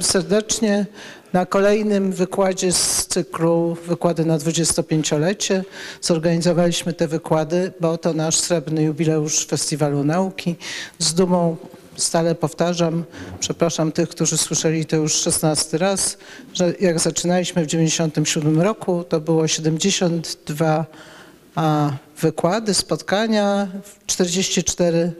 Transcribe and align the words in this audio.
Serdecznie 0.00 0.86
na 1.32 1.46
kolejnym 1.46 2.12
wykładzie 2.12 2.72
z 2.72 3.06
cyklu 3.06 3.76
Wykłady 3.86 4.24
na 4.24 4.38
25-lecie. 4.38 5.64
Zorganizowaliśmy 6.00 6.92
te 6.92 7.08
wykłady, 7.08 7.72
bo 7.80 7.98
to 7.98 8.12
nasz 8.12 8.36
srebrny 8.36 8.82
jubileusz 8.82 9.46
Festiwalu 9.46 10.04
Nauki. 10.04 10.56
Z 10.98 11.14
dumą 11.14 11.56
stale 11.96 12.34
powtarzam, 12.34 13.04
przepraszam 13.40 13.92
tych, 13.92 14.08
którzy 14.08 14.38
słyszeli 14.38 14.86
to 14.86 14.96
już 14.96 15.12
16 15.12 15.78
raz, 15.78 16.18
że 16.54 16.74
jak 16.80 17.00
zaczynaliśmy 17.00 17.64
w 17.64 17.66
97 17.66 18.60
roku, 18.60 19.04
to 19.08 19.20
było 19.20 19.48
72 19.48 20.86
a, 21.54 21.90
wykłady, 22.20 22.74
spotkania, 22.74 23.68
44 24.06 25.12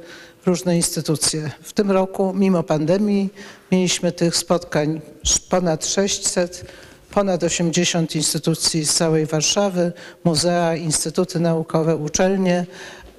różne 0.47 0.77
instytucje. 0.77 1.51
W 1.63 1.73
tym 1.73 1.91
roku, 1.91 2.33
mimo 2.35 2.63
pandemii, 2.63 3.29
mieliśmy 3.73 4.13
tych 4.13 4.37
spotkań 4.37 5.01
ponad 5.49 5.87
600, 5.87 6.65
ponad 7.11 7.43
80 7.43 8.17
instytucji 8.17 8.85
z 8.85 8.95
całej 8.95 9.27
Warszawy, 9.27 9.93
muzea, 10.25 10.77
instytuty 10.77 11.41
naukowe, 11.41 11.97
uczelnie 11.97 12.67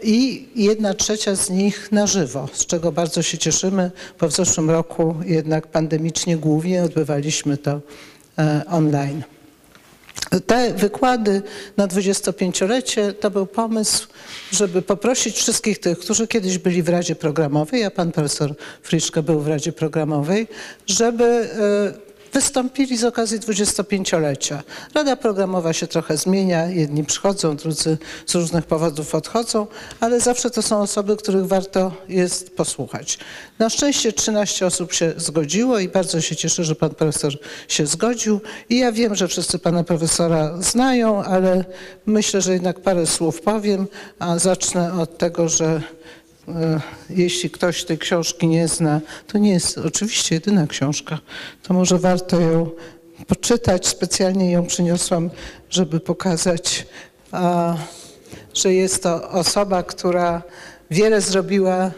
i 0.04 0.48
jedna 0.56 0.94
trzecia 0.94 1.36
z 1.36 1.50
nich 1.50 1.92
na 1.92 2.08
żywo, 2.08 2.48
z 2.54 2.66
czego 2.66 2.92
bardzo 2.92 3.22
się 3.22 3.38
cieszymy, 3.38 3.92
bo 4.20 4.28
w 4.28 4.32
zeszłym 4.32 4.70
roku 4.70 5.16
jednak 5.26 5.68
pandemicznie 5.68 6.38
głównie 6.38 6.84
odbywaliśmy 6.84 7.58
to 7.58 7.82
e, 8.38 8.62
online. 8.68 9.24
Te 10.46 10.74
wykłady 10.74 11.42
na 11.78 11.88
25-lecie 11.88 13.14
to 13.14 13.32
był 13.32 13.46
pomysł, 13.46 14.08
żeby 14.52 14.82
poprosić 14.82 15.38
wszystkich 15.38 15.80
tych, 15.80 16.00
którzy 16.00 16.28
kiedyś 16.28 16.58
byli 16.58 16.84
w 16.84 16.90
Radzie 16.90 17.16
Programowej, 17.16 17.84
a 17.84 17.92
pan 17.92 18.12
profesor 18.12 18.54
Friszke 18.84 19.24
był 19.24 19.40
w 19.40 19.48
Radzie 19.48 19.72
Programowej, 19.72 20.48
żeby 20.88 21.24
e, 21.26 22.09
wystąpili 22.34 22.98
z 22.98 23.04
okazji 23.04 23.40
25-lecia. 23.40 24.64
Rada 24.94 25.16
Programowa 25.16 25.74
się 25.74 25.88
trochę 25.88 26.18
zmienia, 26.18 26.66
jedni 26.66 27.04
przychodzą, 27.04 27.56
drudzy 27.56 27.98
z 28.26 28.36
różnych 28.36 28.66
powodów 28.66 29.16
odchodzą, 29.16 29.68
ale 30.00 30.20
zawsze 30.20 30.50
to 30.50 30.62
są 30.62 30.82
osoby, 30.82 31.18
których 31.18 31.48
warto 31.48 31.92
jest 32.10 32.56
posłuchać. 32.56 33.18
Na 33.60 33.70
szczęście 33.70 34.14
13 34.14 34.66
osób 34.66 34.94
się 34.94 35.14
zgodziło 35.18 35.80
i 35.80 35.88
bardzo 35.88 36.22
się 36.22 36.36
cieszę, 36.36 36.64
że 36.64 36.76
pan 36.76 36.90
profesor 36.90 37.34
się 37.68 37.86
zgodził. 37.86 38.42
I 38.70 38.78
ja 38.78 38.92
wiem, 38.92 39.16
że 39.16 39.28
wszyscy 39.28 39.60
pana 39.60 39.84
profesora 39.84 40.62
znają, 40.62 41.24
ale 41.24 41.66
myślę, 42.06 42.42
że 42.42 42.54
jednak 42.54 42.80
parę 42.80 43.08
słów 43.08 43.42
powiem, 43.42 43.88
a 44.20 44.40
zacznę 44.40 44.94
od 44.94 45.18
tego, 45.18 45.50
że 45.50 45.82
jeśli 47.10 47.50
ktoś 47.50 47.84
tej 47.84 47.98
książki 47.98 48.48
nie 48.48 48.68
zna, 48.68 49.02
to 49.28 49.38
nie 49.38 49.52
jest 49.52 49.78
oczywiście 49.78 50.36
jedyna 50.36 50.68
książka, 50.68 51.20
to 51.64 51.74
może 51.74 52.00
warto 52.00 52.40
ją 52.40 52.70
poczytać. 53.28 53.88
Specjalnie 53.88 54.52
ją 54.52 54.66
przyniosłam, 54.66 55.30
żeby 55.70 56.00
pokazać, 56.00 56.88
że 58.54 58.74
jest 58.74 59.04
to 59.04 59.30
osoba, 59.30 59.84
która 59.84 60.44
wiele 60.92 61.22
zrobiła 61.22 61.92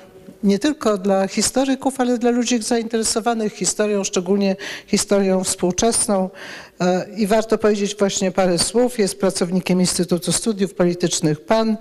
nie 0.43 0.59
tylko 0.59 0.97
dla 0.97 1.27
historyków, 1.27 1.99
ale 1.99 2.17
dla 2.17 2.31
ludzi 2.31 2.61
zainteresowanych 2.61 3.53
historią, 3.53 4.03
szczególnie 4.03 4.55
historią 4.87 5.43
współczesną. 5.43 6.29
E, 6.81 7.05
I 7.17 7.27
warto 7.27 7.57
powiedzieć 7.57 7.95
właśnie 7.95 8.31
parę 8.31 8.59
słów. 8.59 8.99
Jest 8.99 9.19
pracownikiem 9.19 9.79
Instytutu 9.79 10.31
Studiów 10.31 10.73
Politycznych 10.73 11.41
PAN, 11.45 11.77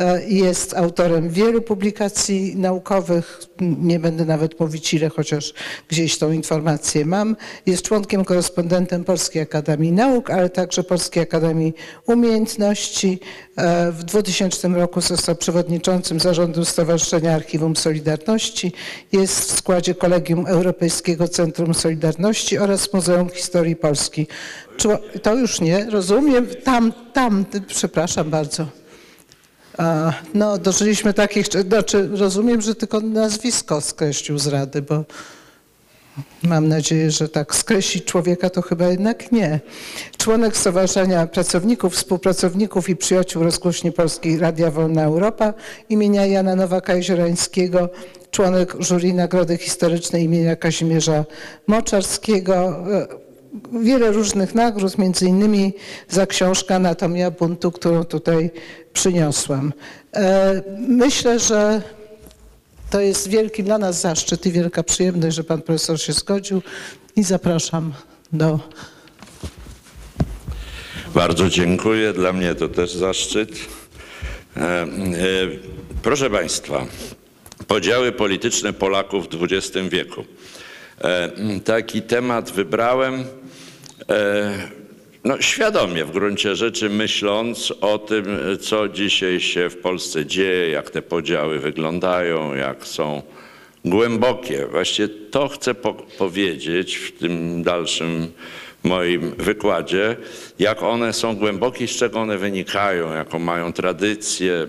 e, 0.00 0.28
jest 0.28 0.74
autorem 0.74 1.30
wielu 1.30 1.62
publikacji 1.62 2.56
naukowych. 2.56 3.40
Nie 3.60 3.98
będę 3.98 4.24
nawet 4.24 4.60
mówić 4.60 4.94
ile, 4.94 5.08
chociaż 5.08 5.54
gdzieś 5.88 6.18
tą 6.18 6.32
informację 6.32 7.06
mam. 7.06 7.36
Jest 7.66 7.82
członkiem, 7.82 8.24
korespondentem 8.24 9.04
Polskiej 9.04 9.42
Akademii 9.42 9.92
Nauk, 9.92 10.30
ale 10.30 10.48
także 10.48 10.84
Polskiej 10.84 11.22
Akademii 11.22 11.74
Umiejętności. 12.06 13.20
E, 13.56 13.92
w 13.92 14.04
2000 14.04 14.68
roku 14.68 15.00
został 15.00 15.36
przewodniczącym 15.36 16.20
zarządu 16.20 16.64
Stowarzyszenia 16.64 17.34
Archiwum 17.34 17.76
Solidarności. 17.76 18.72
Jest 19.12 19.40
w 19.40 19.58
składzie 19.58 19.94
Kolegium 19.94 20.46
Europejskiego 20.46 21.28
Centrum 21.28 21.74
Solidarności 21.74 22.58
oraz 22.58 22.92
Muzeum 22.92 23.30
Historii 23.30 23.76
Polski. 23.76 24.26
To 25.22 25.34
już 25.34 25.60
nie, 25.60 25.90
rozumiem. 25.90 26.46
Tam, 26.64 26.92
tam, 27.12 27.44
przepraszam 27.66 28.30
bardzo. 28.30 28.66
No, 30.34 30.58
dożyliśmy 30.58 31.14
takich, 31.14 31.46
znaczy 31.46 32.08
rozumiem, 32.12 32.60
że 32.60 32.74
tylko 32.74 33.00
nazwisko 33.00 33.80
skreślił 33.80 34.38
z 34.38 34.46
rady, 34.46 34.82
bo 34.82 35.04
mam 36.42 36.68
nadzieję, 36.68 37.10
że 37.10 37.28
tak 37.28 37.54
skreślić 37.54 38.04
człowieka 38.04 38.50
to 38.50 38.62
chyba 38.62 38.86
jednak 38.86 39.32
nie. 39.32 39.60
Członek 40.16 40.56
Stowarzyszenia 40.56 41.26
Pracowników, 41.26 41.94
Współpracowników 41.94 42.88
i 42.88 42.96
Przyjaciół 42.96 43.42
Rozgłośni 43.42 43.92
Polskiej 43.92 44.38
Radia 44.38 44.70
Wolna 44.70 45.02
Europa 45.02 45.54
imienia 45.88 46.26
Jana 46.26 46.56
Nowaka-Jeziorańskiego, 46.56 47.88
członek 48.30 48.76
jury 48.80 49.12
Nagrody 49.12 49.56
Historycznej 49.56 50.24
imienia 50.24 50.56
Kazimierza 50.56 51.24
Moczarskiego, 51.66 52.84
wiele 53.82 54.12
różnych 54.12 54.54
nagród, 54.54 54.98
między 54.98 55.26
innymi 55.26 55.72
za 56.08 56.26
książkę 56.26 56.74
Anatomia 56.74 57.30
buntu, 57.30 57.72
którą 57.72 58.04
tutaj 58.04 58.50
przyniosłam. 58.92 59.72
E, 60.16 60.62
myślę, 60.88 61.38
że 61.38 61.82
to 62.90 63.00
jest 63.00 63.28
wielki 63.28 63.64
dla 63.64 63.78
nas 63.78 64.00
zaszczyt 64.00 64.46
i 64.46 64.52
wielka 64.52 64.82
przyjemność, 64.82 65.36
że 65.36 65.44
pan 65.44 65.62
profesor 65.62 66.00
się 66.00 66.12
zgodził 66.12 66.62
i 67.16 67.22
zapraszam 67.22 67.92
do... 68.32 68.60
Bardzo 71.14 71.48
dziękuję. 71.48 72.12
Dla 72.12 72.32
mnie 72.32 72.54
to 72.54 72.68
też 72.68 72.94
zaszczyt. 72.94 73.50
E, 74.56 74.60
e, 74.60 74.86
proszę 76.02 76.30
Państwa, 76.30 76.86
podziały 77.66 78.12
polityczne 78.12 78.72
Polaków 78.72 79.28
w 79.28 79.42
XX 79.42 79.88
wieku. 79.90 80.24
Taki 81.64 82.02
temat 82.02 82.50
wybrałem 82.50 83.24
no, 85.24 85.42
świadomie 85.42 86.04
w 86.04 86.10
gruncie 86.10 86.56
rzeczy 86.56 86.90
myśląc 86.90 87.72
o 87.80 87.98
tym, 87.98 88.38
co 88.60 88.88
dzisiaj 88.88 89.40
się 89.40 89.70
w 89.70 89.76
Polsce 89.76 90.26
dzieje, 90.26 90.70
jak 90.70 90.90
te 90.90 91.02
podziały 91.02 91.58
wyglądają, 91.58 92.54
jak 92.54 92.86
są 92.86 93.22
głębokie. 93.84 94.66
Właściwie 94.66 95.08
to 95.08 95.48
chcę 95.48 95.74
po 95.74 95.94
powiedzieć 95.94 96.96
w 96.96 97.18
tym 97.18 97.62
dalszym 97.62 98.32
moim 98.84 99.34
wykładzie, 99.38 100.16
jak 100.58 100.82
one 100.82 101.12
są 101.12 101.36
głębokie, 101.36 101.88
z 101.88 101.90
czego 101.90 102.20
one 102.20 102.38
wynikają, 102.38 103.14
jaką 103.14 103.38
mają 103.38 103.72
tradycję, 103.72 104.66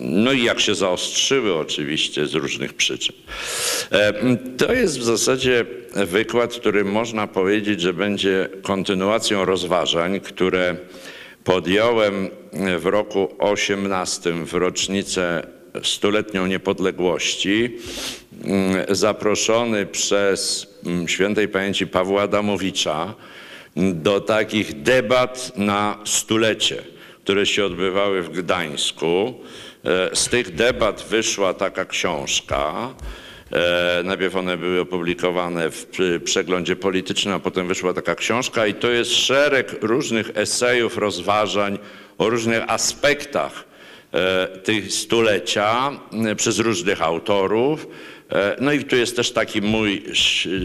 no 0.00 0.32
i 0.32 0.44
jak 0.44 0.60
się 0.60 0.74
zaostrzyły 0.74 1.54
oczywiście 1.54 2.26
z 2.26 2.34
różnych 2.34 2.72
przyczyn. 2.72 3.16
E, 3.90 4.12
to 4.56 4.72
jest 4.72 4.98
w 4.98 5.02
zasadzie 5.02 5.64
wykład, 5.94 6.54
który 6.54 6.84
można 6.84 7.26
powiedzieć, 7.26 7.80
że 7.80 7.92
będzie 7.92 8.48
kontynuacją 8.62 9.44
rozważań, 9.44 10.20
które 10.20 10.76
podjąłem 11.44 12.28
w 12.78 12.86
roku 12.86 13.28
18 13.38 14.32
w 14.32 14.54
rocznicę 14.54 15.46
stuletnią 15.82 16.46
niepodległości, 16.46 17.78
zaproszony 18.88 19.86
przez 19.86 20.73
świętej 21.06 21.48
pamięci 21.48 21.86
Pawła 21.86 22.22
Adamowicza 22.22 23.14
do 23.76 24.20
takich 24.20 24.82
debat 24.82 25.52
na 25.56 25.98
stulecie, 26.04 26.82
które 27.24 27.46
się 27.46 27.64
odbywały 27.64 28.22
w 28.22 28.30
Gdańsku. 28.30 29.34
E, 29.84 30.16
z 30.16 30.28
tych 30.28 30.54
debat 30.54 31.02
wyszła 31.10 31.54
taka 31.54 31.84
książka. 31.84 32.94
E, 33.52 34.02
najpierw 34.04 34.36
one 34.36 34.56
były 34.56 34.80
opublikowane 34.80 35.70
w 35.70 35.86
przeglądzie 36.24 36.76
politycznym, 36.76 37.34
a 37.34 37.38
potem 37.38 37.68
wyszła 37.68 37.94
taka 37.94 38.14
książka 38.14 38.66
i 38.66 38.74
to 38.74 38.90
jest 38.90 39.10
szereg 39.10 39.76
różnych 39.82 40.30
esejów, 40.34 40.98
rozważań 40.98 41.78
o 42.18 42.30
różnych 42.30 42.70
aspektach 42.70 43.64
e, 44.12 44.46
tych 44.58 44.92
stulecia 44.92 45.90
przez 46.36 46.58
różnych 46.58 47.02
autorów. 47.02 47.86
No 48.60 48.72
i 48.72 48.84
tu 48.84 48.96
jest 48.96 49.16
też 49.16 49.32
taki 49.32 49.62
mój 49.62 50.02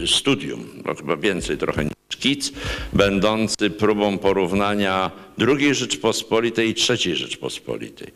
studium, 0.06 0.82
chyba 0.98 1.16
więcej 1.16 1.58
trochę 1.58 1.84
niż 1.84 1.92
szkic, 2.20 2.52
będący 2.92 3.70
próbą 3.70 4.18
porównania 4.18 5.10
II 5.48 5.74
Rzeczpospolitej 5.74 6.70
i 6.70 6.74
III 6.90 7.16
Rzeczpospolitej. 7.16 8.08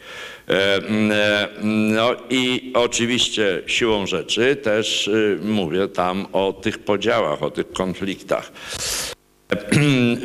E, 0.48 0.76
e, 0.76 1.48
no 1.62 2.16
i 2.30 2.72
oczywiście 2.74 3.62
siłą 3.66 4.06
rzeczy 4.06 4.56
też 4.56 5.08
y, 5.08 5.38
mówię 5.42 5.88
tam 5.88 6.26
o 6.32 6.52
tych 6.52 6.78
podziałach, 6.78 7.42
o 7.42 7.50
tych 7.50 7.72
konfliktach. 7.72 8.52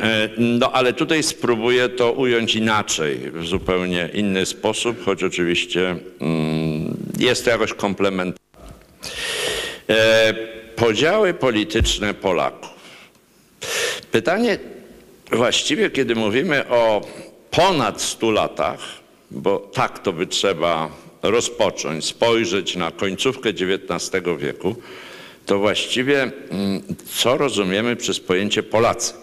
E, 0.02 0.28
no 0.38 0.72
ale 0.72 0.92
tutaj 0.92 1.22
spróbuję 1.22 1.88
to 1.88 2.12
ująć 2.12 2.54
inaczej, 2.54 3.18
w 3.34 3.46
zupełnie 3.46 4.08
inny 4.14 4.46
sposób, 4.46 5.04
choć 5.04 5.24
oczywiście 5.24 5.96
mm, 6.20 6.96
jest 7.18 7.44
to 7.44 7.50
jakoś 7.50 7.74
komplementarne. 7.74 8.49
Podziały 10.76 11.34
polityczne 11.34 12.14
Polaków. 12.14 12.70
Pytanie 14.12 14.58
właściwie, 15.32 15.90
kiedy 15.90 16.14
mówimy 16.14 16.68
o 16.68 17.06
ponad 17.50 18.02
100 18.02 18.30
latach, 18.30 18.80
bo 19.30 19.58
tak 19.58 19.98
to 19.98 20.12
by 20.12 20.26
trzeba 20.26 20.90
rozpocząć, 21.22 22.04
spojrzeć 22.04 22.76
na 22.76 22.90
końcówkę 22.90 23.48
XIX 23.48 24.24
wieku, 24.38 24.76
to 25.46 25.58
właściwie 25.58 26.22
mm, 26.22 26.82
co 27.14 27.36
rozumiemy 27.36 27.96
przez 27.96 28.20
pojęcie 28.20 28.62
Polacy? 28.62 29.14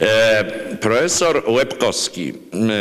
E, 0.00 0.44
Profesor 0.80 1.42
Łebkowski, 1.46 2.32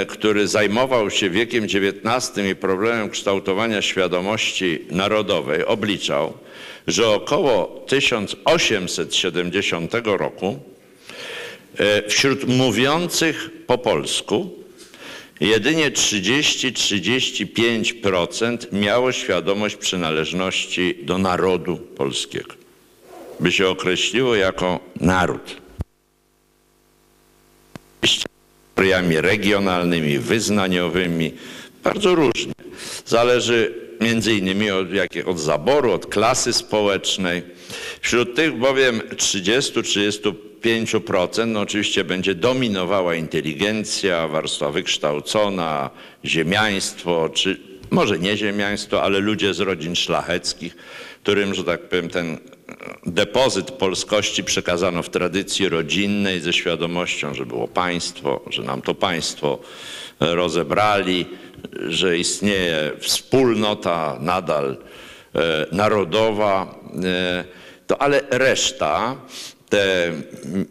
który 0.08 0.48
zajmował 0.48 1.12
się 1.12 1.30
wiekiem 1.30 1.64
XIX 1.64 2.32
i 2.52 2.56
problemem 2.56 3.10
kształtowania 3.10 3.82
świadomości 3.82 4.80
narodowej, 4.92 5.66
obliczał, 5.66 6.34
że 6.88 7.10
około 7.10 7.86
1870 7.88 9.94
roku 10.06 10.60
e, 11.78 12.10
wśród 12.10 12.48
mówiących 12.48 13.50
po 13.68 13.78
polsku 13.78 14.50
jedynie 15.40 15.92
30-35% 15.92 18.58
miało 18.72 19.12
świadomość 19.12 19.76
przynależności 19.76 20.96
do 21.02 21.18
narodu 21.18 21.78
polskiego, 21.78 22.54
by 23.40 23.52
się 23.52 23.68
określiło 23.68 24.36
jako 24.36 24.80
naród 25.02 25.59
kategoriami 28.02 29.22
regionalnymi, 29.22 30.20
wyznaniowymi, 30.20 31.34
bardzo 31.84 32.16
różnie. 32.16 32.54
Zależy 33.06 33.74
między 34.02 34.34
innymi 34.34 34.72
od, 34.72 34.94
jakie, 34.94 35.26
od 35.26 35.40
zaboru, 35.40 35.92
od 35.92 36.06
klasy 36.06 36.54
społecznej. 36.54 37.44
Wśród 38.02 38.36
tych 38.36 38.58
bowiem 38.58 39.00
30-35% 39.00 41.48
no 41.48 41.60
oczywiście 41.60 42.04
będzie 42.04 42.36
dominowała 42.36 43.16
inteligencja, 43.16 44.28
warstwa 44.28 44.72
wykształcona, 44.72 45.90
ziemiaństwo, 46.26 47.30
czy 47.34 47.60
może 47.92 48.20
nie 48.20 48.38
ziemiaństwo, 48.38 49.04
ale 49.04 49.20
ludzie 49.20 49.54
z 49.54 49.60
rodzin 49.60 49.96
szlacheckich, 49.96 50.76
którym, 51.24 51.54
że 51.54 51.64
tak 51.64 51.90
powiem, 51.90 52.10
ten 52.10 52.38
depozyt 53.06 53.72
polskości 53.72 54.44
przekazano 54.44 55.04
w 55.04 55.10
tradycji 55.10 55.70
rodzinnej 55.70 56.40
ze 56.40 56.54
świadomością, 56.54 57.34
że 57.34 57.46
było 57.46 57.68
państwo, 57.68 58.42
że 58.50 58.64
nam 58.64 58.82
to 58.82 58.96
państwo 58.96 59.60
rozebrali, 60.20 61.26
że 61.88 62.18
istnieje 62.18 62.92
wspólnota 63.00 64.18
nadal 64.20 64.78
e, 65.36 65.66
narodowa, 65.72 66.76
e, 67.04 67.44
to 67.88 68.02
ale 68.02 68.22
reszta, 68.30 69.16
te 69.70 70.12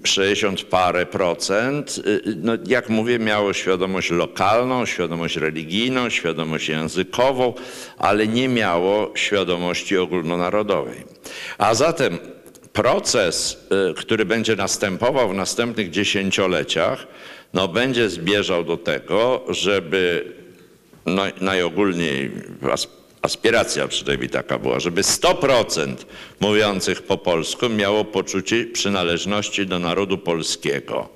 60 0.05 0.63
parę 0.63 1.07
procent, 1.07 1.99
y, 2.07 2.23
no 2.37 2.53
jak 2.67 2.89
mówię, 2.89 3.19
miało 3.19 3.53
świadomość 3.53 4.11
lokalną, 4.11 4.87
świadomość 4.87 5.37
religijną, 5.37 6.11
świadomość 6.11 6.69
językową, 6.69 7.55
ale 7.99 8.27
nie 8.27 8.49
miało 8.49 9.13
świadomości 9.15 9.97
ogólnonarodowej. 9.97 11.05
A 11.59 11.75
zatem 11.75 12.19
proces, 12.73 13.59
y, 13.91 13.95
który 13.95 14.25
będzie 14.25 14.57
następował 14.57 15.29
w 15.29 15.35
następnych 15.35 15.91
dziesięcioleciach, 15.91 17.07
no 17.55 17.69
będzie 17.69 18.11
zmierzał 18.11 18.65
do 18.65 18.77
tego, 18.77 19.45
żeby 19.49 20.33
no, 21.07 21.23
najogólniej 21.41 22.31
aspiracja 23.23 23.89
przynajmniej 23.89 24.31
taka 24.31 24.59
była, 24.59 24.81
żeby 24.81 25.03
100% 25.03 25.97
mówiących 26.41 27.03
po 27.03 27.19
polsku 27.19 27.69
miało 27.69 28.05
poczucie 28.05 28.67
przynależności 28.67 29.67
do 29.67 29.79
narodu 29.79 30.19
polskiego. 30.19 31.09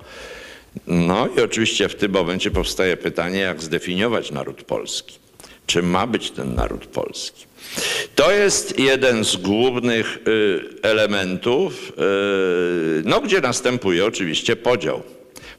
No 0.87 1.27
i 1.37 1.41
oczywiście 1.41 1.89
w 1.89 1.95
tym 1.95 2.11
momencie 2.11 2.51
powstaje 2.51 2.97
pytanie, 2.97 3.39
jak 3.39 3.61
zdefiniować 3.61 4.31
naród 4.31 4.63
polski. 4.63 5.19
Czym 5.65 5.89
ma 5.89 6.07
być 6.07 6.31
ten 6.31 6.55
naród 6.55 6.85
polski? 6.85 7.45
To 8.15 8.31
jest 8.31 8.79
jeden 8.79 9.25
z 9.25 9.35
głównych 9.35 10.17
y, 10.27 10.61
elementów, 10.81 11.91
y, 12.99 13.03
no, 13.05 13.21
gdzie 13.21 13.41
następuje 13.41 14.05
oczywiście 14.05 14.55
podział. 14.55 15.03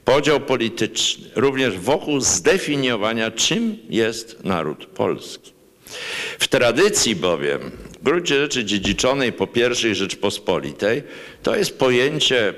Podział 0.05 0.39
polityczny, 0.39 1.29
również 1.35 1.77
wokół 1.77 2.19
zdefiniowania, 2.19 3.31
czym 3.31 3.77
jest 3.89 4.43
naród 4.43 4.85
polski. 4.85 5.54
W 6.39 6.47
tradycji 6.47 7.15
bowiem, 7.15 7.71
w 7.99 8.03
gruncie 8.03 8.39
rzeczy 8.39 8.65
dziedziczonej 8.65 9.31
po 9.33 9.47
I 9.91 9.95
Rzeczpospolitej, 9.95 11.03
to 11.43 11.55
jest 11.55 11.79
pojęcie 11.79 12.53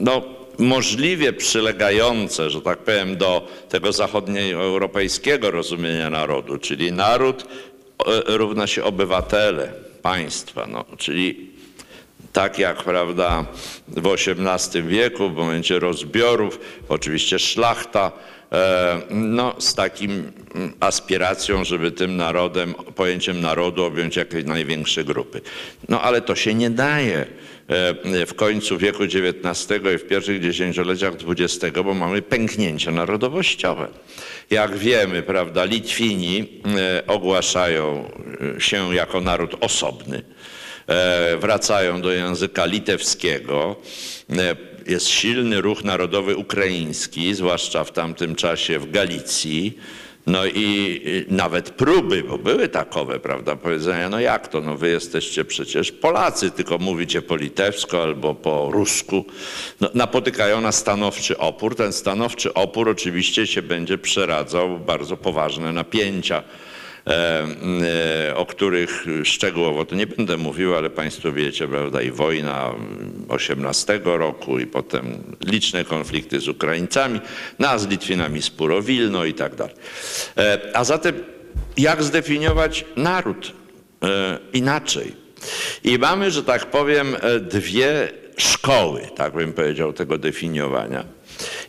no, 0.00 0.22
możliwie 0.58 1.32
przylegające, 1.32 2.50
że 2.50 2.62
tak 2.62 2.78
powiem, 2.78 3.16
do 3.16 3.48
tego 3.68 3.92
zachodnioeuropejskiego 3.92 5.50
rozumienia 5.50 6.10
narodu, 6.10 6.58
czyli 6.58 6.92
naród 6.92 7.42
e, 7.42 7.46
równa 8.36 8.66
się 8.66 8.84
obywatele 8.84 9.72
państwa, 10.02 10.66
no, 10.66 10.84
czyli 10.98 11.52
tak 12.32 12.58
jak 12.58 12.82
prawda, 12.84 13.46
w 13.88 14.06
XVIII 14.06 14.82
wieku, 14.82 15.28
w 15.28 15.34
momencie 15.34 15.78
rozbiorów, 15.78 16.60
oczywiście 16.88 17.38
szlachta, 17.38 18.12
no, 19.10 19.54
z 19.58 19.74
takim 19.74 20.32
aspiracją, 20.80 21.64
żeby 21.64 21.90
tym 21.90 22.16
narodem, 22.16 22.74
pojęciem 22.74 23.40
narodu 23.40 23.84
objąć 23.84 24.16
jak 24.16 24.46
największe 24.46 25.04
grupy. 25.04 25.40
No 25.88 26.02
ale 26.02 26.20
to 26.20 26.34
się 26.34 26.54
nie 26.54 26.70
daje 26.70 27.18
e, 27.18 28.26
w 28.26 28.34
końcu 28.34 28.78
wieku 28.78 29.02
XIX 29.02 29.80
i 29.94 29.98
w 29.98 30.06
pierwszych 30.06 30.40
dziesięcioleciach 30.40 31.12
XX, 31.28 31.76
bo 31.84 31.94
mamy 31.94 32.22
pęknięcia 32.22 32.90
narodowościowe. 32.90 33.88
Jak 34.50 34.76
wiemy, 34.76 35.22
prawda, 35.22 35.64
Litwini 35.64 36.60
e, 36.76 37.06
ogłaszają 37.06 38.10
się 38.58 38.94
jako 38.94 39.20
naród 39.20 39.56
osobny. 39.60 40.22
E, 40.86 41.36
wracają 41.36 42.00
do 42.00 42.12
języka 42.12 42.64
litewskiego. 42.64 43.76
Jest 44.92 45.08
silny 45.08 45.60
ruch 45.60 45.84
narodowy 45.84 46.36
ukraiński, 46.36 47.34
zwłaszcza 47.34 47.84
w 47.84 47.92
tamtym 47.92 48.34
czasie 48.34 48.78
w 48.78 48.90
Galicji. 48.90 49.78
No 50.26 50.46
i 50.46 51.00
nawet 51.28 51.70
próby, 51.70 52.22
bo 52.22 52.38
były 52.38 52.68
takowe, 52.68 53.20
prawda, 53.20 53.56
powiedzenia, 53.56 54.08
no 54.08 54.20
jak 54.20 54.48
to, 54.48 54.60
no 54.60 54.76
wy 54.76 54.88
jesteście 54.88 55.44
przecież 55.44 55.92
Polacy, 55.92 56.50
tylko 56.50 56.78
mówicie 56.78 57.22
po 57.22 57.36
litewsku 57.36 57.96
albo 57.96 58.34
po 58.34 58.70
rusku. 58.72 59.24
No, 59.80 59.90
napotykają 59.94 60.60
na 60.60 60.72
stanowczy 60.72 61.38
opór. 61.38 61.76
Ten 61.76 61.92
stanowczy 61.92 62.54
opór 62.54 62.88
oczywiście 62.88 63.46
się 63.46 63.62
będzie 63.62 63.98
przeradzał 63.98 64.76
w 64.76 64.84
bardzo 64.84 65.16
poważne 65.16 65.72
napięcia 65.72 66.42
o 68.34 68.46
których 68.46 69.06
szczegółowo 69.24 69.84
to 69.84 69.94
nie 69.94 70.06
będę 70.06 70.36
mówił, 70.36 70.74
ale 70.74 70.90
Państwo 70.90 71.32
wiecie, 71.32 71.68
prawda, 71.68 72.02
i 72.02 72.10
wojna 72.10 72.74
18 73.28 74.00
roku 74.04 74.58
i 74.58 74.66
potem 74.66 75.22
liczne 75.44 75.84
konflikty 75.84 76.40
z 76.40 76.48
Ukraińcami, 76.48 77.20
no 77.58 77.68
a 77.68 77.78
z 77.78 77.88
Litwinami 77.88 78.42
spór 78.42 78.72
o 78.72 78.82
Wilno 78.82 79.24
i 79.24 79.34
tak 79.34 79.54
dalej. 79.54 79.74
E, 80.36 80.58
a 80.74 80.84
zatem 80.84 81.14
jak 81.76 82.02
zdefiniować 82.02 82.84
naród 82.96 83.52
inaczej? 84.52 85.14
I 85.84 85.98
mamy, 85.98 86.30
że 86.30 86.44
tak 86.44 86.66
powiem, 86.66 87.16
dwie 87.40 88.08
szkoły, 88.36 89.08
tak 89.16 89.34
bym 89.34 89.52
powiedział, 89.52 89.92
tego 89.92 90.18
definiowania. 90.18 91.04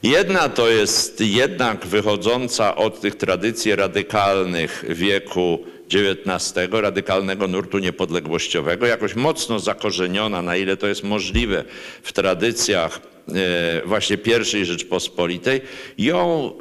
Jedna 0.03 0.49
to 0.49 0.69
jest 0.69 1.21
jednak 1.21 1.85
wychodząca 1.85 2.75
od 2.75 3.01
tych 3.01 3.15
tradycji 3.15 3.75
radykalnych 3.75 4.85
wieku 4.89 5.59
XIX, 5.93 6.69
radykalnego 6.71 7.47
nurtu 7.47 7.79
niepodległościowego, 7.79 8.85
jakoś 8.85 9.15
mocno 9.15 9.59
zakorzeniona, 9.59 10.41
na 10.41 10.57
ile 10.57 10.77
to 10.77 10.87
jest 10.87 11.03
możliwe 11.03 11.63
w 12.03 12.13
tradycjach 12.13 12.99
e, 13.29 13.81
właśnie 13.85 14.17
pierwszej 14.17 14.65
Rzeczpospolitej. 14.65 15.61
Ją 15.97 16.51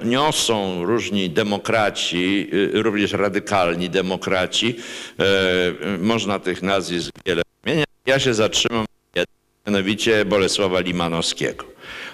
e, 0.00 0.04
niosą 0.04 0.84
różni 0.84 1.30
demokraci, 1.30 2.50
e, 2.74 2.82
również 2.82 3.12
radykalni 3.12 3.90
demokraci. 3.90 4.76
Można 5.98 6.38
tych 6.38 6.62
nazwisk 6.62 7.10
wiele 7.26 7.42
wymieniać. 7.64 7.86
Ja 8.06 8.18
się 8.18 8.34
zatrzymam 8.34 8.84
mianowicie 9.66 10.24
Bolesława 10.24 10.80
Limanowskiego. 10.80 11.64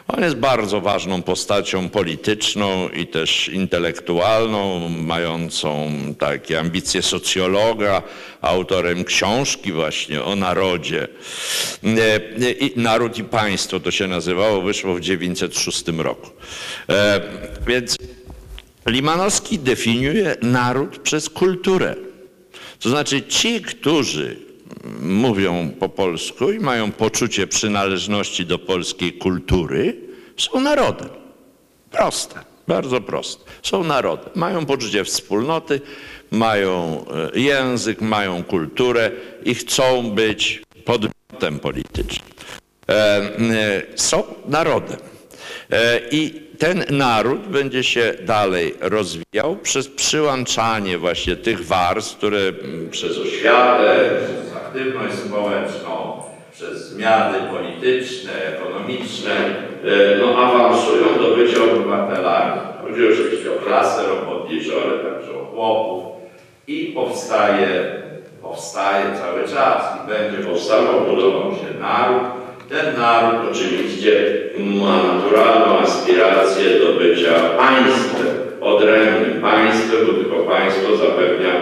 On 0.08 0.22
jest 0.22 0.36
bardzo 0.36 0.80
ważną 0.80 1.22
postacią 1.22 1.88
polityczną 1.88 2.88
i 2.88 3.06
też 3.06 3.48
intelektualną, 3.48 4.88
mającą 4.88 5.90
takie 6.18 6.60
ambicje 6.60 7.02
socjologa, 7.02 8.02
autorem 8.40 9.04
książki 9.04 9.72
właśnie 9.72 10.22
o 10.22 10.36
narodzie. 10.36 11.08
E, 11.84 12.20
Naród 12.76 13.18
i 13.18 13.24
Państwo 13.24 13.80
to 13.80 13.90
się 13.90 14.06
nazywało, 14.06 14.62
wyszło 14.62 14.94
w 14.94 15.00
1906 15.00 15.88
roku. 15.88 16.30
E, 16.88 17.20
więc 17.66 17.96
Limanowski 18.86 19.58
definiuje 19.58 20.36
naród 20.42 20.98
przez 20.98 21.30
kulturę. 21.30 21.94
To 22.80 22.88
znaczy 22.88 23.22
ci, 23.22 23.62
którzy 23.62 24.47
mówią 25.00 25.70
po 25.80 25.88
polsku 25.88 26.50
i 26.52 26.60
mają 26.60 26.92
poczucie 26.92 27.46
przynależności 27.46 28.46
do 28.46 28.58
polskiej 28.58 29.12
kultury, 29.12 29.96
są 30.36 30.60
narodem. 30.60 31.08
Proste, 31.90 32.40
bardzo 32.68 33.00
proste. 33.00 33.44
Są 33.62 33.84
narodem. 33.84 34.30
Mają 34.34 34.66
poczucie 34.66 35.04
wspólnoty, 35.04 35.80
mają 36.30 37.04
e, 37.34 37.40
język, 37.40 38.00
mają 38.00 38.44
kulturę 38.44 39.10
i 39.44 39.54
chcą 39.54 40.10
być 40.10 40.62
podmiotem 40.84 41.58
politycznym. 41.58 42.28
E, 42.88 42.94
e, 42.94 43.82
Są 43.96 44.22
narodem. 44.46 44.98
I 46.10 46.48
ten 46.58 46.84
naród 46.90 47.48
będzie 47.48 47.84
się 47.84 48.14
dalej 48.22 48.74
rozwijał 48.80 49.56
przez 49.56 49.88
przyłączanie 49.88 50.98
właśnie 50.98 51.36
tych 51.36 51.66
warstw, 51.66 52.16
które 52.16 52.38
mm, 52.38 52.90
przez 52.90 53.18
oświatę, 53.18 54.10
aktywność 54.68 55.14
społeczną, 55.14 56.22
przez 56.52 56.88
zmiany 56.88 57.38
polityczne, 57.52 58.32
ekonomiczne, 58.32 59.32
e, 59.32 60.18
no, 60.20 60.38
awansują 60.38 61.06
do 61.22 61.36
bycia 61.36 61.58
obywatelami. 61.62 62.60
Chodzi 62.82 63.08
oczywiście 63.08 63.52
o 63.52 63.64
klasę 63.66 64.02
robotniczą, 64.08 64.72
ale 64.84 64.98
także 64.98 65.40
o 65.40 65.44
chłopów. 65.44 66.04
I 66.66 66.92
powstaje, 66.94 67.92
powstaje 68.42 69.04
cały 69.16 69.42
czas 69.42 69.82
i 69.96 70.08
będzie 70.08 70.48
powstawał, 70.48 71.00
budował 71.00 71.52
się 71.52 71.80
naród. 71.80 72.22
Ten 72.68 72.98
naród 72.98 73.50
oczywiście 73.52 74.12
ma 74.58 75.14
naturalną 75.14 75.78
aspirację 75.78 76.64
do 76.80 76.92
bycia 76.92 77.32
państwem, 77.56 78.26
odrębnym 78.60 79.42
państwem, 79.42 80.06
bo 80.06 80.12
tylko 80.12 80.36
państwo 80.36 80.96
zapewnia 80.96 81.52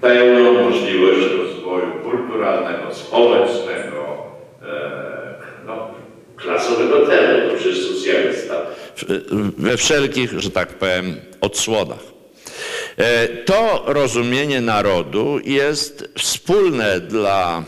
pełną 0.00 0.62
możliwość 0.62 1.20
rozwoju 1.20 1.53
kulturalnego, 2.02 2.94
społecznego, 2.94 4.26
e, 4.62 5.34
no, 5.66 5.90
klasowego 6.36 7.06
temu, 7.06 7.50
to 7.50 7.58
socjalista. 7.94 8.54
We 9.58 9.76
wszelkich, 9.76 10.40
że 10.40 10.50
tak 10.50 10.68
powiem, 10.68 11.16
odsłonach. 11.40 11.98
E, 12.96 13.28
To 13.28 13.82
rozumienie 13.86 14.60
narodu 14.60 15.38
jest 15.44 16.08
wspólne 16.18 17.00
dla 17.00 17.64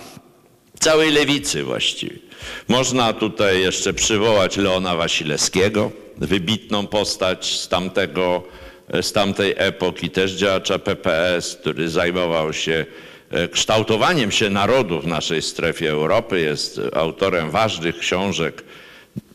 całej 0.80 1.10
lewicy 1.10 1.62
właściwie. 1.62 2.16
Można 2.68 3.12
tutaj 3.12 3.60
jeszcze 3.60 3.92
przywołać 3.92 4.56
Leona 4.56 4.96
Wasilewskiego, 4.96 5.90
wybitną 6.16 6.86
postać 6.86 7.60
z, 7.60 7.68
tamtego, 7.68 8.42
z 9.02 9.12
tamtej 9.12 9.54
epoki, 9.56 10.10
też 10.10 10.32
działacza 10.32 10.78
PPS, 10.78 11.56
który 11.56 11.88
zajmował 11.88 12.52
się 12.52 12.72
e, 12.72 13.06
kształtowaniem 13.52 14.30
się 14.30 14.50
narodu 14.50 15.00
w 15.00 15.06
naszej 15.06 15.42
strefie 15.42 15.90
Europy. 15.90 16.40
Jest 16.40 16.80
autorem 16.92 17.50
ważnych 17.50 17.98
książek, 17.98 18.64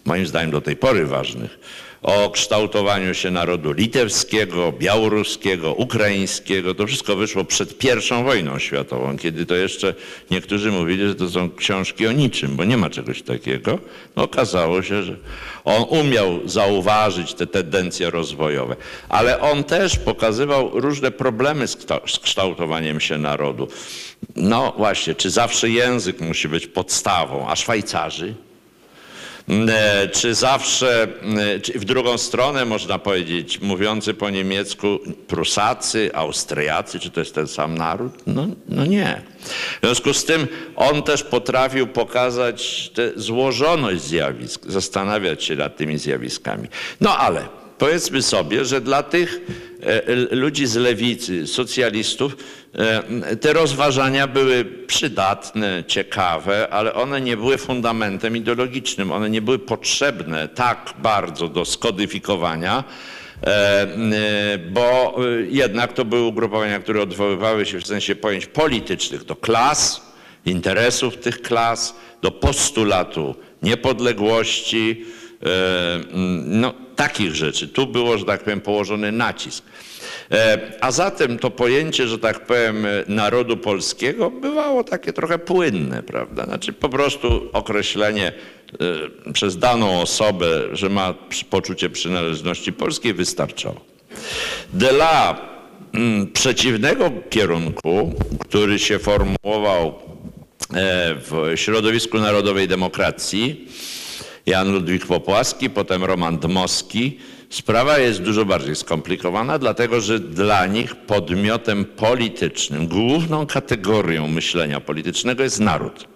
moim 0.05 0.27
zdaniem 0.27 0.51
do 0.51 0.61
tej 0.61 0.75
pory 0.75 1.05
ważnych, 1.05 1.59
o 2.01 2.29
kształtowaniu 2.29 3.13
się 3.13 3.31
narodu 3.31 3.71
litewskiego, 3.71 4.71
białoruskiego, 4.79 5.73
ukraińskiego. 5.73 6.75
To 6.75 6.87
wszystko 6.87 7.15
wyszło 7.15 7.43
przed 7.43 7.77
pierwszą 7.77 8.23
wojną 8.23 8.59
światową, 8.59 9.17
kiedy 9.17 9.45
to 9.45 9.55
jeszcze 9.55 9.93
niektórzy 10.31 10.71
mówili, 10.71 11.07
że 11.07 11.15
to 11.15 11.29
są 11.29 11.49
książki 11.55 12.07
o 12.07 12.11
niczym, 12.11 12.55
bo 12.55 12.63
nie 12.63 12.77
ma 12.77 12.89
czegoś 12.89 13.21
takiego. 13.21 13.79
No, 14.15 14.23
okazało 14.23 14.83
się, 14.83 15.03
że 15.03 15.15
on 15.63 15.85
umiał 15.89 16.39
zauważyć 16.45 17.33
te 17.33 17.47
tendencje 17.47 18.09
rozwojowe, 18.09 18.75
ale 19.09 19.39
on 19.41 19.63
też 19.63 19.97
pokazywał 19.97 20.79
różne 20.79 21.11
problemy 21.11 21.67
z 21.67 21.77
kształ- 21.77 22.09
z 22.09 22.19
kształtowaniem 22.19 22.99
się 22.99 23.17
narodu. 23.17 23.67
No 24.35 24.73
właśnie, 24.77 25.15
czy 25.15 25.29
zawsze 25.29 25.69
język 25.69 26.21
musi 26.21 26.47
być 26.47 26.67
podstawą, 26.67 27.49
a 27.49 27.55
Szwajcarzy? 27.55 28.35
E, 29.49 30.09
Czy 30.09 30.33
zawsze, 30.35 31.07
e, 31.55 31.59
czy 31.59 31.79
w 31.79 31.85
drugą 31.85 32.17
stronę 32.17 32.65
można 32.65 32.99
powiedzieć, 32.99 33.61
mówiący 33.61 34.13
po 34.13 34.29
niemiecku 34.29 34.99
Prusacy, 35.27 36.09
Austriacy, 36.13 36.99
czy 36.99 37.09
to 37.09 37.19
jest 37.19 37.35
ten 37.35 37.47
sam 37.47 37.77
naród? 37.77 38.13
No, 38.27 38.47
no 38.69 38.85
nie. 38.85 39.21
W 39.81 39.85
związku 39.85 40.13
z 40.13 40.25
tym 40.25 40.47
on 40.75 41.03
też 41.03 41.23
potrafił 41.23 41.87
pokazać 41.87 42.89
tę 42.89 43.11
złożoność 43.15 44.01
zjawisk, 44.01 44.65
zastanawiać 44.67 45.43
się 45.43 45.55
nad 45.55 45.77
tymi 45.77 45.97
zjawiskami. 45.97 46.67
No 47.01 47.17
ale 47.17 47.60
powiedzmy 47.81 48.21
sobie, 48.21 48.65
że 48.65 48.81
dla 48.81 49.03
tych 49.03 49.41
e, 49.83 50.35
ludzi 50.35 50.67
z 50.67 50.75
lewicy, 50.75 51.47
socjalistów, 51.47 52.37
e, 52.75 53.35
te 53.35 53.53
rozważania 53.53 54.27
były 54.27 54.65
przydatne, 54.65 55.83
ciekawe, 55.87 56.69
ale 56.69 56.93
one 56.93 57.21
nie 57.21 57.37
były 57.37 57.57
fundamentem 57.57 58.37
ideologicznym. 58.37 59.11
One 59.11 59.29
nie 59.29 59.41
były 59.41 59.59
potrzebne 59.59 60.47
tak 60.47 60.93
bardzo 60.99 61.47
do 61.47 61.65
skodyfikowania, 61.65 62.83
e, 63.43 63.87
bo 64.71 65.15
jednak 65.49 65.93
to 65.93 66.05
były 66.05 66.21
ugrupowania, 66.21 66.79
które 66.79 67.01
odwoływały 67.01 67.65
się 67.65 67.79
w 67.79 67.87
sensie 67.87 68.15
pojęć 68.15 68.45
politycznych 68.45 69.23
do 69.23 69.35
klas, 69.35 70.01
interesów 70.45 71.17
tych 71.17 71.41
klas, 71.41 71.95
do 72.21 72.31
postulatu 72.31 73.35
niepodległości, 73.63 75.05
no, 76.45 76.73
takich 76.95 77.35
rzeczy. 77.35 77.67
Tu 77.67 77.87
było, 77.87 78.17
że 78.17 78.25
tak 78.25 78.43
powiem, 78.43 78.61
położony 78.61 79.11
nacisk. 79.11 79.63
E, 80.31 80.59
A 80.81 80.91
zatem 80.91 81.39
to 81.39 81.51
pojęcie, 81.51 82.07
że 82.07 82.19
tak 82.19 82.45
powiem, 82.45 82.87
narodu 83.07 83.57
polskiego 83.57 84.31
bywało 84.31 84.83
takie 84.83 85.13
trochę 85.13 85.39
płynne, 85.39 86.03
prawda? 86.03 86.45
Znaczy 86.45 86.73
po 86.73 86.89
prostu 86.89 87.49
określenie 87.53 88.27
e, 89.27 89.33
przez 89.33 89.57
daną 89.57 90.01
osobę, 90.01 90.61
że 90.71 90.89
ma 90.89 91.13
poczucie 91.49 91.89
przynależności 91.89 92.73
polskiej 92.73 93.13
wystarczało. 93.13 93.81
Dla 94.73 95.41
mm, 95.93 96.31
przeciwnego 96.31 97.11
kierunku, 97.29 98.13
który 98.39 98.79
się 98.79 98.99
formułował 98.99 99.87
e, 99.87 99.93
w 101.15 101.51
środowisku 101.55 102.19
narodowej 102.19 102.67
demokracji, 102.67 103.67
Jan 104.45 104.71
Ludwik 104.71 105.05
Popłaski, 105.05 105.69
potem 105.69 106.03
Roman 106.03 106.37
Dmowski. 106.37 107.19
Sprawa 107.49 107.97
jest 107.97 108.21
dużo 108.21 108.45
bardziej 108.45 108.75
skomplikowana, 108.75 109.59
dlatego 109.59 110.01
że 110.01 110.19
dla 110.19 110.65
nich 110.67 110.95
podmiotem 110.95 111.85
politycznym, 111.85 112.87
główną 112.87 113.45
kategorią 113.45 114.27
myślenia 114.27 114.79
politycznego 114.79 115.43
jest 115.43 115.59
naród. 115.59 116.07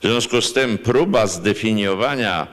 W 0.00 0.06
związku 0.06 0.40
z 0.40 0.52
tym 0.52 0.78
próba 0.78 1.26
zdefiniowania 1.26 2.46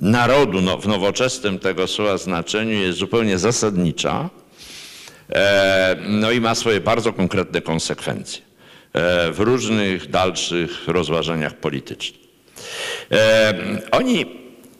narodu 0.00 0.60
no, 0.60 0.78
w 0.78 0.88
nowoczesnym 0.88 1.58
tego 1.58 1.86
słowa 1.86 2.18
znaczeniu 2.18 2.72
jest 2.72 2.98
zupełnie 2.98 3.38
zasadnicza. 3.38 4.30
E, 5.32 5.96
No 6.08 6.30
i 6.30 6.40
ma 6.40 6.54
swoje 6.54 6.80
bardzo 6.80 7.12
konkretne 7.12 7.60
konsekwencje 7.60 8.42
e, 8.92 9.32
w 9.32 9.40
różnych 9.40 10.10
dalszych 10.10 10.88
rozważaniach 10.88 11.54
politycznych. 11.54 12.25
E, 13.12 13.54
Oni, 13.90 14.26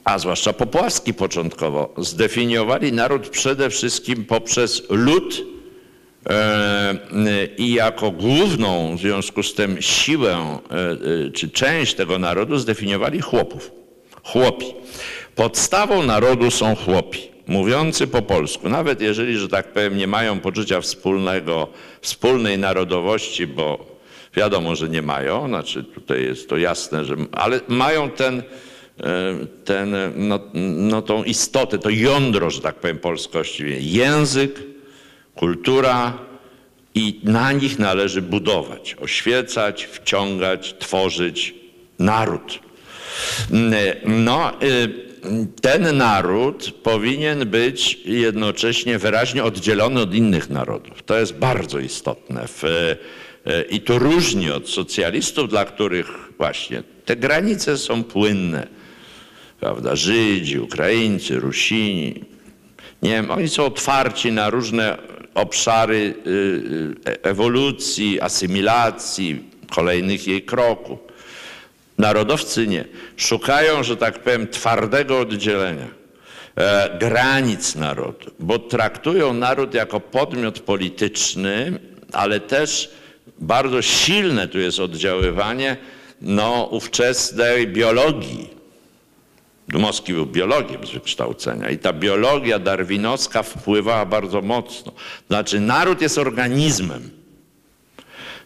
a 0.04 0.18
zwłaszcza 0.18 0.52
Popłaski 0.52 1.14
początkowo, 1.14 1.94
zdefiniowali 1.98 2.92
naród 2.92 3.28
przede 3.28 3.70
wszystkim 3.70 4.24
poprzez 4.24 4.82
lud 4.90 5.42
e, 6.30 6.94
i 7.58 7.74
jako 7.74 8.10
główną 8.10 8.96
w 8.96 9.00
związku 9.00 9.42
z 9.42 9.54
tym 9.54 9.82
siłę 9.82 10.58
e, 10.70 10.74
e, 11.26 11.30
czy 11.30 11.50
część 11.50 11.94
tego 11.94 12.18
narodu 12.18 12.58
zdefiniowali 12.58 13.20
chłopów. 13.20 13.70
Chłopi. 14.22 14.66
Podstawą 15.34 16.02
narodu 16.02 16.50
są 16.50 16.76
chłopi, 16.76 17.20
mówiący 17.46 18.06
po 18.06 18.22
polsku. 18.22 18.68
Nawet 18.68 19.00
jeżeli, 19.00 19.36
że 19.36 19.48
tak 19.48 19.72
powiem, 19.72 19.96
nie 19.96 20.06
mają 20.06 20.40
poczucia 20.40 20.80
wspólnego, 20.80 21.68
wspólnej 22.00 22.58
narodowości, 22.58 23.46
bo 23.46 23.95
wiadomo, 24.36 24.76
że 24.76 24.88
nie 24.88 25.02
mają, 25.02 25.48
znaczy 25.48 25.84
tutaj 25.84 26.22
jest 26.22 26.48
to 26.48 26.56
jasne, 26.56 27.04
że, 27.04 27.16
ale 27.32 27.60
mają 27.68 28.10
ten, 28.10 28.38
e, 28.38 28.44
ten, 29.64 29.96
no, 30.16 30.40
no, 30.74 31.02
tą 31.02 31.24
istotę, 31.24 31.78
to 31.78 31.90
jądro, 31.90 32.50
że 32.50 32.60
tak 32.60 32.74
powiem, 32.74 32.98
polskości. 32.98 33.64
Język, 33.80 34.62
kultura 35.34 36.18
i 36.94 37.20
na 37.22 37.52
nich 37.52 37.78
należy 37.78 38.22
budować, 38.22 38.96
oświecać, 39.00 39.84
wciągać, 39.84 40.74
tworzyć 40.78 41.54
naród. 41.98 42.58
No, 44.04 44.52
y, 44.62 45.06
ten 45.60 45.96
naród 45.96 46.70
powinien 46.82 47.48
być 47.48 47.98
jednocześnie 48.04 48.98
wyraźnie 48.98 49.44
oddzielony 49.44 50.00
od 50.00 50.14
innych 50.14 50.50
narodów. 50.50 51.02
To 51.02 51.18
jest 51.18 51.34
bardzo 51.34 51.78
istotne. 51.78 52.44
W, 52.46 52.62
I 53.70 53.80
to 53.80 53.98
różni 53.98 54.50
od 54.50 54.68
socjalistów, 54.68 55.48
dla 55.48 55.64
których 55.64 56.06
właśnie 56.38 56.82
te 57.04 57.16
granice 57.16 57.78
są 57.78 58.04
płynne. 58.04 58.66
Prawda? 59.60 59.96
Żydzi, 59.96 60.58
Ukraińcy, 60.58 61.40
Rusini, 61.40 62.24
nie 63.02 63.10
wiem, 63.10 63.30
oni 63.30 63.48
są 63.48 63.64
otwarci 63.64 64.32
na 64.32 64.50
różne 64.50 64.98
obszary 65.34 66.14
y, 66.26 66.30
y, 67.10 67.22
ewolucji, 67.22 68.20
asymilacji, 68.20 69.50
kolejnych 69.70 70.26
jej 70.26 70.42
kroków. 70.42 70.98
Narodowcy 71.98 72.66
nie. 72.66 72.84
Szukają, 73.16 73.82
że 73.82 73.96
tak 73.96 74.18
powiem, 74.18 74.48
twardego 74.48 75.20
oddzielenia 75.20 75.86
e, 76.56 76.98
granic 76.98 77.74
narodu, 77.74 78.30
bo 78.38 78.58
traktują 78.58 79.32
naród 79.32 79.74
jako 79.74 80.00
podmiot 80.00 80.60
polityczny, 80.60 81.78
ale 82.12 82.40
też 82.40 82.90
bardzo 83.38 83.82
silne 83.82 84.48
tu 84.48 84.58
jest 84.58 84.80
oddziaływanie 84.80 85.76
no, 86.20 86.68
ówczesnej 86.70 87.66
biologii. 87.66 88.56
Dmowski 89.68 90.12
był 90.12 90.26
biologiem 90.26 90.86
z 90.86 90.90
wykształcenia 90.90 91.70
i 91.70 91.78
ta 91.78 91.92
biologia 91.92 92.58
darwinowska 92.58 93.42
wpływała 93.42 94.06
bardzo 94.06 94.42
mocno. 94.42 94.92
Znaczy, 95.28 95.60
naród 95.60 96.00
jest 96.02 96.18
organizmem. 96.18 97.10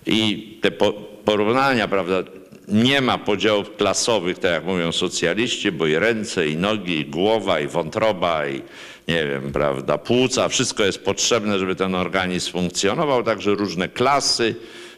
I 0.07 0.49
te 0.63 0.71
po, 0.71 0.93
porównania, 1.25 1.89
prawda, 1.89 2.23
nie 2.69 3.01
ma 3.01 3.19
podziałów 3.19 3.77
klasowych, 3.77 4.39
tak 4.39 4.53
jak 4.53 4.65
mówią 4.65 4.93
socjaliści, 4.93 5.73
bo 5.73 5.87
i 5.87 5.97
ręce, 5.97 6.49
i 6.49 6.57
nogi, 6.57 6.99
i 6.99 7.07
głowa, 7.07 7.61
i 7.61 7.67
wątroba, 7.69 8.47
i 8.47 8.63
nie 9.11 9.27
wiem, 9.27 9.53
prawda, 9.53 9.99
płuca, 9.99 10.49
wszystko 10.49 10.85
jest 10.85 11.05
potrzebne, 11.05 11.59
żeby 11.59 11.77
ten 11.77 11.95
organizm 11.95 12.53
funkcjonował, 12.53 13.23
także 13.23 13.51
różne 13.51 13.89
klasy 13.89 14.55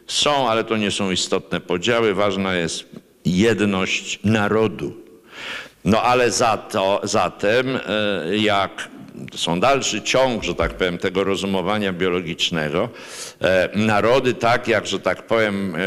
są, 0.06 0.48
ale 0.48 0.64
to 0.64 0.76
nie 0.76 0.90
są 0.90 1.10
istotne 1.10 1.60
podziały, 1.60 2.14
ważna 2.14 2.54
jest 2.54 2.84
jedność 3.24 4.20
narodu. 4.24 4.92
No 5.84 6.02
ale 6.02 6.30
za 6.30 6.56
to, 6.56 7.00
zatem 7.04 7.76
e, 7.76 7.80
jak 8.36 8.88
są 9.34 9.60
dalszy 9.60 10.02
ciąg, 10.02 10.42
że 10.42 10.54
tak 10.54 10.74
powiem, 10.74 10.98
tego 10.98 11.24
rozumowania 11.24 11.92
biologicznego, 11.92 12.88
e, 13.40 13.68
narody 13.74 14.34
tak 14.34 14.68
jak, 14.68 14.86
że 14.86 15.00
tak 15.00 15.26
powiem, 15.26 15.74
e, 15.76 15.78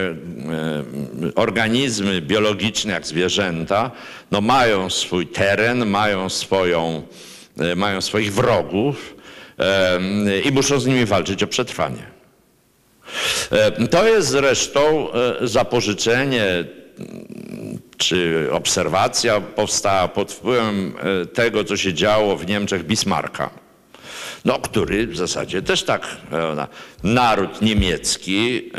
organizmy 1.36 2.22
biologiczne 2.22 2.94
jak 2.94 3.08
zwierzęta, 3.08 3.92
no 4.32 4.42
mają 4.42 4.90
swój 4.90 5.28
teren, 5.28 5.86
mają 5.86 6.30
swoją, 6.30 7.02
mają 7.76 8.02
swoich 8.02 8.34
wrogów 8.34 9.16
i 10.46 10.52
muszą 10.52 10.80
z 10.80 10.86
nimi 10.86 11.06
walczyć 11.06 11.44
o 11.44 11.48
przetrwanie. 11.48 12.16
To 13.92 14.08
jest 14.08 14.28
zresztą 14.28 15.08
zapożyczenie 15.42 16.66
czy 17.98 18.48
obserwacja 18.52 19.42
powstała 19.42 20.08
pod 20.08 20.32
wpływem 20.32 20.94
e, 21.22 21.26
tego, 21.26 21.64
co 21.64 21.78
się 21.78 21.94
działo 21.94 22.38
w 22.38 22.48
Niemczech 22.48 22.84
Bismarcka, 22.84 23.50
no, 24.46 24.60
który 24.60 25.08
w 25.08 25.18
zasadzie 25.18 25.62
też 25.62 25.84
tak, 25.84 26.18
prawda, 26.30 26.68
naród 27.04 27.62
niemiecki, 27.62 28.72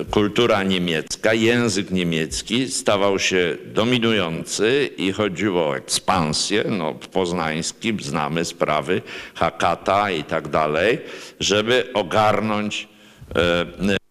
e, 0.00 0.04
kultura 0.04 0.62
niemiecka, 0.62 1.34
język 1.34 1.90
niemiecki 1.90 2.68
stawał 2.68 3.18
się 3.18 3.56
dominujący 3.66 4.90
i 4.96 5.12
chodziło 5.12 5.68
o 5.68 5.76
ekspansję, 5.76 6.64
no, 6.68 6.92
w 6.92 7.08
poznańskim 7.08 8.00
znamy 8.00 8.44
sprawy 8.44 9.02
Hakata 9.34 10.10
i 10.10 10.24
tak 10.24 10.48
dalej, 10.48 10.98
żeby 11.40 11.90
ogarnąć 11.94 12.88
e, 13.34 14.03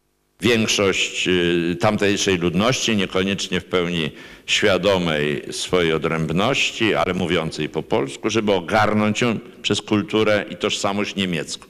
większość 0.43 1.27
y, 1.27 1.77
tamtejszej 1.79 2.37
ludności, 2.37 2.95
niekoniecznie 2.95 3.59
w 3.59 3.65
pełni 3.65 4.11
świadomej 4.45 5.43
swojej 5.51 5.93
odrębności, 5.93 6.95
ale 6.95 7.13
mówiącej 7.13 7.69
po 7.69 7.83
polsku, 7.83 8.29
żeby 8.29 8.53
ogarnąć 8.53 9.21
ją 9.21 9.39
przez 9.61 9.81
kulturę 9.81 10.45
i 10.49 10.55
tożsamość 10.55 11.15
niemiecką. 11.15 11.65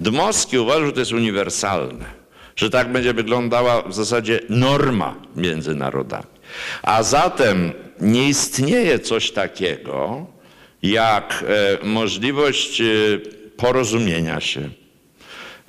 Dmowski 0.00 0.58
uważał, 0.58 0.86
że 0.86 0.92
to 0.92 1.00
jest 1.00 1.12
uniwersalne, 1.12 2.04
że 2.56 2.70
tak 2.70 2.92
będzie 2.92 3.14
wyglądała 3.14 3.82
w 3.82 3.94
zasadzie 3.94 4.40
norma 4.48 5.14
między 5.36 5.74
narodami. 5.74 6.26
A 6.82 7.02
zatem 7.02 7.72
nie 8.00 8.28
istnieje 8.28 8.98
coś 8.98 9.30
takiego 9.30 10.26
jak 10.82 11.44
e, 11.48 11.86
możliwość 11.86 12.80
e, 12.80 12.84
porozumienia 13.56 14.40
się, 14.40 14.70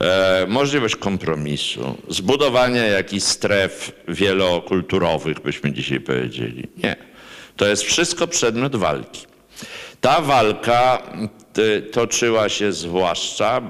E, 0.02 0.46
możliwość 0.48 0.96
kompromisu, 0.96 1.98
zbudowania 2.10 2.88
jakichś 2.88 3.24
stref 3.24 3.92
wielokulturowych, 4.08 5.40
byśmy 5.40 5.72
dzisiaj 5.72 6.00
powiedzieli. 6.00 6.68
Nie. 6.78 6.96
To 7.56 7.68
jest 7.68 7.84
wszystko 7.84 8.28
przedmiot 8.28 8.76
walki. 8.76 9.26
Ta 10.02 10.22
walka 10.22 11.04
toczyła 11.92 12.50
się 12.50 12.74
zwłaszcza, 12.74 13.62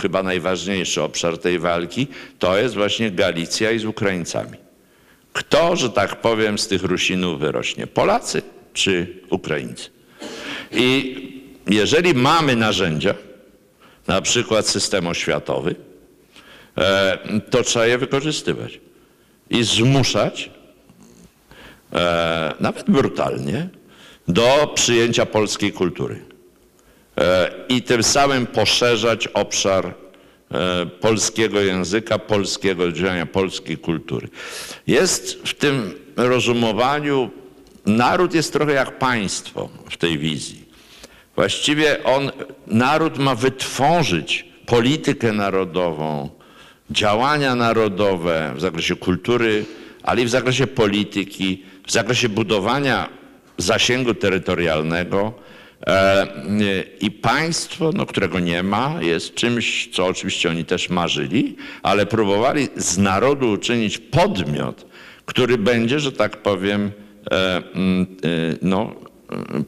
chyba 0.00 0.22
najważniejszy 0.22 1.02
obszar 1.02 1.38
tej 1.38 1.58
walki, 1.58 2.06
to 2.38 2.58
jest 2.58 2.74
właśnie 2.74 3.10
Galicja 3.10 3.70
i 3.70 3.78
z 3.78 3.84
Ukraińcami. 3.84 4.58
Kto, 5.32 5.76
że 5.76 5.90
tak 5.90 6.20
powiem, 6.20 6.58
z 6.58 6.68
tych 6.68 6.82
Rusinów 6.82 7.40
wyrośnie? 7.40 7.86
Polacy 7.86 8.42
czy 8.72 9.20
Ukraińcy? 9.30 9.90
I 10.72 11.16
jeżeli 11.66 12.14
mamy 12.14 12.56
narzędzia, 12.56 13.14
na 14.06 14.20
przykład 14.20 14.68
system 14.68 15.06
oświatowy, 15.06 15.74
e, 16.78 17.18
to 17.50 17.62
trzeba 17.62 17.86
je 17.86 17.98
wykorzystywać 17.98 18.80
i 19.50 19.64
zmuszać, 19.64 20.50
e, 21.92 22.54
nawet 22.60 22.90
brutalnie, 22.90 23.68
do 24.28 24.72
przyjęcia 24.74 25.26
polskiej 25.26 25.72
kultury. 25.72 26.24
E, 27.18 27.50
I 27.68 27.82
tym 27.82 28.02
samym 28.02 28.46
poszerzać 28.46 29.28
obszar 29.28 29.94
polskiego 31.00 31.60
języka, 31.60 32.18
polskiego 32.18 32.92
działania, 32.92 33.26
polskiej 33.26 33.78
kultury. 33.78 34.28
Jest 34.86 35.48
w 35.48 35.54
tym 35.54 35.94
rozumowaniu, 36.16 37.30
naród 37.86 38.34
jest 38.34 38.52
trochę 38.52 38.72
jak 38.72 38.98
państwo 38.98 39.68
w 39.90 39.96
tej 39.96 40.18
wizji. 40.18 40.61
Właściwie 41.36 42.04
on, 42.04 42.30
naród 42.66 43.18
ma 43.18 43.34
wytworzyć 43.34 44.46
politykę 44.66 45.32
narodową, 45.32 46.30
działania 46.90 47.54
narodowe 47.54 48.52
w 48.56 48.60
zakresie 48.60 48.96
kultury, 48.96 49.64
ale 50.02 50.22
i 50.22 50.24
w 50.24 50.30
zakresie 50.30 50.66
polityki, 50.66 51.62
w 51.86 51.92
zakresie 51.92 52.28
budowania 52.28 53.08
zasięgu 53.58 54.14
terytorialnego. 54.14 55.32
E, 55.86 56.26
I 57.00 57.10
państwo, 57.10 57.90
no, 57.94 58.06
którego 58.06 58.40
nie 58.40 58.62
ma, 58.62 58.94
jest 59.00 59.34
czymś, 59.34 59.88
co 59.92 60.06
oczywiście 60.06 60.50
oni 60.50 60.64
też 60.64 60.90
marzyli, 60.90 61.56
ale 61.82 62.06
próbowali 62.06 62.68
z 62.76 62.98
narodu 62.98 63.50
uczynić 63.50 63.98
podmiot, 63.98 64.86
który 65.26 65.58
będzie, 65.58 66.00
że 66.00 66.12
tak 66.12 66.36
powiem, 66.42 66.90
e, 67.30 67.36
e, 67.36 67.62
no, 68.62 68.94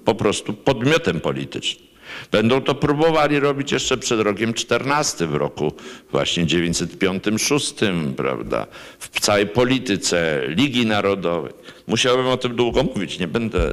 po 0.04 0.14
prostu 0.14 0.52
podmiotem 0.52 1.20
politycznym. 1.20 1.94
Będą 2.32 2.60
to 2.60 2.74
próbowali 2.74 3.40
robić 3.40 3.72
jeszcze 3.72 3.96
przed 3.96 4.20
rokiem 4.20 4.54
14, 4.54 5.26
w 5.26 5.34
roku 5.34 5.72
właśnie 6.12 6.46
905-6, 6.46 8.14
prawda, 8.14 8.66
w 8.98 9.20
całej 9.20 9.46
polityce 9.46 10.42
Ligi 10.48 10.86
Narodowej. 10.86 11.52
Musiałbym 11.86 12.26
o 12.26 12.36
tym 12.36 12.56
długo 12.56 12.82
mówić, 12.82 13.18
nie 13.18 13.28
będę 13.28 13.68
e, 13.68 13.72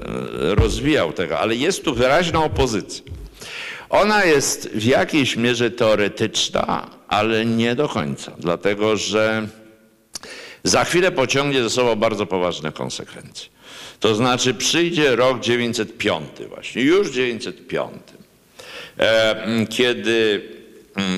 rozwijał 0.56 1.14
tego, 1.14 1.40
ale 1.40 1.56
jest 1.56 1.84
tu 1.84 1.94
wyraźna 1.96 2.44
opozycja. 2.44 3.04
Ona 3.90 4.26
jest 4.26 4.70
w 4.70 4.84
jakiejś 4.84 5.36
mierze 5.36 5.72
teoretyczna, 5.72 6.90
ale 7.08 7.46
nie 7.46 7.76
do 7.76 7.90
końca, 7.90 8.32
dlatego 8.40 8.98
że 8.98 9.48
za 10.64 10.84
chwilę 10.84 11.12
pociągnie 11.12 11.64
ze 11.64 11.70
sobą 11.70 11.96
bardzo 11.96 12.26
poważne 12.26 12.72
konsekwencje. 12.72 13.50
To 14.02 14.16
znaczy 14.16 14.54
przyjdzie 14.54 15.16
rok 15.16 15.40
905 15.40 16.24
właśnie, 16.50 16.82
już 16.82 17.12
905, 17.12 17.92
e, 19.00 19.66
kiedy, 19.70 20.42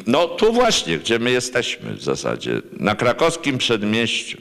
no 0.07 0.27
tu 0.27 0.53
właśnie, 0.53 0.97
gdzie 0.97 1.19
my 1.19 1.31
jesteśmy 1.31 1.93
w 1.93 2.03
zasadzie, 2.03 2.61
na 2.71 2.95
krakowskim 2.95 3.57
przedmieściu, 3.57 4.37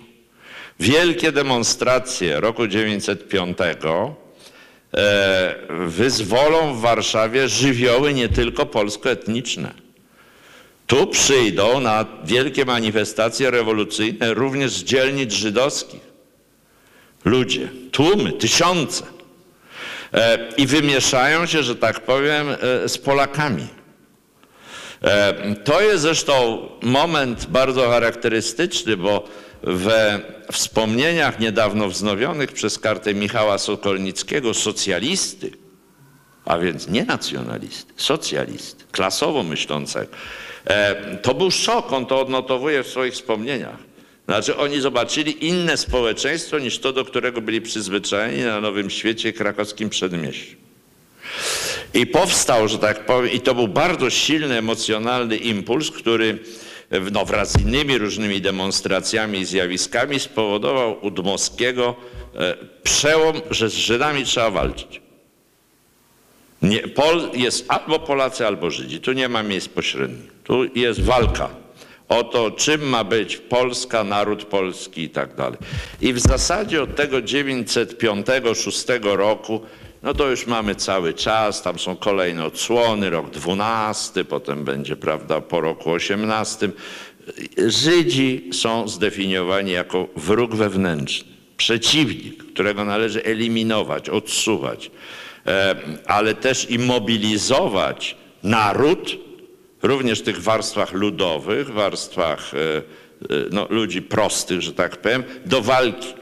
wielkie 0.80 1.32
demonstracje 1.32 2.40
roku 2.40 2.66
905 2.66 3.58
e, 4.94 5.54
wyzwolą 5.86 6.74
w 6.74 6.80
Warszawie 6.80 7.48
żywioły 7.48 8.14
nie 8.14 8.28
tylko 8.28 8.66
polskoetniczne. 8.66 9.74
Tu 10.86 11.06
przyjdą 11.06 11.80
na 11.80 12.06
wielkie 12.24 12.64
manifestacje 12.64 13.50
rewolucyjne 13.50 14.34
również 14.34 14.72
z 14.72 14.84
dzielnic 14.84 15.32
żydowskich 15.32 16.11
ludzie, 17.24 17.68
tłumy, 17.92 18.32
tysiące. 18.32 19.04
E, 20.14 20.38
I 20.56 20.66
wymieszają 20.66 21.46
się, 21.46 21.62
że 21.62 21.76
tak 21.76 22.00
powiem, 22.00 22.46
e, 22.50 22.88
z 22.88 22.98
Polakami. 22.98 23.66
E, 25.02 25.54
to 25.64 25.80
jest 25.80 26.02
zresztą 26.02 26.68
moment 26.82 27.46
bardzo 27.46 27.90
charakterystyczny, 27.90 28.96
bo 28.96 29.24
we 29.62 30.20
wspomnieniach 30.52 31.40
niedawno 31.40 31.88
wznowionych 31.88 32.52
przez 32.52 32.78
kartę 32.78 33.14
Michała 33.14 33.58
Sokolnickiego 33.58 34.54
socjalisty, 34.54 35.50
a 36.44 36.58
więc 36.58 36.88
nie 36.88 37.04
nacjonalisty, 37.04 37.92
socjalisty, 37.96 38.84
klasowo 38.92 39.42
myślącego, 39.42 40.12
to 41.22 41.34
był 41.34 41.50
szok, 41.50 41.92
on 41.92 42.06
to 42.06 42.20
odnotowuje 42.20 42.82
w 42.82 42.88
swoich 42.88 43.14
wspomnieniach 43.14 43.91
Znaczy 44.26 44.56
oni 44.56 44.80
zobaczyli 44.80 45.46
inne 45.46 45.76
społeczeństwo 45.76 46.58
niż 46.58 46.78
to, 46.78 46.92
do 46.92 47.04
którego 47.04 47.40
byli 47.40 47.60
przyzwyczajeni 47.60 48.42
na 48.42 48.60
Nowym 48.60 48.90
Świecie 48.90 49.32
krakowskim 49.32 49.88
przedmieściu. 49.88 50.56
I 51.94 52.06
powstał, 52.06 52.68
że 52.68 52.78
tak 52.78 53.06
powiem, 53.06 53.32
i 53.32 53.40
to 53.40 53.54
był 53.54 53.68
bardzo 53.68 54.10
silny 54.10 54.58
emocjonalny 54.58 55.36
impuls, 55.36 55.90
który 55.90 56.38
no, 57.12 57.24
wraz 57.24 57.52
z 57.52 57.60
innymi 57.60 57.98
różnymi 57.98 58.40
demonstracjami 58.40 59.38
i 59.38 59.44
zjawiskami 59.44 60.20
spowodował 60.20 61.06
u 61.06 61.10
Dmowskiego 61.10 61.94
e, 62.34 62.56
przełom, 62.82 63.40
że 63.50 63.70
z 63.70 63.74
Żydami 63.74 64.24
trzeba 64.24 64.50
walczyć. 64.50 65.00
Nie, 66.62 66.78
Pol 66.78 67.30
jest 67.34 67.64
albo 67.68 67.98
Polacy, 67.98 68.46
albo 68.46 68.70
Żydzi. 68.70 69.00
Tu 69.00 69.12
nie 69.12 69.28
ma 69.28 69.42
miejsc 69.42 69.68
pośrednich. 69.68 70.30
Tu 70.44 70.64
jest 70.74 71.00
walka 71.00 71.61
o 72.18 72.24
to, 72.24 72.50
czym 72.50 72.82
ma 72.82 73.04
być 73.04 73.36
Polska, 73.36 74.04
naród 74.04 74.44
polski 74.44 75.02
i 75.02 75.08
tak 75.08 75.34
dalej. 75.34 75.58
I 76.00 76.12
w 76.12 76.18
zasadzie 76.18 76.82
od 76.82 76.96
tego 76.96 77.16
905-6 77.16 79.16
roku, 79.16 79.60
no 80.02 80.14
to 80.14 80.30
już 80.30 80.46
mamy 80.46 80.74
cały 80.74 81.14
czas, 81.14 81.62
tam 81.62 81.78
są 81.78 81.96
kolejne 81.96 82.44
odsłony, 82.44 83.10
rok 83.10 83.30
12, 83.30 84.24
potem 84.24 84.64
będzie, 84.64 84.96
prawda, 84.96 85.40
po 85.40 85.60
roku 85.60 85.90
18. 85.90 86.70
Żydzi 87.66 88.50
są 88.52 88.88
zdefiniowani 88.88 89.70
jako 89.70 90.08
wróg 90.16 90.54
wewnętrzny, 90.54 91.32
przeciwnik, 91.56 92.52
którego 92.52 92.84
należy 92.84 93.24
eliminować, 93.24 94.08
odsuwać, 94.08 94.90
e, 95.46 95.76
ale 96.06 96.34
też 96.34 96.70
i 96.70 96.78
mobilizować 96.78 98.16
naród, 98.42 99.31
również 99.82 100.20
w 100.20 100.22
tych 100.22 100.42
warstwach 100.42 100.92
ludowych, 100.92 101.70
warstwach 101.70 102.52
e, 102.54 102.58
e, 102.58 102.82
no, 103.50 103.66
ludzi 103.70 104.02
prostych, 104.02 104.60
że 104.62 104.72
tak 104.72 104.96
powiem, 104.96 105.22
do 105.46 105.62
walki. 105.62 106.14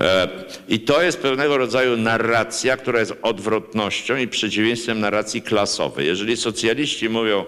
E, 0.00 0.28
I 0.68 0.80
to 0.80 1.02
jest 1.02 1.18
pewnego 1.18 1.58
rodzaju 1.58 1.96
narracja, 1.96 2.76
która 2.76 3.00
jest 3.00 3.14
odwrotnością 3.22 4.16
i 4.16 4.28
przeciwieństwem 4.28 5.00
narracji 5.00 5.42
klasowej. 5.42 6.06
Jeżeli 6.06 6.36
socjaliści 6.36 7.08
mówią, 7.08 7.44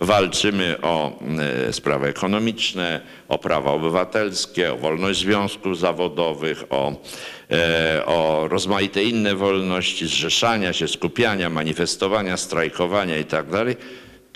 walczymy 0.00 0.76
o 0.82 1.18
sprawy 1.70 2.08
ekonomiczne, 2.08 3.00
o 3.28 3.38
prawa 3.38 3.72
obywatelskie, 3.72 4.72
o 4.72 4.76
wolność 4.76 5.20
związków 5.20 5.78
zawodowych, 5.78 6.64
o, 6.70 7.02
o 8.06 8.48
rozmaite 8.48 9.04
inne 9.04 9.34
wolności, 9.34 10.06
zrzeszania 10.06 10.72
się, 10.72 10.88
skupiania, 10.88 11.50
manifestowania, 11.50 12.36
strajkowania 12.36 13.16
itd., 13.16 13.64
tak 13.64 13.76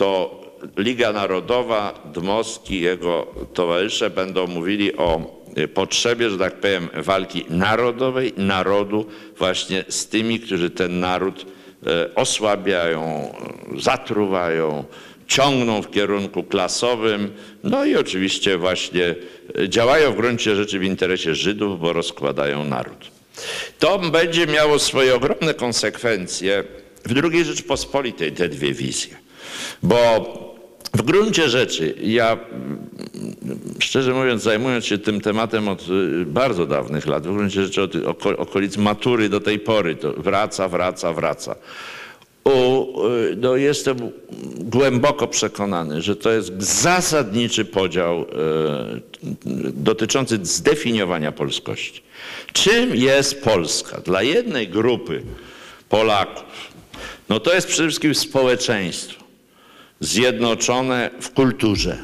to 0.00 0.39
Liga 0.76 1.12
Narodowa, 1.12 2.02
Dmowski 2.14 2.74
i 2.74 2.80
jego 2.80 3.26
towarzysze 3.54 4.10
będą 4.10 4.46
mówili 4.46 4.96
o 4.96 5.40
potrzebie, 5.74 6.30
że 6.30 6.38
tak 6.38 6.60
powiem, 6.60 6.88
walki 6.94 7.44
narodowej, 7.48 8.32
narodu 8.36 9.06
właśnie 9.38 9.84
z 9.88 10.06
tymi, 10.06 10.40
którzy 10.40 10.70
ten 10.70 11.00
naród 11.00 11.46
e, 11.86 12.14
osłabiają, 12.14 13.34
zatruwają, 13.76 14.84
ciągną 15.26 15.82
w 15.82 15.90
kierunku 15.90 16.42
klasowym, 16.42 17.32
no 17.64 17.84
i 17.84 17.96
oczywiście 17.96 18.58
właśnie 18.58 19.14
e, 19.58 19.68
działają 19.68 20.12
w 20.12 20.16
gruncie 20.16 20.56
rzeczy 20.56 20.78
w 20.78 20.84
interesie 20.84 21.34
Żydów, 21.34 21.80
bo 21.80 21.92
rozkładają 21.92 22.64
naród. 22.64 23.10
To 23.78 23.98
będzie 23.98 24.46
miało 24.46 24.78
swoje 24.78 25.14
ogromne 25.14 25.54
konsekwencje 25.54 26.64
w 27.06 27.24
II 27.24 27.44
Rzeczpospolitej, 27.44 28.32
te 28.32 28.48
dwie 28.48 28.72
wizje. 28.72 29.16
Bo 29.82 30.49
w 30.94 31.02
gruncie 31.02 31.48
rzeczy, 31.48 31.94
ja 32.02 32.38
szczerze 33.78 34.14
mówiąc, 34.14 34.42
zajmując 34.42 34.84
się 34.84 34.98
tym 34.98 35.20
tematem 35.20 35.68
od 35.68 35.88
y, 35.88 36.26
bardzo 36.26 36.66
dawnych 36.66 37.06
lat, 37.06 37.26
w 37.26 37.32
gruncie 37.32 37.64
rzeczy 37.64 37.82
od 37.82 38.26
okolic 38.26 38.76
matury 38.76 39.28
do 39.28 39.40
tej 39.40 39.58
pory, 39.58 39.96
to 39.96 40.12
wraca, 40.12 40.68
wraca, 40.68 41.12
wraca. 41.12 41.56
U, 42.44 42.86
y, 43.06 43.36
no 43.36 43.56
jestem 43.56 43.96
głęboko 44.58 45.28
przekonany, 45.28 46.02
że 46.02 46.16
to 46.16 46.30
jest 46.30 46.62
zasadniczy 46.62 47.64
podział 47.64 48.22
y, 48.22 48.26
dotyczący 49.72 50.38
zdefiniowania 50.42 51.32
polskości. 51.32 52.02
Czym 52.52 52.96
jest 52.96 53.44
Polska? 53.44 54.00
Dla 54.00 54.22
jednej 54.22 54.68
grupy 54.68 55.22
Polaków, 55.88 56.44
no 57.28 57.40
to 57.40 57.54
jest 57.54 57.66
przede 57.66 57.88
wszystkim 57.88 58.14
społeczeństwo 58.14 59.29
zjednoczone 60.00 61.10
w 61.20 61.30
kulturze, 61.30 61.98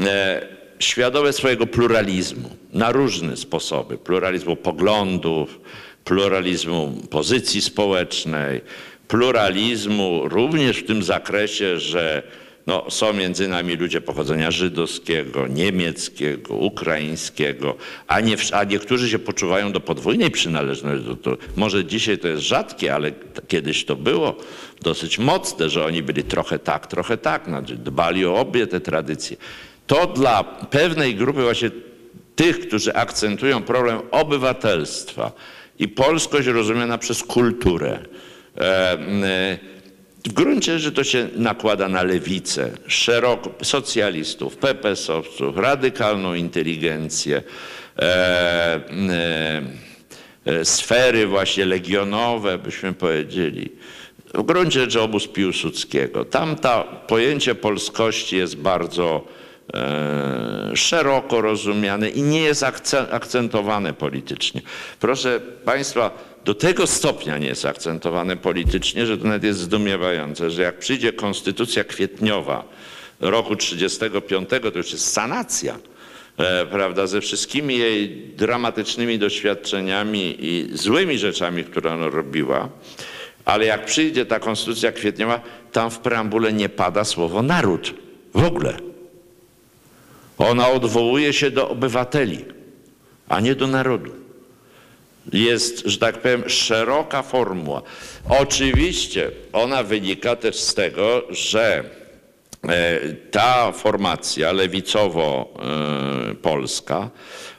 e, 0.00 0.48
świadome 0.78 1.32
swojego 1.32 1.66
pluralizmu 1.66 2.50
na 2.72 2.92
różne 2.92 3.36
sposoby. 3.36 3.98
Pluralizmu 3.98 4.56
poglądów, 4.56 5.60
pluralizmu 6.04 6.92
pozycji 7.10 7.62
społecznej, 7.62 8.60
pluralizmu 9.08 10.28
również 10.28 10.78
w 10.78 10.86
tym 10.86 11.02
zakresie, 11.02 11.78
że 11.78 12.22
no, 12.66 12.90
są 12.90 13.12
między 13.12 13.48
nami 13.48 13.76
ludzie 13.76 14.00
pochodzenia 14.00 14.50
żydowskiego, 14.50 15.46
niemieckiego, 15.46 16.54
ukraińskiego, 16.54 17.76
a, 18.06 18.20
nie, 18.20 18.36
a 18.52 18.64
niektórzy 18.64 19.10
się 19.10 19.18
poczuwają 19.18 19.72
do 19.72 19.80
podwójnej 19.80 20.30
przynależności. 20.30 21.10
Może 21.56 21.84
dzisiaj 21.84 22.18
to 22.18 22.28
jest 22.28 22.42
rzadkie, 22.42 22.94
ale 22.94 23.12
kiedyś 23.48 23.84
to 23.84 23.96
było 23.96 24.36
dosyć 24.82 25.18
mocne, 25.18 25.70
że 25.70 25.84
oni 25.84 26.02
byli 26.02 26.22
trochę 26.22 26.58
tak, 26.58 26.86
trochę 26.86 27.16
tak, 27.16 27.44
znaczy 27.44 27.76
dbali 27.76 28.26
o 28.26 28.34
obie 28.36 28.66
te 28.66 28.80
tradycje. 28.80 29.36
To 29.86 30.06
dla 30.06 30.44
pewnej 30.70 31.14
grupy 31.14 31.42
właśnie 31.42 31.70
tych, 32.36 32.60
którzy 32.60 32.94
akcentują 32.94 33.62
problem 33.62 33.98
obywatelstwa 34.10 35.32
i 35.78 35.88
polskość 35.88 36.48
rozumiana 36.48 36.98
przez 36.98 37.22
kulturę. 37.22 37.98
E, 38.58 38.92
e, 38.92 39.73
w 40.24 40.32
gruncie 40.32 40.78
rzeczy 40.78 40.96
to 40.96 41.04
się 41.04 41.28
nakłada 41.36 41.88
na 41.88 42.02
lewicę, 42.02 42.70
szeroko, 42.86 43.50
socjalistów, 43.62 44.56
PPS-owców, 44.56 45.56
radykalną 45.56 46.34
inteligencję, 46.34 47.42
e, 47.98 48.02
e, 48.02 49.62
e, 50.44 50.64
sfery 50.64 51.26
właśnie 51.26 51.66
legionowe, 51.66 52.58
byśmy 52.58 52.92
powiedzieli. 52.92 53.72
W 54.34 54.42
gruncie 54.42 54.80
rzeczy 54.80 55.00
obóz 55.00 55.28
Piłsudskiego. 55.28 56.24
Tam 56.24 56.56
to 56.56 57.02
pojęcie 57.06 57.54
polskości 57.54 58.36
jest 58.36 58.56
bardzo 58.56 59.24
e, 59.74 60.76
szeroko 60.76 61.40
rozumiane 61.40 62.08
i 62.08 62.22
nie 62.22 62.40
jest 62.40 62.64
akcentowane 63.10 63.92
politycznie. 63.92 64.62
Proszę 65.00 65.40
Państwa, 65.64 66.33
do 66.44 66.54
tego 66.54 66.86
stopnia 66.86 67.38
nie 67.38 67.46
jest 67.46 67.64
akcentowane 67.64 68.36
politycznie, 68.36 69.06
że 69.06 69.18
to 69.18 69.24
nawet 69.24 69.44
jest 69.44 69.60
zdumiewające, 69.60 70.50
że 70.50 70.62
jak 70.62 70.78
przyjdzie 70.78 71.12
konstytucja 71.12 71.84
kwietniowa 71.84 72.64
roku 73.20 73.56
1935, 73.56 74.72
to 74.72 74.78
już 74.78 74.92
jest 74.92 75.12
sanacja, 75.12 75.78
e, 76.38 76.66
prawda, 76.66 77.06
ze 77.06 77.20
wszystkimi 77.20 77.78
jej 77.78 78.08
dramatycznymi 78.36 79.18
doświadczeniami 79.18 80.36
i 80.38 80.68
złymi 80.72 81.18
rzeczami, 81.18 81.64
które 81.64 81.92
ona 81.92 82.08
robiła. 82.08 82.68
Ale 83.44 83.64
jak 83.64 83.84
przyjdzie 83.84 84.26
ta 84.26 84.40
konstytucja 84.40 84.92
kwietniowa, 84.92 85.40
tam 85.72 85.90
w 85.90 85.98
preambule 85.98 86.52
nie 86.52 86.68
pada 86.68 87.04
słowo 87.04 87.42
naród. 87.42 87.94
W 88.34 88.44
ogóle. 88.44 88.76
Ona 90.38 90.68
odwołuje 90.68 91.32
się 91.32 91.50
do 91.50 91.68
obywateli, 91.68 92.44
a 93.28 93.40
nie 93.40 93.54
do 93.54 93.66
narodu 93.66 94.23
jest, 95.32 95.82
że 95.86 95.98
tak 95.98 96.18
powiem, 96.18 96.42
szeroka 96.46 97.22
formuła. 97.22 97.82
Oczywiście 98.28 99.30
ona 99.52 99.82
wynika 99.82 100.36
też 100.36 100.56
z 100.56 100.74
tego, 100.74 101.22
że 101.30 101.84
e, 102.68 103.00
ta 103.30 103.72
formacja 103.72 104.52
lewicowo-polska, 104.52 107.10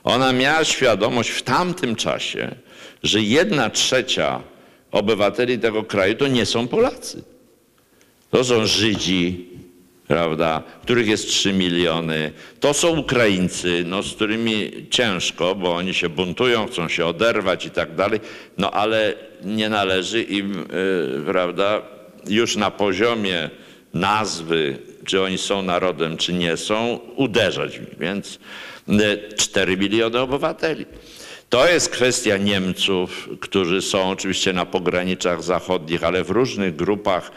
ona 0.03 0.33
miała 0.33 0.63
świadomość 0.63 1.29
w 1.29 1.41
tamtym 1.41 1.95
czasie, 1.95 2.55
że 3.03 3.21
jedna 3.21 3.69
trzecia 3.69 4.41
obywateli 4.91 5.59
tego 5.59 5.83
kraju 5.83 6.15
to 6.15 6.27
nie 6.27 6.45
są 6.45 6.67
Polacy. 6.67 7.23
To 8.31 8.43
są 8.43 8.65
Żydzi, 8.65 9.49
prawda, 10.07 10.63
których 10.83 11.07
jest 11.07 11.27
3 11.27 11.53
miliony. 11.53 12.31
To 12.59 12.73
są 12.73 12.97
Ukraińcy, 12.97 13.83
no, 13.87 14.03
z 14.03 14.13
którymi 14.13 14.71
ciężko, 14.89 15.55
bo 15.55 15.75
oni 15.75 15.93
się 15.93 16.09
buntują, 16.09 16.67
chcą 16.67 16.87
się 16.87 17.05
oderwać 17.05 17.65
i 17.65 17.69
tak 17.69 17.95
dalej, 17.95 18.19
no 18.57 18.71
ale 18.71 19.13
nie 19.43 19.69
należy 19.69 20.23
im, 20.23 20.53
yy, 20.53 21.21
prawda, 21.25 21.81
już 22.27 22.55
na 22.55 22.71
poziomie 22.71 23.49
nazwy, 23.93 24.77
czy 25.05 25.21
oni 25.21 25.37
są 25.37 25.61
narodem, 25.61 26.17
czy 26.17 26.33
nie 26.33 26.57
są, 26.57 26.99
uderzać. 27.15 27.79
Więc 27.99 28.39
yy, 28.87 29.19
4 29.37 29.77
miliony 29.77 30.19
obywateli. 30.19 30.85
To 31.49 31.67
jest 31.67 31.89
kwestia 31.89 32.37
Niemców, 32.37 33.29
którzy 33.41 33.81
są 33.81 34.09
oczywiście 34.09 34.53
na 34.53 34.65
pograniczach 34.65 35.43
zachodnich, 35.43 36.03
ale 36.03 36.23
w 36.23 36.29
różnych 36.29 36.75
grupach 36.75 37.31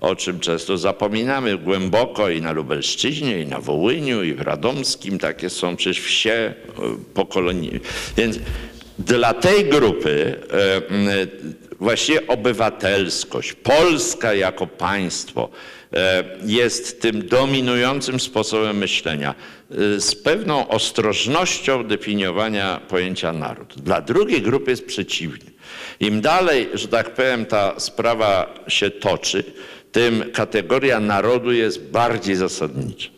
o 0.00 0.16
czym 0.16 0.40
często 0.40 0.78
zapominamy 0.78 1.58
głęboko 1.58 2.30
i 2.30 2.40
na 2.40 2.52
Lubelszczyźnie, 2.52 3.40
i 3.40 3.46
na 3.46 3.60
Wołyniu, 3.60 4.22
i 4.22 4.34
w 4.34 4.40
Radomskim. 4.40 5.18
Takie 5.18 5.50
są 5.50 5.76
przecież 5.76 6.04
wsie 6.04 6.32
e, 6.32 6.54
pokolonii. 7.14 7.80
Więc 8.16 8.38
dla 8.98 9.34
tej 9.34 9.64
grupy 9.64 10.36
e, 10.52 10.82
właściwie 11.80 12.26
obywatelskość, 12.26 13.52
Polska 13.52 14.34
jako 14.34 14.66
państwo 14.66 15.50
e, 15.92 16.24
jest 16.46 17.00
tym 17.00 17.28
dominującym 17.28 18.20
sposobem 18.20 18.76
myślenia, 18.76 19.34
z 19.98 20.14
pewną 20.14 20.68
ostrożnością 20.68 21.84
definiowania 21.84 22.80
pojęcia 22.88 23.32
naród. 23.32 23.74
Dla 23.76 24.00
drugiej 24.00 24.42
grupy 24.42 24.70
jest 24.70 24.86
przeciwnie. 24.86 25.50
Im 26.00 26.20
dalej, 26.20 26.68
że 26.74 26.88
tak 26.88 27.14
powiem, 27.14 27.46
ta 27.46 27.80
sprawa 27.80 28.54
się 28.68 28.90
toczy, 28.90 29.44
tym 29.94 30.24
kategoria 30.32 31.00
narodu 31.00 31.52
jest 31.52 31.90
bardziej 31.90 32.36
zasadnicza. 32.36 33.08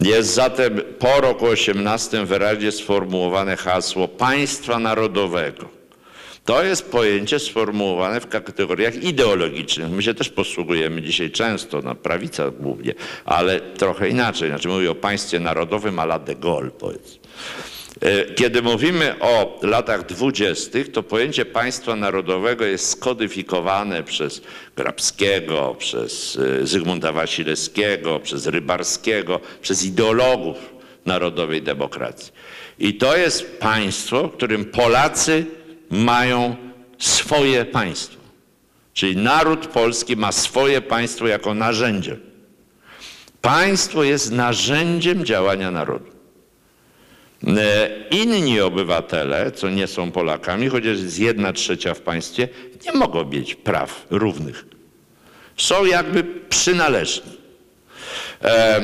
Jest 0.00 0.34
zatem 0.34 0.80
po 0.98 1.20
roku 1.20 1.46
18 1.46 2.26
wyraźnie 2.26 2.72
sformułowane 2.72 3.56
hasło 3.56 4.08
państwa 4.08 4.78
narodowego. 4.78 5.68
To 6.44 6.64
jest 6.64 6.90
pojęcie 6.90 7.38
sformułowane 7.38 8.20
w 8.20 8.28
kategoriach 8.28 8.94
ideologicznych. 8.94 9.90
My 9.90 10.02
się 10.02 10.14
też 10.14 10.28
posługujemy 10.28 11.02
dzisiaj 11.02 11.30
często, 11.30 11.82
na 11.82 11.94
prawica 11.94 12.50
głównie, 12.50 12.94
ale 13.24 13.60
trochę 13.60 14.08
inaczej. 14.08 14.48
Znaczy 14.48 14.68
mówię 14.68 14.90
o 14.90 14.94
państwie 14.94 15.40
narodowym 15.40 15.98
a 15.98 16.02
la 16.02 16.18
de 16.18 16.34
Gaulle, 16.34 16.70
powiedzmy. 16.70 17.18
E, 18.00 18.24
kiedy 18.34 18.62
mówimy 18.62 19.14
o 19.20 19.58
latach 19.62 20.06
dwudziestych, 20.06 20.92
to 20.92 21.02
pojęcie 21.02 21.44
państwa 21.44 21.96
narodowego 21.96 22.64
jest 22.64 22.90
skodyfikowane 22.90 24.02
przez 24.02 24.42
Grabskiego, 24.76 25.76
przez 25.78 26.38
e, 26.62 26.66
Zygmunta 26.66 27.12
Wasilewskiego, 27.12 28.20
przez 28.20 28.46
Rybarskiego, 28.46 29.40
przez 29.62 29.84
ideologów 29.84 30.56
narodowej 31.06 31.62
demokracji. 31.62 32.32
I 32.78 32.94
to 32.94 33.16
jest 33.16 33.58
państwo, 33.58 34.28
w 34.28 34.32
którym 34.32 34.64
Polacy 34.64 35.46
mają 35.90 36.56
swoje 36.98 37.64
państwo. 37.64 38.20
Czyli 38.94 39.16
naród 39.16 39.66
polski 39.66 40.16
ma 40.16 40.32
swoje 40.32 40.80
państwo 40.80 41.26
jako 41.26 41.54
narzędzie. 41.54 42.16
Państwo 43.40 44.04
jest 44.04 44.32
narzędziem 44.32 45.24
działania 45.24 45.70
narodu. 45.70 46.15
E, 47.44 47.90
inni 48.10 48.60
obywatele, 48.60 49.50
co 49.50 49.70
nie 49.70 49.86
są 49.86 50.10
Polakami, 50.10 50.68
chociaż 50.68 50.98
jest 50.98 51.18
jedna 51.18 51.52
trzecia 51.52 51.94
w 51.94 52.00
państwie, 52.00 52.48
nie 52.86 52.92
mogą 52.92 53.24
mieć 53.24 53.54
praw 53.54 54.06
równych. 54.10 54.64
Są 55.56 55.84
jakby 55.84 56.24
przynależni. 56.48 57.32
E, 58.44 58.48
e, 58.48 58.82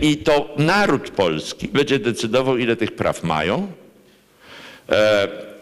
I 0.00 0.16
to 0.16 0.54
naród 0.56 1.10
polski 1.10 1.68
będzie 1.68 1.98
decydował, 1.98 2.58
ile 2.58 2.76
tych 2.76 2.92
praw 2.92 3.22
mają 3.22 3.72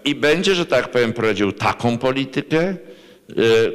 i 0.05 0.15
będzie, 0.15 0.55
że 0.55 0.67
tak 0.67 0.91
powiem, 0.91 1.13
prowadził 1.13 1.53
taką 1.53 1.99
politykę, 1.99 2.77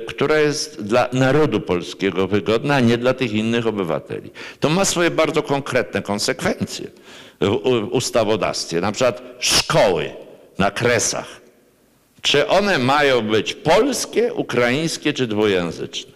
która 0.08 0.40
jest 0.40 0.84
dla 0.84 1.10
narodu 1.14 1.62
polskiego 1.62 2.28
wygodna, 2.28 2.76
a 2.76 2.80
nie 2.80 2.98
dla 2.98 3.14
tych 3.14 3.34
innych 3.34 3.68
obywateli. 3.68 4.32
To 4.60 4.70
ma 4.70 4.86
swoje 4.86 5.12
bardzo 5.12 5.44
konkretne 5.44 6.02
konsekwencje 6.02 6.88
w 7.42 7.88
ustawodawstwie, 7.92 8.82
na 8.82 8.92
przykład 8.92 9.22
szkoły 9.40 10.10
na 10.58 10.72
kresach. 10.72 11.42
Czy 12.22 12.48
one 12.48 12.80
mają 12.80 13.22
być 13.22 13.54
polskie, 13.54 14.34
ukraińskie 14.34 15.14
czy 15.14 15.28
dwujęzyczne? 15.28 16.12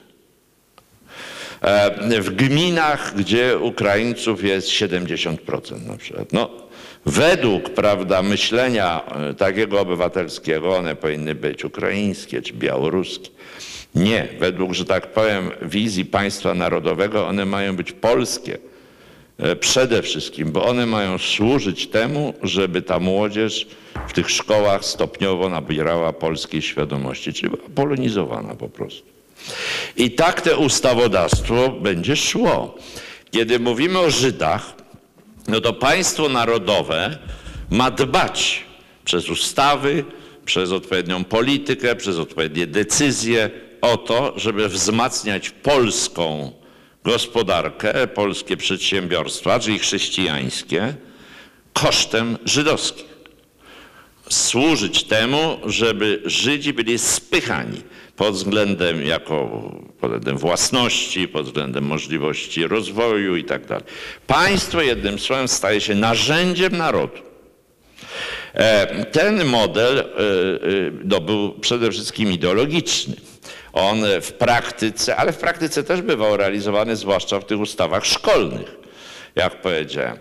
E, 1.62 2.22
w 2.22 2.30
gminach, 2.30 3.16
gdzie 3.16 3.58
Ukraińców 3.58 4.44
jest 4.44 4.68
70% 4.68 5.88
na 5.88 5.98
przykład. 5.98 6.34
No, 6.34 6.50
według 7.06 7.70
prawda, 7.70 8.22
myślenia 8.22 9.02
e, 9.30 9.34
takiego 9.34 9.80
obywatelskiego 9.80 10.78
one 10.78 10.96
powinny 10.96 11.36
być 11.36 11.66
ukraińskie 11.66 12.42
czy 12.42 12.54
białoruskie. 12.54 13.30
Nie, 13.96 14.28
według, 14.40 14.74
że 14.74 14.86
tak 14.86 15.14
powiem, 15.14 15.52
wizji 15.62 16.06
państwa 16.06 16.54
narodowego 16.54 17.28
one 17.28 17.46
mają 17.46 17.76
być 17.76 17.92
polskie 17.92 18.58
przede 19.60 20.02
wszystkim, 20.02 20.52
bo 20.52 20.66
one 20.66 20.86
mają 20.86 21.18
służyć 21.18 21.88
temu, 21.88 22.34
żeby 22.44 22.82
ta 22.82 23.00
młodzież 23.00 23.68
w 24.08 24.14
tych 24.14 24.30
szkołach 24.32 24.86
stopniowo 24.86 25.50
nabierała 25.50 26.14
polskiej 26.14 26.62
świadomości, 26.62 27.34
czyli 27.34 27.50
była 27.50 27.70
polonizowana 27.76 28.56
po 28.56 28.70
prostu. 28.70 29.08
I 29.98 30.12
tak 30.12 30.42
te 30.42 30.58
ustawodawstwo 30.58 31.70
będzie 31.70 32.16
szło. 32.16 32.76
Kiedy 33.32 33.60
mówimy 33.60 34.00
o 34.00 34.12
Żydach, 34.12 34.74
no 35.48 35.62
to 35.62 35.74
państwo 35.74 36.30
narodowe 36.30 37.18
ma 37.70 37.92
dbać 37.92 38.64
przez 39.06 39.30
ustawy, 39.30 40.04
przez 40.46 40.72
odpowiednią 40.72 41.24
politykę, 41.24 41.96
przez 41.96 42.18
odpowiednie 42.18 42.68
decyzje 42.68 43.50
o 43.82 43.98
to, 43.98 44.34
żeby 44.36 44.70
wzmacniać 44.70 45.50
polską 45.50 46.52
gospodarkę, 47.04 48.08
polskie 48.08 48.58
przedsiębiorstwa, 48.58 49.60
czyli 49.60 49.80
chrześcijańskie, 49.80 50.94
kosztem 51.74 52.38
żydowskim. 52.46 53.06
Służyć 54.30 55.04
temu, 55.04 55.58
żeby 55.66 56.22
Żydzi 56.26 56.74
byli 56.74 57.00
spychani 57.00 57.82
pod 58.16 58.34
względem 58.36 59.06
jako 59.06 59.48
pod 60.00 60.10
względem 60.10 60.38
własności, 60.38 61.28
pod 61.28 61.46
względem 61.46 61.84
możliwości 61.84 62.68
rozwoju 62.68 63.36
i 63.36 63.44
tak 63.44 63.66
dalej. 63.66 63.84
Państwo 64.28 64.82
jednym 64.82 65.20
słowem 65.20 65.48
staje 65.48 65.82
się 65.82 65.96
narzędziem 65.96 66.78
narodu. 66.78 67.18
E, 68.54 69.06
ten 69.06 69.46
model 69.46 70.00
e, 70.00 70.04
e, 70.04 70.06
no, 71.06 71.22
był 71.22 71.54
przede 71.54 71.92
wszystkim 71.92 72.32
ideologiczny. 72.32 73.16
On 73.80 74.04
w 74.22 74.32
praktyce, 74.32 75.16
ale 75.16 75.32
w 75.32 75.38
praktyce 75.38 75.84
też 75.84 76.02
bywał 76.02 76.38
realizowany, 76.38 76.96
zwłaszcza 76.96 77.40
w 77.40 77.46
tych 77.46 77.60
ustawach 77.60 78.06
szkolnych, 78.06 78.78
jak 79.36 79.62
powiedziałem. 79.62 80.18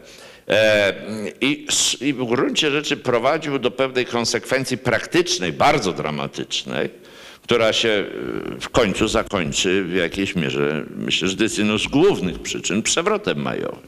I, 1.40 1.66
I 2.00 2.12
w 2.12 2.24
gruncie 2.24 2.70
rzeczy 2.70 2.96
prowadził 2.96 3.58
do 3.58 3.70
pewnej 3.70 4.06
konsekwencji 4.06 4.78
praktycznej, 4.78 5.52
bardzo 5.52 5.92
dramatycznej, 5.92 6.90
która 7.42 7.72
się 7.72 7.88
e, 7.88 8.60
w 8.60 8.68
końcu 8.68 9.08
zakończy 9.08 9.84
w 9.84 9.94
jakiejś 9.94 10.36
mierze, 10.36 10.84
myślę, 10.96 11.28
że 11.28 11.36
to 11.36 11.42
jest 11.42 11.58
jedną 11.58 11.78
z 11.78 11.86
głównych 11.86 12.38
przyczyn, 12.38 12.82
przewrotem 12.82 13.42
majowym. 13.42 13.86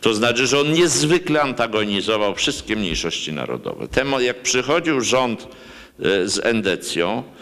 To 0.00 0.14
znaczy, 0.14 0.46
że 0.46 0.60
on 0.60 0.72
niezwykle 0.72 1.42
antagonizował 1.42 2.34
wszystkie 2.34 2.76
mniejszości 2.76 3.32
narodowe. 3.32 3.88
Temu, 3.88 4.20
jak 4.20 4.42
przychodził 4.42 5.00
rząd 5.00 5.42
e, 5.42 6.28
z 6.28 6.46
endecją, 6.46 7.22
E, 7.22 7.33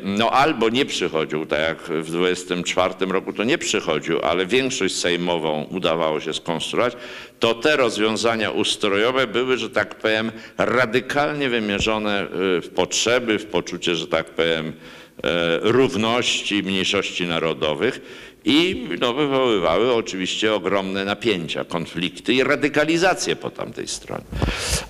no 0.00 0.30
albo 0.30 0.68
nie 0.68 0.84
przychodził, 0.84 1.46
tak 1.46 1.60
jak 1.60 1.82
w 1.82 2.10
24 2.10 2.94
roku 3.08 3.32
to 3.32 3.44
nie 3.44 3.58
przychodził, 3.58 4.18
ale 4.22 4.46
większość 4.46 4.96
sejmową 4.96 5.66
udawało 5.70 6.20
się 6.20 6.34
skonstruować, 6.34 6.96
to 7.40 7.54
te 7.54 7.76
rozwiązania 7.76 8.50
ustrojowe 8.50 9.26
były, 9.26 9.58
że 9.58 9.70
tak 9.70 9.94
powiem, 9.94 10.32
radykalnie 10.58 11.48
wymierzone 11.48 12.20
e, 12.20 12.26
w 12.60 12.68
potrzeby, 12.74 13.38
w 13.38 13.46
poczucie, 13.46 13.94
że 13.94 14.06
tak 14.06 14.26
powiem, 14.26 14.72
e, 15.24 15.58
równości 15.62 16.62
mniejszości 16.62 17.26
narodowych 17.26 18.00
i 18.44 18.88
no, 19.00 19.14
wywoływały 19.14 19.94
oczywiście 19.94 20.54
ogromne 20.54 21.04
napięcia, 21.04 21.64
konflikty 21.64 22.34
i 22.34 22.44
radykalizację 22.44 23.36
po 23.36 23.50
tamtej 23.50 23.88
stronie. 23.88 24.24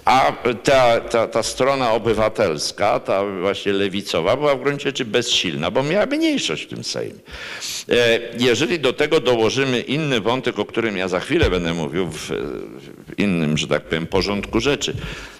A 0.04 0.32
ta, 0.62 1.00
ta, 1.00 1.26
ta 1.26 1.42
strona 1.42 1.92
obywatelska, 1.92 3.00
ta 3.00 3.24
właśnie 3.40 3.72
lewicowa, 3.72 4.36
była 4.36 4.54
w 4.54 4.62
gruncie 4.62 4.84
rzeczy 4.84 5.04
bezsilna, 5.04 5.70
bo 5.70 5.82
miała 5.82 6.06
mniejszość 6.06 6.64
w 6.64 6.68
tym 6.68 6.84
Sejmie. 6.84 7.18
E, 7.88 8.20
jeżeli 8.38 8.78
do 8.80 8.92
tego 8.92 9.20
dołożymy 9.20 9.80
inny 9.80 10.20
wątek, 10.20 10.58
o 10.58 10.64
którym 10.64 10.96
ja 10.96 11.08
za 11.08 11.20
chwilę 11.20 11.50
będę 11.50 11.74
mówił 11.74 12.06
w, 12.06 12.30
innym, 13.20 13.58
że 13.58 13.66
tak 13.66 13.82
powiem, 13.82 14.06
porządku 14.06 14.60
rzeczy, 14.60 14.94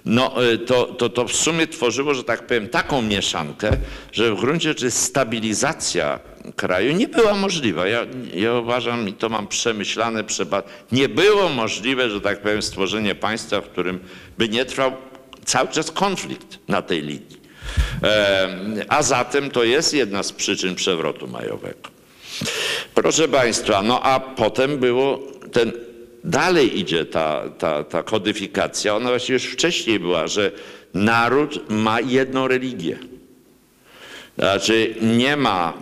no 0.04 0.44
e, 0.44 0.58
to, 0.58 0.84
to, 0.84 1.08
to 1.08 1.24
w 1.24 1.32
sumie 1.32 1.66
tworzyło, 1.66 2.14
że 2.14 2.24
tak 2.24 2.46
powiem, 2.46 2.68
taką 2.68 3.02
mieszankę, 3.02 3.70
że 4.12 4.34
w 4.34 4.40
gruncie 4.40 4.68
rzeczy 4.68 4.90
stabilizacja 4.90 6.20
kraju 6.56 6.92
nie 6.92 7.08
była 7.08 7.34
możliwa. 7.34 7.86
Ja, 7.86 8.06
ja 8.34 8.54
uważam 8.54 9.08
i 9.08 9.12
to 9.12 9.28
mam 9.28 9.46
przemyślane, 9.46 10.24
przebad... 10.24 10.68
nie 10.92 11.08
było 11.08 11.48
możliwe, 11.48 12.10
że 12.10 12.20
tak 12.20 12.42
powiem, 12.42 12.62
stworzenie 12.62 13.14
państwa, 13.14 13.60
w 13.60 13.68
którym 13.68 14.00
by 14.38 14.48
nie 14.48 14.64
trwał 14.64 14.92
cały 15.44 15.68
czas 15.68 15.90
konflikt 15.90 16.58
na 16.68 16.82
tej 16.82 17.02
linii. 17.02 17.40
E, 18.02 18.48
a 18.88 19.02
zatem 19.02 19.50
to 19.50 19.64
jest 19.64 19.94
jedna 19.94 20.22
z 20.22 20.32
przyczyn 20.32 20.74
przewrotu 20.74 21.28
majowego. 21.28 21.90
Proszę 22.94 23.28
Państwa, 23.28 23.82
no 23.82 24.02
a 24.02 24.20
potem 24.20 24.78
było 24.78 25.18
ten, 25.52 25.72
dalej 26.24 26.78
idzie 26.78 27.04
ta, 27.04 27.48
ta, 27.58 27.84
ta 27.84 28.02
kodyfikacja, 28.02 28.96
ona 28.96 29.08
właściwie 29.08 29.34
już 29.34 29.44
wcześniej 29.44 30.00
była, 30.00 30.26
że 30.26 30.52
naród 30.94 31.70
ma 31.70 32.00
jedną 32.00 32.48
religię. 32.48 32.98
Znaczy 34.38 34.94
nie 35.02 35.36
ma 35.36 35.72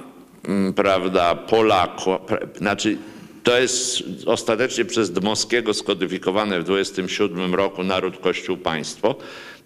mm, 0.45 0.75
prawda, 0.75 1.35
Polako, 1.35 2.21
pra- 2.27 2.59
znaczy 2.59 2.97
to 3.43 3.59
jest 3.59 4.03
ostatecznie 4.27 4.85
przez 4.85 5.13
Dmowskiego 5.13 5.75
skodyfikowane 5.75 6.61
w 6.61 6.65
27 6.65 7.55
roku 7.55 7.83
naród, 7.83 8.19
kościół, 8.19 8.57
państwo, 8.57 9.15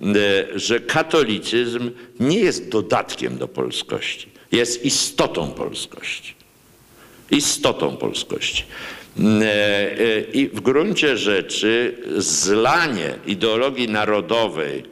y, 0.00 0.58
że 0.58 0.80
katolicyzm 0.80 1.90
nie 2.20 2.38
jest 2.38 2.68
dodatkiem 2.68 3.38
do 3.38 3.48
polskości, 3.48 4.28
jest 4.52 4.84
istotą 4.84 5.50
polskości 5.50 6.42
istotą 7.32 7.96
polskości. 7.96 8.64
E, 9.20 9.44
e, 9.44 10.20
I 10.32 10.48
w 10.48 10.60
gruncie 10.60 11.16
rzeczy 11.16 11.96
zlanie 12.16 13.14
ideologii 13.26 13.88
narodowej 13.88 14.82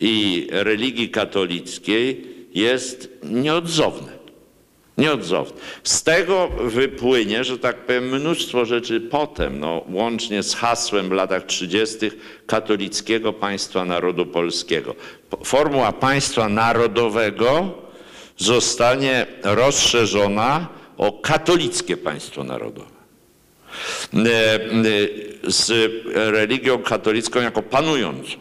i 0.00 0.46
religii 0.50 1.08
katolickiej 1.08 2.24
jest 2.54 3.08
nieodzowne. 3.22 4.20
Nieodzowne. 4.98 5.60
Z 5.84 6.02
tego 6.02 6.48
wypłynie, 6.64 7.44
że 7.44 7.58
tak 7.58 7.76
powiem, 7.76 8.08
mnóstwo 8.08 8.64
rzeczy 8.64 9.00
potem, 9.00 9.60
no, 9.60 9.84
łącznie 9.90 10.42
z 10.42 10.54
hasłem 10.54 11.08
w 11.08 11.12
latach 11.12 11.46
30. 11.46 11.96
katolickiego 12.46 13.32
państwa 13.32 13.84
narodu 13.84 14.26
polskiego. 14.26 14.94
Po- 15.30 15.44
Formuła 15.44 15.92
państwa 15.92 16.48
narodowego 16.48 17.78
zostanie 18.36 19.26
rozszerzona 19.42 20.68
o 20.98 21.12
katolickie 21.12 21.96
państwo 21.96 22.44
narodowe. 22.44 22.99
E, 24.14 24.54
e, 24.54 24.60
Z 25.50 25.72
religią 26.14 26.78
katolicką 26.82 27.40
jako 27.40 27.62
panującą. 27.62 28.32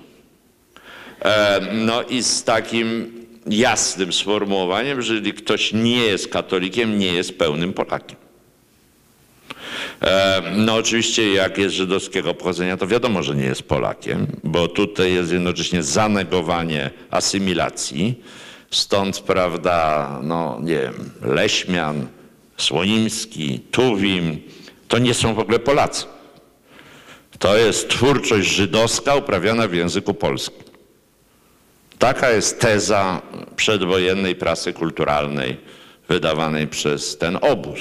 E, 1.22 1.62
No 1.74 2.04
i 2.04 2.24
z 2.24 2.44
takim 2.44 3.14
jasnym 3.48 4.14
sformułowaniem, 4.14 5.02
że 5.02 5.14
jeżeli 5.14 5.34
ktoś 5.34 5.74
nie 5.74 5.98
jest 6.06 6.28
katolikiem, 6.28 7.00
nie 7.00 7.14
jest 7.14 7.38
pełnym 7.38 7.74
Polakiem. 7.74 8.18
No 10.56 10.76
oczywiście 10.76 11.34
jak 11.34 11.58
jest 11.58 11.76
żydowskiego 11.76 12.34
pochodzenia, 12.34 12.78
to 12.78 12.88
wiadomo, 12.88 13.24
że 13.24 13.36
nie 13.36 13.44
jest 13.44 13.64
Polakiem, 13.64 14.28
bo 14.44 14.68
tutaj 14.68 15.14
jest 15.14 15.32
jednocześnie 15.32 15.84
zanegowanie 15.84 16.90
asymilacji. 17.12 18.22
Stąd, 18.72 19.20
prawda, 19.20 20.20
no 20.24 20.60
nie 20.62 20.76
wiem, 20.80 21.12
Leśmian, 21.22 22.08
Słonimski, 22.58 23.60
Tuwim, 23.72 24.42
to 24.90 25.00
nie 25.00 25.14
są 25.14 25.36
w 25.36 25.40
ogóle 25.40 25.60
Polacy. 25.60 26.06
To 27.40 27.58
jest 27.58 27.90
twórczość 27.90 28.48
żydowska 28.48 29.16
uprawiana 29.16 29.68
w 29.68 29.74
języku 29.74 30.14
polskim. 30.14 30.64
Taka 32.00 32.30
jest 32.30 32.60
teza 32.60 33.22
przedwojennej 33.56 34.36
prasy 34.36 34.74
kulturalnej 34.74 35.58
wydawanej 36.10 36.68
przez 36.68 37.18
ten 37.18 37.38
obóz. 37.42 37.80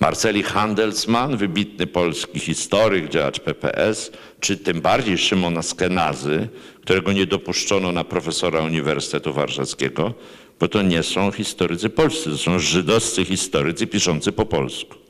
Marceli 0.00 0.42
Handelsman, 0.42 1.36
wybitny 1.36 1.86
polski 1.86 2.38
historyk, 2.38 3.08
działacz 3.08 3.40
PPS, 3.40 4.12
czy 4.40 4.56
tym 4.56 4.80
bardziej 4.80 5.18
Szymon 5.18 5.58
Askenazy, 5.58 6.48
którego 6.82 7.12
nie 7.12 7.26
dopuszczono 7.26 7.92
na 7.92 8.04
profesora 8.04 8.60
Uniwersytetu 8.60 9.32
Warszawskiego, 9.32 10.14
bo 10.60 10.68
to 10.68 10.82
nie 10.82 11.02
są 11.02 11.30
historycy 11.30 11.90
polscy, 11.90 12.30
to 12.30 12.38
są 12.38 12.58
żydowscy 12.58 13.24
historycy 13.24 13.86
piszący 13.86 14.32
po 14.32 14.46
polsku. 14.46 15.05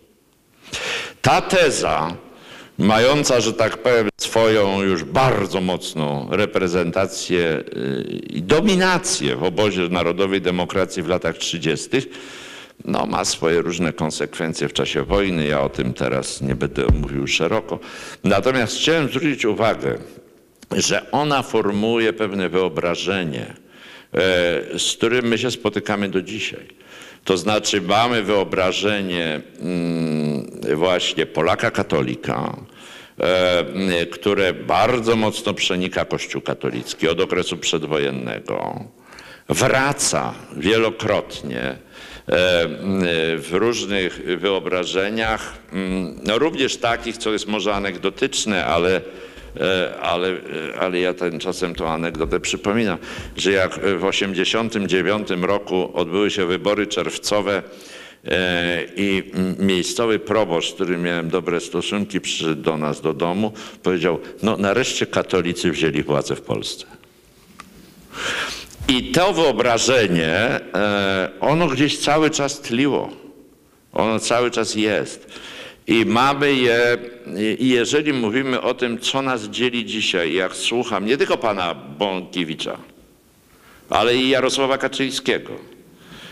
Ta 1.26 1.40
teza, 1.40 2.16
mająca, 2.78 3.40
że 3.40 3.52
tak 3.52 3.76
powiem, 3.76 4.08
swoją 4.20 4.82
już 4.82 5.04
bardzo 5.04 5.60
mocną 5.60 6.28
reprezentację 6.30 7.64
y, 7.76 8.20
i 8.30 8.42
dominację 8.42 9.36
w 9.36 9.42
obozie 9.42 9.88
narodowej 9.88 10.40
demokracji 10.40 11.02
w 11.02 11.08
latach 11.08 11.36
30., 11.38 11.88
no, 12.84 13.06
ma 13.06 13.24
swoje 13.24 13.62
różne 13.62 13.92
konsekwencje 13.92 14.68
w 14.68 14.72
czasie 14.72 15.02
wojny. 15.02 15.46
Ja 15.46 15.60
o 15.60 15.68
tym 15.68 15.94
teraz 15.94 16.40
nie 16.40 16.54
będę 16.54 16.86
mówił 17.02 17.26
szeroko. 17.26 17.78
Natomiast 18.24 18.76
chciałem 18.76 19.08
zwrócić 19.08 19.44
uwagę, 19.44 19.98
że 20.76 21.10
ona 21.10 21.42
formułuje 21.42 22.12
pewne 22.12 22.48
wyobrażenie, 22.48 23.46
e, 23.46 24.78
z 24.78 24.92
którym 24.96 25.24
my 25.26 25.38
się 25.38 25.50
spotykamy 25.50 26.08
do 26.08 26.22
dzisiaj. 26.22 26.85
To 27.26 27.36
znaczy 27.36 27.80
mamy 27.80 28.22
wyobrażenie 28.22 29.40
mm, 29.60 30.50
właśnie 30.74 31.26
Polaka 31.26 31.70
katolika, 31.70 32.56
e, 33.20 34.06
które 34.06 34.54
bardzo 34.54 35.16
mocno 35.16 35.54
przenika 35.54 36.04
Kościół 36.04 36.42
katolicki 36.42 37.08
od 37.08 37.20
okresu 37.20 37.56
przedwojennego. 37.56 38.84
Wraca 39.48 40.34
wielokrotnie 40.56 41.60
e, 41.62 41.76
w 43.36 43.48
różnych 43.52 44.38
wyobrażeniach, 44.38 45.54
mm, 45.72 46.18
no 46.22 46.38
również 46.38 46.76
takich, 46.76 47.16
co 47.16 47.32
jest 47.32 47.46
może 47.46 47.74
anegdotyczne, 47.74 48.66
ale 48.66 49.00
ale, 50.00 50.28
e, 50.28 50.80
ale 50.80 51.00
ja 51.00 51.14
tymczasem 51.14 51.74
tą 51.74 51.88
anegdotę 51.88 52.40
przypominam, 52.40 52.98
że 53.36 53.52
jak 53.52 53.74
w 53.74 54.10
1989 54.10 55.28
roku 55.30 55.90
odbyły 55.94 56.30
się 56.30 56.46
wybory 56.46 56.86
czerwcowe 56.86 57.62
e, 58.24 58.84
i 58.96 59.22
miejscowy 59.58 60.18
proboszcz, 60.18 60.70
z 60.70 60.74
którym 60.74 61.02
miałem 61.02 61.28
dobre 61.30 61.60
stosunki, 61.60 62.20
przyszedł 62.20 62.62
do 62.62 62.76
nas 62.76 63.00
do 63.00 63.14
domu, 63.14 63.52
powiedział, 63.82 64.18
no 64.42 64.56
nareszcie 64.56 65.06
katolicy 65.06 65.70
wzięli 65.70 66.02
władzę 66.02 66.36
w 66.36 66.40
Polsce. 66.40 66.86
I 68.88 69.02
to 69.02 69.32
wyobrażenie, 69.32 70.34
e, 70.74 71.30
ono 71.40 71.66
gdzieś 71.66 71.98
cały 71.98 72.30
czas 72.30 72.60
tliło. 72.60 73.10
Ono 73.92 74.18
cały 74.18 74.50
czas 74.50 74.74
jest. 74.74 75.26
I 75.86 76.06
mamy 76.06 76.54
je, 76.54 76.98
i 77.58 77.68
jeżeli 77.68 78.12
mówimy 78.12 78.60
o 78.60 78.74
tym, 78.74 78.98
co 78.98 79.22
nas 79.22 79.44
dzieli 79.44 79.84
dzisiaj, 79.84 80.32
jak 80.32 80.56
słucham 80.56 81.06
nie 81.06 81.16
tylko 81.16 81.36
pana 81.36 81.74
Bąkiewicza, 81.74 82.78
ale 83.90 84.16
i 84.16 84.28
Jarosława 84.28 84.78
Kaczyńskiego 84.78 85.50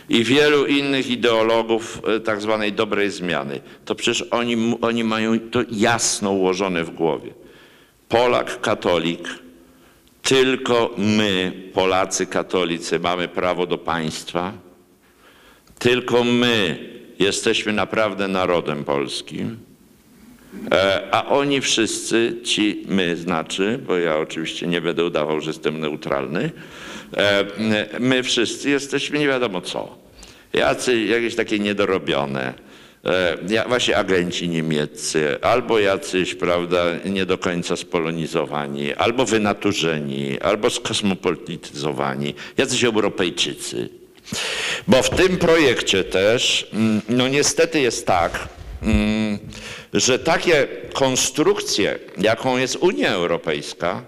i 0.08 0.24
wielu 0.24 0.66
innych 0.66 1.10
ideologów 1.10 2.00
e, 2.06 2.20
tak 2.20 2.40
zwanej 2.40 2.72
dobrej 2.72 3.10
zmiany, 3.10 3.60
to 3.84 3.94
przecież 3.94 4.22
oni, 4.30 4.78
oni 4.80 5.04
mają 5.04 5.40
to 5.40 5.60
jasno 5.70 6.30
ułożone 6.30 6.84
w 6.84 6.90
głowie. 6.90 7.30
Polak, 8.08 8.60
katolik, 8.60 9.28
tylko 10.22 10.90
my, 10.98 11.52
Polacy 11.72 12.26
katolicy, 12.26 12.98
mamy 12.98 13.28
prawo 13.28 13.66
do 13.66 13.78
państwa. 13.78 14.52
Tylko 15.78 16.24
my 16.24 16.78
jesteśmy 17.18 17.72
naprawdę 17.72 18.28
narodem 18.28 18.84
polskim. 18.84 19.58
E, 20.72 21.08
A 21.10 21.26
oni 21.28 21.60
wszyscy, 21.60 22.36
ci 22.44 22.82
my 22.88 23.16
znaczy, 23.16 23.78
bo 23.86 23.98
ja 23.98 24.18
oczywiście 24.18 24.66
nie 24.66 24.80
będę 24.80 25.04
udawał, 25.04 25.40
że 25.40 25.50
jestem 25.50 25.80
neutralny, 25.80 26.50
e, 27.16 27.44
my 28.00 28.22
wszyscy 28.22 28.70
jesteśmy 28.70 29.18
nie 29.18 29.26
wiadomo 29.26 29.60
co. 29.60 29.98
Jacy, 30.52 31.04
jakieś 31.04 31.34
takie 31.34 31.58
niedorobione, 31.58 32.54
e, 33.04 33.68
właśnie 33.68 33.96
agenci 33.96 34.48
niemieccy, 34.48 35.40
albo 35.42 35.78
jacyś, 35.78 36.34
prawda, 36.34 36.84
nie 37.04 37.26
do 37.26 37.38
końca 37.38 37.76
spolonizowani, 37.76 38.94
albo 38.94 39.24
wynaturzeni, 39.24 40.40
albo 40.40 40.70
skosmopolityzowani, 40.70 42.34
jacyś 42.56 42.84
Europejczycy. 42.84 44.03
Bo 44.88 45.02
w 45.02 45.10
tym 45.10 45.36
projekcie 45.36 46.04
też, 46.04 46.70
mm, 46.72 47.02
no 47.08 47.28
niestety 47.28 47.80
jest 47.80 48.06
tak, 48.06 48.48
mm, 48.82 49.38
że 49.92 50.18
takie 50.18 50.66
konstrukcje, 50.92 51.98
jaką 52.18 52.58
jest 52.58 52.76
Unia 52.76 53.10
Europejska, 53.10 54.02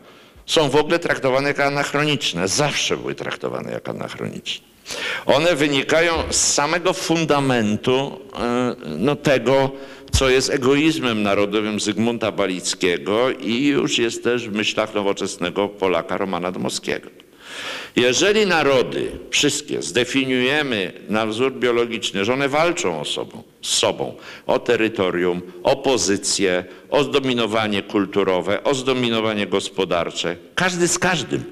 są 0.47 0.71
w 0.71 0.77
ogóle 0.77 0.99
traktowane 0.99 1.49
jako 1.49 1.65
anachroniczne. 1.65 2.49
Zawsze 2.49 2.97
były 2.97 3.15
traktowane 3.15 3.73
jako 3.73 3.91
anachroniczne. 3.91 4.67
One 5.27 5.57
wynikają 5.57 6.13
z 6.31 6.55
samego 6.55 6.93
fundamentu 6.93 8.21
e, 8.39 8.75
no, 8.99 9.17
tego, 9.17 9.71
co 10.13 10.31
jest 10.31 10.51
egoizmem 10.51 11.23
narodowym 11.23 11.81
Zygmunta 11.81 12.33
Balickiego 12.33 13.31
i 13.31 13.67
już 13.67 13.99
jest 13.99 14.25
też 14.25 14.49
w 14.49 14.53
myślach 14.53 14.95
nowoczesnego 14.95 15.69
Polaka 15.69 16.17
Romana 16.17 16.53
Dmowskiego. 16.53 17.26
Jeżeli 17.97 18.47
narody, 18.47 19.11
wszystkie, 19.31 19.83
zdefiniujemy 19.83 20.93
na 21.09 21.27
wzór 21.27 21.53
biologiczny, 21.53 22.25
że 22.25 22.33
one 22.33 22.49
walczą 22.49 23.01
o 23.01 23.05
sobą, 23.05 23.43
z 23.63 23.69
sobą, 23.69 24.15
o 24.47 24.59
terytorium, 24.59 25.43
o 25.63 25.77
pozycję, 25.77 26.65
o 26.91 27.05
zdominowanie 27.05 27.83
kulturowe, 27.83 28.65
o 28.65 28.75
zdominowanie 28.75 29.47
gospodarcze, 29.47 30.37
każdy 30.55 30.89
z 30.89 30.99
każdym, 30.99 31.45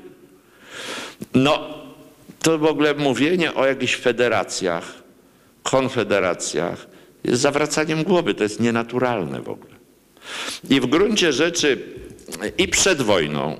no 1.34 1.68
to 2.42 2.58
w 2.58 2.64
ogóle 2.64 2.94
mówienie 2.94 3.54
o 3.54 3.66
jakichś 3.66 3.94
federacjach, 3.94 5.02
konfederacjach 5.62 6.86
jest 7.24 7.42
zawracaniem 7.42 8.02
głowy, 8.02 8.34
to 8.34 8.42
jest 8.42 8.60
nienaturalne 8.60 9.42
w 9.42 9.48
ogóle. 9.48 9.74
I 10.70 10.80
w 10.80 10.86
gruncie 10.86 11.32
rzeczy 11.32 11.78
i 12.58 12.68
przed 12.68 13.02
wojną 13.02 13.56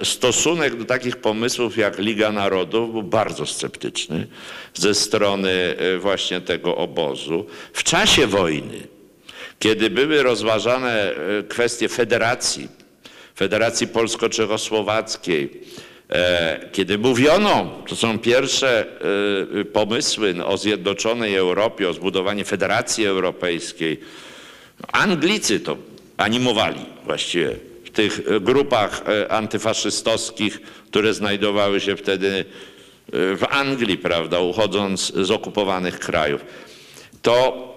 e, 0.00 0.04
stosunek 0.04 0.76
do 0.76 0.84
takich 0.84 1.16
pomysłów 1.16 1.76
jak 1.76 1.98
Liga 1.98 2.32
Narodów 2.32 2.92
był 2.92 3.02
bardzo 3.02 3.46
sceptyczny 3.46 4.26
ze 4.74 4.94
strony 4.94 5.50
e, 5.50 5.98
właśnie 5.98 6.40
tego 6.40 6.76
obozu. 6.76 7.46
W 7.72 7.82
czasie 7.82 8.26
wojny, 8.26 8.86
kiedy 9.58 9.90
były 9.90 10.22
rozważane 10.22 11.12
e, 11.12 11.42
kwestie 11.42 11.88
federacji, 11.88 12.68
Federacji 13.36 13.86
Polsko-Czechosłowackiej, 13.86 15.50
kiedy 16.72 16.98
mówiono, 16.98 17.82
to 17.88 17.96
są 17.96 18.18
pierwsze 18.18 18.86
pomysły 19.72 20.34
o 20.44 20.56
zjednoczonej 20.56 21.34
Europie, 21.34 21.88
o 21.88 21.92
zbudowanie 21.92 22.44
Federacji 22.44 23.06
Europejskiej, 23.06 24.00
Anglicy 24.92 25.60
to 25.60 25.76
animowali 26.16 26.80
właściwie 27.04 27.67
tych 27.98 28.40
grupach 28.40 29.02
e, 29.08 29.32
antyfaszystowskich, 29.32 30.60
które 30.86 31.14
znajdowały 31.14 31.80
się 31.80 31.96
wtedy 31.96 32.28
e, 32.28 32.44
w 33.36 33.44
Anglii, 33.50 33.98
prawda, 33.98 34.40
uchodząc 34.40 35.12
z 35.14 35.30
okupowanych 35.30 35.98
krajów. 35.98 36.44
To 37.22 37.68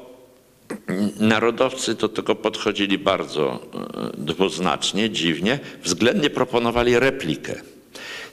narodowcy 1.19 1.95
do 1.95 2.09
tego 2.09 2.35
podchodzili 2.35 2.97
bardzo 2.97 3.59
e, 3.59 4.17
dwuznacznie, 4.17 5.09
dziwnie, 5.09 5.59
względnie 5.83 6.29
proponowali 6.29 6.99
replikę. 6.99 7.61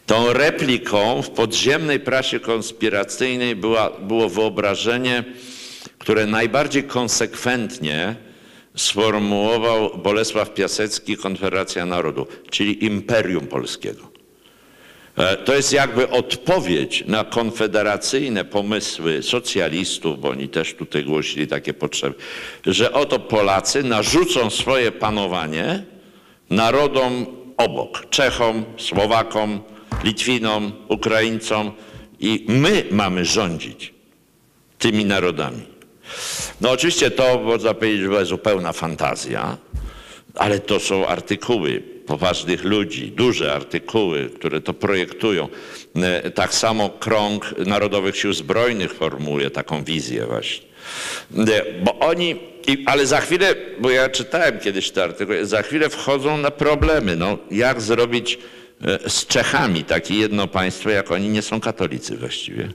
Tą 0.07 0.32
repliką 0.32 1.22
w 1.22 1.30
podziemnej 1.30 2.01
prasie 2.01 2.41
konspiracyjnej 2.41 3.57
była, 3.57 3.91
było 3.91 4.28
wyobrażenie, 4.28 5.24
które 5.99 6.26
najbardziej 6.26 6.84
konsekwentnie 6.84 8.28
sformułował 8.79 9.99
Bolesław 9.99 10.55
Piasecki, 10.55 11.16
Konfederacja 11.16 11.87
Narodu, 11.87 12.26
czyli 12.51 12.85
Imperium 12.85 13.47
Polskiego. 13.47 14.11
E, 15.16 15.37
to 15.37 15.55
jest 15.55 15.72
jakby 15.72 16.11
odpowiedź 16.11 17.05
na 17.07 17.24
konfederacyjne 17.24 18.45
pomysły 18.45 19.22
socjalistów, 19.22 20.20
bo 20.20 20.29
oni 20.29 20.49
też 20.49 20.74
tutaj 20.74 21.05
głosili 21.05 21.47
takie 21.47 21.74
potrzeby, 21.74 22.14
że 22.66 22.93
oto 22.93 23.18
Polacy 23.18 23.83
narzucą 23.83 24.51
swoje 24.51 24.93
panowanie 24.93 25.83
narodom 26.51 27.26
obok, 27.57 28.07
Czechom, 28.11 28.64
Słowakom, 28.76 29.61
Litwinom, 30.05 30.72
Ukraińcom 30.89 31.72
i 32.20 32.45
my 32.49 32.85
mamy 32.91 33.24
rządzić 33.24 33.95
tymi 34.79 35.05
narodami. 35.05 35.62
No 36.61 36.71
oczywiście 36.71 37.11
to 37.11 37.41
można 37.45 37.75
powiedzieć, 37.75 38.03
była 38.03 38.25
zupełna 38.25 38.73
fantazja, 38.73 39.57
ale 40.35 40.59
to 40.59 40.81
są 40.81 41.07
artykuły 41.07 41.83
poważnych 42.09 42.65
ludzi, 42.65 43.13
duże 43.17 43.53
artykuły, 43.53 44.31
które 44.35 44.61
to 44.61 44.75
projektują. 44.75 45.49
E, 45.97 46.31
tak 46.31 46.55
samo 46.55 46.91
krąg 46.91 47.55
Narodowych 47.67 48.17
Sił 48.17 48.33
Zbrojnych 48.33 48.95
formułuje 48.95 49.51
taką 49.51 49.85
wizję 49.85 50.27
właśnie. 50.27 50.67
E, 51.39 51.83
bo 51.83 51.99
oni, 51.99 52.37
ale 52.87 53.07
za 53.07 53.21
chwilę, 53.21 53.55
bo 53.81 53.91
ja 53.91 54.09
czytałem 54.09 54.59
kiedyś 54.61 54.91
te 54.91 55.05
artykuły, 55.05 55.47
za 55.47 55.63
chwilę 55.63 55.89
wchodzą 55.89 56.37
na 56.37 56.51
problemy. 56.51 57.17
No, 57.17 57.39
jak 57.51 57.81
zrobić 57.81 58.39
e, 58.85 59.11
z 59.11 59.27
Czechami 59.27 59.85
takie 59.85 60.15
jedno 60.15 60.47
państwo, 60.47 60.91
jak 60.91 61.11
oni 61.11 61.29
nie 61.29 61.43
są 61.43 61.61
katolicy 61.61 62.17
właściwie. 62.17 62.69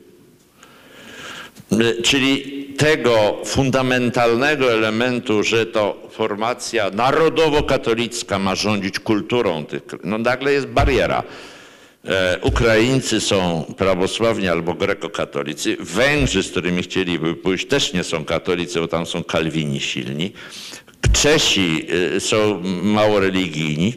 Czyli 2.04 2.53
tego 2.78 3.38
fundamentalnego 3.45 4.74
elementu, 4.74 5.43
że 5.43 5.65
to 5.65 6.09
formacja 6.11 6.89
narodowo-katolicka 6.89 8.39
ma 8.39 8.55
rządzić 8.55 8.99
kulturą 8.99 9.65
tych, 9.65 9.84
no 10.03 10.17
nagle 10.17 10.53
jest 10.53 10.67
bariera. 10.67 11.24
E, 12.05 12.39
Ukraińcy 12.41 13.21
są 13.21 13.65
prawosławni 13.78 14.47
albo 14.47 14.74
grekokatolicy. 14.74 15.78
Węgrzy, 15.80 16.43
z 16.43 16.51
którymi 16.51 16.84
chcieliby 16.84 17.36
pójść, 17.36 17.67
też 17.67 17.93
nie 17.93 18.03
są 18.03 18.26
katolicy, 18.26 18.80
bo 18.80 18.88
tam 18.88 19.05
są 19.05 19.24
kalwini 19.24 19.80
silni. 19.80 20.34
Czesi 21.13 21.88
e, 22.15 22.19
są 22.19 22.61
mało 22.84 23.19
religijni. 23.19 23.93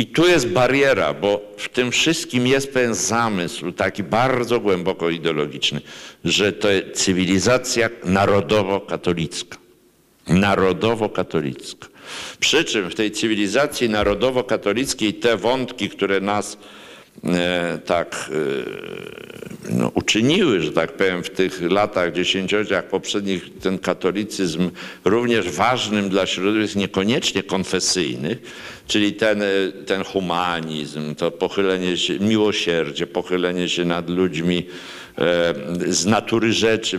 I 0.00 0.06
tu 0.06 0.26
jest 0.26 0.48
bariera, 0.48 1.14
bo 1.14 1.40
w 1.56 1.68
tym 1.68 1.90
wszystkim 1.90 2.46
jest 2.46 2.72
pewien 2.72 2.94
zamysł, 2.94 3.72
taki 3.72 4.02
bardzo 4.02 4.60
głęboko 4.60 5.10
ideologiczny, 5.10 5.80
że 6.24 6.52
to 6.52 6.70
jest 6.70 6.92
cywilizacja 6.92 7.90
narodowo-katolicka. 8.04 9.58
Narodowo-katolicka. 10.28 11.88
Przy 12.40 12.64
czym 12.64 12.90
w 12.90 12.94
tej 12.94 13.10
cywilizacji 13.10 13.88
narodowo-katolickiej 13.88 15.14
te 15.14 15.36
wątki, 15.36 15.88
które 15.88 16.20
nas 16.20 16.58
tak 17.86 18.30
e, 19.68 19.74
no, 19.74 19.90
uczyniły, 19.94 20.60
że 20.60 20.72
tak 20.72 20.92
powiem, 20.92 21.22
w 21.22 21.30
tych 21.30 21.62
latach, 21.70 22.12
dziesięcioleciach 22.12 22.84
poprzednich 22.84 23.58
ten 23.62 23.78
katolicyzm 23.78 24.70
również 25.04 25.50
ważnym 25.50 26.08
dla 26.08 26.26
środowisk 26.26 26.76
niekoniecznie 26.76 27.42
konfesyjnych, 27.42 28.38
czyli 28.86 29.12
ten, 29.12 29.42
ten 29.86 30.04
humanizm, 30.04 31.14
to 31.14 31.30
pochylenie 31.30 31.96
się, 31.96 32.18
miłosierdzie, 32.18 33.06
pochylenie 33.06 33.68
się 33.68 33.84
nad 33.84 34.10
ludźmi 34.10 34.66
e, 35.18 35.54
z 35.92 36.06
natury 36.06 36.52
rzeczy, 36.52 36.98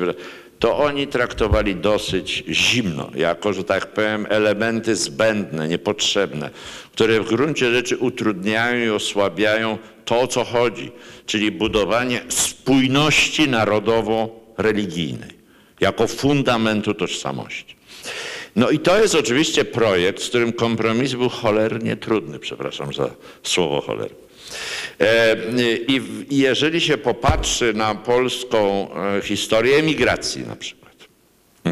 to 0.62 0.78
oni 0.78 1.08
traktowali 1.08 1.76
dosyć 1.76 2.44
zimno, 2.50 3.12
jako, 3.16 3.54
że 3.54 3.64
tak 3.64 3.94
powiem, 3.94 4.28
elementy 4.30 4.96
zbędne, 4.96 5.68
niepotrzebne, 5.68 6.50
które 6.94 7.22
w 7.22 7.28
gruncie 7.28 7.72
rzeczy 7.72 7.98
utrudniają 7.98 8.86
i 8.86 8.90
osłabiają 8.90 9.78
to, 10.06 10.20
o 10.20 10.28
co 10.28 10.44
chodzi, 10.44 10.92
czyli 11.26 11.52
budowanie 11.52 12.22
spójności 12.30 13.50
narodowo-religijnej 13.50 15.30
jako 15.80 16.08
fundamentu 16.08 16.94
tożsamości. 16.94 17.76
No 18.56 18.70
i 18.70 18.80
to 18.80 19.00
jest 19.00 19.16
oczywiście 19.16 19.66
projekt, 19.66 20.24
z 20.24 20.30
którym 20.30 20.54
kompromis 20.54 21.14
był 21.14 21.30
cholernie 21.30 21.98
trudny, 21.98 22.40
przepraszam 22.40 22.94
za 22.94 23.10
słowo 23.44 23.82
choler. 23.82 24.10
E, 25.00 25.36
I 25.88 26.02
jeżeli 26.30 26.82
się 26.82 26.98
popatrzy 26.98 27.74
na 27.74 27.96
polską 27.96 28.90
e, 29.18 29.22
historię 29.22 29.78
emigracji 29.78 30.48
na 30.48 30.56
przykład, 30.56 30.96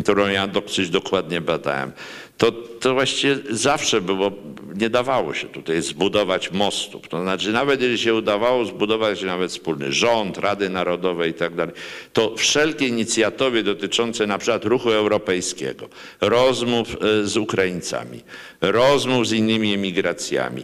którą 0.03 0.27
ja 0.27 0.47
dosyć 0.47 0.89
dokładnie 0.89 1.41
badałem, 1.41 1.91
to, 2.39 2.51
to 2.51 2.93
właściwie 2.93 3.37
zawsze 3.49 4.01
było, 4.01 4.31
nie 4.75 4.89
dawało 4.89 5.33
się 5.33 5.47
tutaj 5.47 5.81
zbudować 5.81 6.51
mostów. 6.51 7.07
To 7.07 7.21
znaczy, 7.21 7.51
nawet 7.51 7.81
jeżeli 7.81 7.99
się 7.99 8.13
udawało 8.13 8.65
zbudować 8.65 9.23
nawet 9.23 9.51
wspólny 9.51 9.93
rząd, 9.93 10.37
Rady 10.37 10.69
Narodowe 10.69 11.29
i 11.29 11.33
tak 11.33 11.55
dalej, 11.55 11.75
to 12.13 12.35
wszelkie 12.35 12.87
inicjatywy 12.87 13.63
dotyczące 13.63 14.27
na 14.27 14.37
przykład 14.37 14.65
ruchu 14.65 14.91
europejskiego, 14.91 15.89
rozmów 16.21 16.97
e, 17.01 17.25
z 17.27 17.37
Ukraińcami, 17.37 18.21
rozmów 18.61 19.27
z 19.27 19.31
innymi 19.31 19.73
emigracjami, 19.73 20.63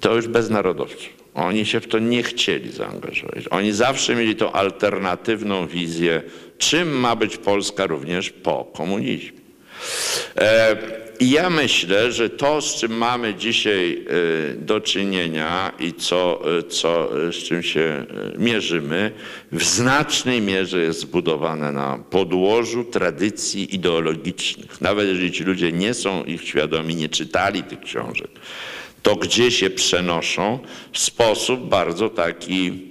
to 0.00 0.16
już 0.16 0.28
bez 0.28 0.50
narodowców. 0.50 1.19
Oni 1.46 1.66
się 1.66 1.80
w 1.80 1.86
to 1.86 1.98
nie 1.98 2.22
chcieli 2.22 2.72
zaangażować. 2.72 3.44
Oni 3.50 3.72
zawsze 3.72 4.14
mieli 4.14 4.36
tą 4.36 4.52
alternatywną 4.52 5.66
wizję, 5.66 6.22
czym 6.58 6.88
ma 6.88 7.16
być 7.16 7.36
Polska 7.36 7.86
również 7.86 8.30
po 8.30 8.64
komunizmie. 8.64 9.40
E, 10.36 10.76
I 11.20 11.30
ja 11.30 11.50
myślę, 11.50 12.12
że 12.12 12.30
to, 12.30 12.60
z 12.60 12.74
czym 12.74 12.92
mamy 12.92 13.34
dzisiaj 13.34 14.06
e, 14.50 14.54
do 14.54 14.80
czynienia 14.80 15.72
i 15.80 15.92
co, 15.92 16.40
e, 16.58 16.62
co, 16.62 17.10
z 17.32 17.36
czym 17.36 17.62
się 17.62 18.06
mierzymy, 18.38 19.12
w 19.52 19.64
znacznej 19.64 20.40
mierze 20.40 20.78
jest 20.78 21.00
zbudowane 21.00 21.72
na 21.72 21.98
podłożu 22.10 22.84
tradycji 22.84 23.74
ideologicznych. 23.74 24.80
Nawet 24.80 25.08
jeżeli 25.08 25.32
ci 25.32 25.44
ludzie 25.44 25.72
nie 25.72 25.94
są 25.94 26.24
ich 26.24 26.48
świadomi, 26.48 26.94
nie 26.96 27.08
czytali 27.08 27.62
tych 27.62 27.80
książek, 27.80 28.30
to 29.02 29.16
gdzie 29.16 29.50
się 29.50 29.70
przenoszą 29.70 30.58
w 30.92 30.98
sposób 30.98 31.68
bardzo 31.68 32.08
taki 32.08 32.89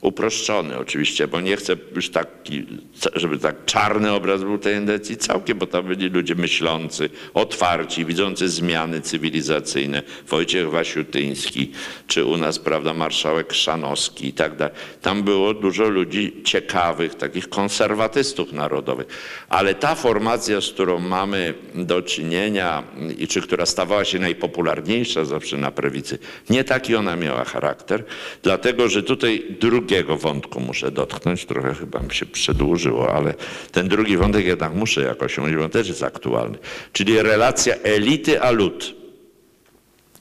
uproszczony 0.00 0.78
oczywiście, 0.78 1.28
bo 1.28 1.40
nie 1.40 1.56
chcę 1.56 1.76
już 1.94 2.10
taki, 2.10 2.66
żeby 3.14 3.38
tak 3.38 3.64
czarny 3.64 4.12
obraz 4.12 4.40
był 4.40 4.58
tej 4.58 4.74
tendencji 4.74 5.16
całkiem, 5.16 5.58
bo 5.58 5.66
tam 5.66 5.86
byli 5.86 6.08
ludzie 6.08 6.34
myślący, 6.34 7.10
otwarci, 7.34 8.04
widzący 8.04 8.48
zmiany 8.48 9.00
cywilizacyjne. 9.00 10.02
Wojciech 10.28 10.70
Wasiutyński, 10.70 11.72
czy 12.06 12.24
u 12.24 12.36
nas, 12.36 12.58
prawda, 12.58 12.94
marszałek 12.94 13.52
Szanowski 13.52 14.26
i 14.26 14.32
tak 14.32 14.56
dalej. 14.56 14.74
Tam 15.02 15.22
było 15.22 15.54
dużo 15.54 15.88
ludzi 15.88 16.32
ciekawych, 16.44 17.14
takich 17.14 17.48
konserwatystów 17.48 18.52
narodowych. 18.52 19.06
Ale 19.48 19.74
ta 19.74 19.94
formacja, 19.94 20.60
z 20.60 20.68
którą 20.68 20.98
mamy 20.98 21.54
do 21.74 22.02
czynienia 22.02 22.82
i 23.18 23.28
czy 23.28 23.42
która 23.42 23.66
stawała 23.66 24.04
się 24.04 24.18
najpopularniejsza 24.18 25.24
zawsze 25.24 25.56
na 25.56 25.70
prawicy, 25.70 26.18
nie 26.50 26.64
taki 26.64 26.96
ona 26.96 27.16
miała 27.16 27.44
charakter, 27.44 28.04
dlatego, 28.42 28.88
że 28.88 29.02
tutaj 29.02 29.44
drugi 29.60 29.77
drugiego 29.80 30.16
wątku 30.16 30.60
muszę 30.60 30.90
dotknąć, 30.90 31.44
trochę 31.44 31.74
chyba 31.74 31.98
mi 31.98 32.14
się 32.14 32.26
przedłużyło, 32.26 33.14
ale 33.14 33.34
ten 33.72 33.88
drugi 33.88 34.16
wątek 34.16 34.46
jednak 34.46 34.74
muszę 34.74 35.02
jakoś 35.02 35.38
omówić, 35.38 35.56
bo 35.56 35.68
też 35.68 35.88
jest 35.88 36.02
aktualny, 36.02 36.58
czyli 36.92 37.22
relacja 37.22 37.74
elity 37.74 38.40
a 38.40 38.50
lud. 38.50 38.94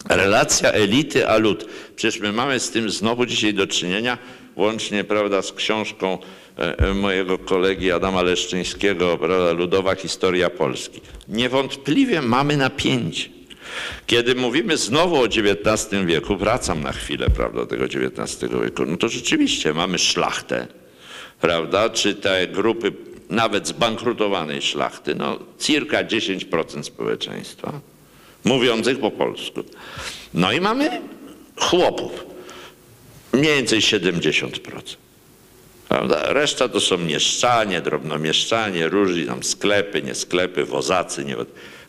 Relacja 0.10 0.72
elity 0.72 1.28
a 1.28 1.38
lud. 1.38 1.66
Przecież 1.96 2.22
my 2.22 2.32
mamy 2.32 2.60
z 2.60 2.72
tym 2.72 2.90
znowu 2.90 3.26
dzisiaj 3.26 3.54
do 3.54 3.68
czynienia, 3.68 4.18
łącznie 4.56 5.04
prawda, 5.04 5.42
z 5.42 5.54
książką 5.54 6.18
e, 6.58 6.78
e, 6.78 6.94
mojego 6.94 7.38
kolegi 7.38 7.92
Adama 7.92 8.22
Leszczyńskiego, 8.22 9.18
prawda, 9.18 9.52
Ludowa 9.52 9.96
Historia 9.96 10.50
Polski. 10.50 11.02
Niewątpliwie 11.28 12.22
mamy 12.22 12.58
napięcie. 12.58 13.37
Kiedy 14.08 14.36
mówimy 14.36 14.78
znowu 14.78 15.16
o 15.16 15.26
XIX 15.26 16.06
wieku, 16.06 16.38
wracam 16.38 16.82
na 16.84 16.92
chwilę 16.92 17.30
prawda, 17.30 17.66
tego 17.66 17.86
XIX 17.86 18.52
wieku, 18.64 18.86
no 18.86 18.98
to 18.98 19.10
rzeczywiście 19.10 19.74
mamy 19.74 20.00
szlachtę, 20.00 20.68
prawda, 21.42 21.90
czy 21.90 22.16
te 22.16 22.48
grupy 22.48 22.92
nawet 23.30 23.68
zbankrutowanej 23.68 24.62
szlachty, 24.62 25.16
no 25.16 25.40
cirka 25.60 26.04
10% 26.04 26.84
społeczeństwa, 26.84 27.80
mówiących 28.44 29.00
po 29.00 29.12
polsku. 29.12 29.64
No 30.34 30.52
i 30.52 30.62
mamy 30.62 31.02
chłopów, 31.56 32.26
mniej 33.34 33.56
więcej 33.56 33.80
70%. 33.80 34.52
Prawda? 35.90 36.34
Reszta 36.34 36.70
to 36.70 36.80
są 36.80 36.98
mieszczanie, 36.98 37.82
drobnomieszczanie, 37.82 38.88
różni 38.90 39.26
tam 39.26 39.44
sklepy, 39.44 40.02
nie 40.02 40.16
sklepy, 40.16 40.66
wozacy, 40.66 41.26
nie... 41.26 41.36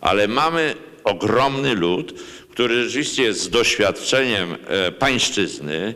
ale 0.01 0.28
mamy 0.28 0.74
ogromny 1.05 1.74
lud, 1.74 2.14
który 2.51 2.84
rzeczywiście 2.84 3.22
jest 3.22 3.40
z 3.40 3.51
doświadczeniem 3.51 4.57
e, 4.66 4.92
pańszczyzny, 4.92 5.94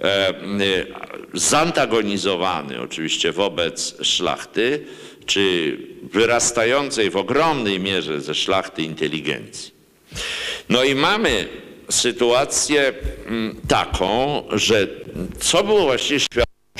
e, 0.00 0.04
e, 0.04 0.34
zantagonizowany 1.34 2.80
oczywiście 2.80 3.32
wobec 3.32 3.96
szlachty, 4.02 4.86
czy 5.26 5.76
wyrastającej 6.02 7.10
w 7.10 7.16
ogromnej 7.16 7.80
mierze 7.80 8.20
ze 8.20 8.34
szlachty 8.34 8.82
inteligencji. 8.82 9.72
No 10.68 10.84
i 10.84 10.94
mamy 10.94 11.48
sytuację 11.90 12.92
mm, 13.26 13.60
taką, 13.68 14.42
że 14.52 14.86
co 15.40 15.64
było 15.64 15.82
właściwie 15.82 16.20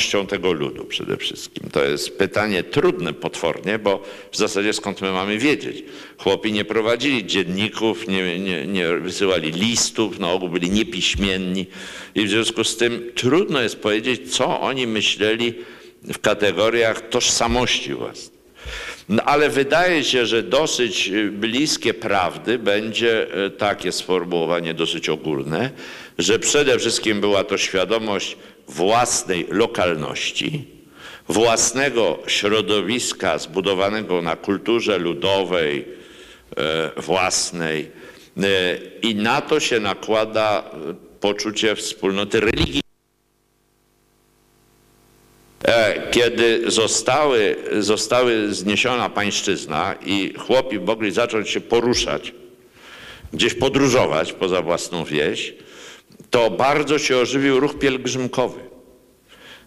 świadomością 0.01 0.27
tego 0.27 0.53
ludu 0.53 0.85
przede 0.85 1.17
wszystkim? 1.17 1.71
To 1.71 1.85
jest 1.85 2.19
pytanie 2.19 2.63
trudne 2.63 3.13
potwornie, 3.13 3.79
bo 3.79 4.03
w 4.33 4.37
zasadzie 4.37 4.73
skąd 4.73 5.01
my 5.01 5.13
mamy 5.13 5.39
wiedzieć? 5.39 5.85
Chłopi 6.19 6.53
nie 6.53 6.65
prowadzili 6.65 7.27
dzienników, 7.27 8.09
nie, 8.09 8.39
nie, 8.39 8.67
nie 8.67 8.89
wysyłali 8.89 9.53
listów, 9.53 10.19
na 10.19 10.31
ogół 10.31 10.49
byli 10.49 10.71
niepiśmienni 10.71 11.67
i 12.15 12.27
w 12.27 12.31
związku 12.31 12.65
z 12.65 12.77
tym 12.77 13.13
trudno 13.15 13.61
jest 13.61 13.77
powiedzieć, 13.77 14.37
co 14.37 14.61
oni 14.61 14.87
myśleli 14.87 15.55
w 16.03 16.19
kategoriach 16.19 17.09
tożsamości 17.09 17.95
własnej. 17.95 18.41
No, 19.09 19.23
ale 19.23 19.51
wydaje 19.51 20.05
się, 20.05 20.27
że 20.27 20.43
dosyć 20.43 21.09
y, 21.09 21.31
bliskie 21.31 21.95
prawdy 21.95 22.59
będzie 22.59 23.45
y, 23.47 23.51
takie 23.51 23.93
sformułowanie 23.93 24.75
dosyć 24.75 25.09
ogólne, 25.09 25.71
że 26.19 26.39
przede 26.39 26.79
wszystkim 26.79 27.21
była 27.21 27.45
to 27.45 27.59
świadomość 27.59 28.37
własnej 28.71 29.47
lokalności, 29.51 30.65
własnego 31.29 32.19
środowiska 32.27 33.39
zbudowanego 33.39 34.23
na 34.23 34.37
kulturze 34.37 34.99
ludowej, 34.99 35.85
y, 36.99 37.01
własnej 37.01 37.91
i 39.03 39.15
na 39.15 39.41
to 39.41 39.61
się 39.61 39.81
nakłada 39.81 40.71
poczucie 41.21 41.77
wspólnoty 41.77 42.41
religii. 42.41 42.81
E, 45.65 46.11
kiedy 46.11 46.71
zostały, 46.71 47.57
zostały 47.79 48.55
zniesiona 48.55 49.09
pańszczyzna 49.09 49.95
i 50.07 50.35
chłopi 50.39 50.79
mogli 50.79 51.11
zacząć 51.11 51.51
się 51.51 51.61
poruszać, 51.61 52.35
gdzieś 53.33 53.55
podróżować 53.55 54.33
poza 54.33 54.63
własną 54.63 55.05
wieś, 55.05 55.55
to 56.31 56.51
bardzo 56.51 56.99
się 56.99 57.17
ożywił 57.17 57.61
ruch 57.61 57.79
pielgrzymkowy. 57.79 58.61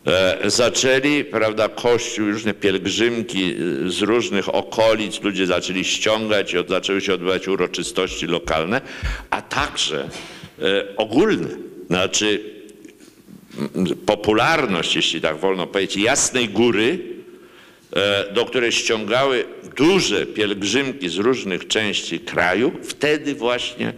E, 0.07 0.49
zaczęli, 0.49 1.24
prawda, 1.24 1.70
kościół, 1.70 2.26
różne 2.32 2.53
pielgrzymki 2.53 3.55
z 3.86 4.01
różnych 4.01 4.55
okolic, 4.55 5.22
ludzie 5.22 5.47
zaczęli 5.47 5.84
ściągać 5.84 6.53
i 6.53 6.57
zaczęły 6.70 7.01
się 7.01 7.14
odbywać 7.14 7.47
uroczystości 7.47 8.28
lokalne, 8.28 8.82
a 9.30 9.41
także 9.41 10.09
e, 10.61 10.97
ogólne. 10.97 11.47
Znaczy 11.88 12.53
popularność, 14.05 14.95
jeśli 14.95 15.22
tak 15.22 15.38
wolno 15.38 15.68
powiedzieć, 15.68 16.03
Jasnej 16.03 16.49
Góry, 16.49 16.99
e, 17.95 18.34
do 18.34 18.45
której 18.45 18.72
ściągały 18.72 19.45
duże 19.76 20.26
pielgrzymki 20.26 21.09
z 21.09 21.16
różnych 21.16 21.68
części 21.68 22.20
kraju, 22.20 22.72
wtedy 22.84 23.36
właśnie 23.36 23.93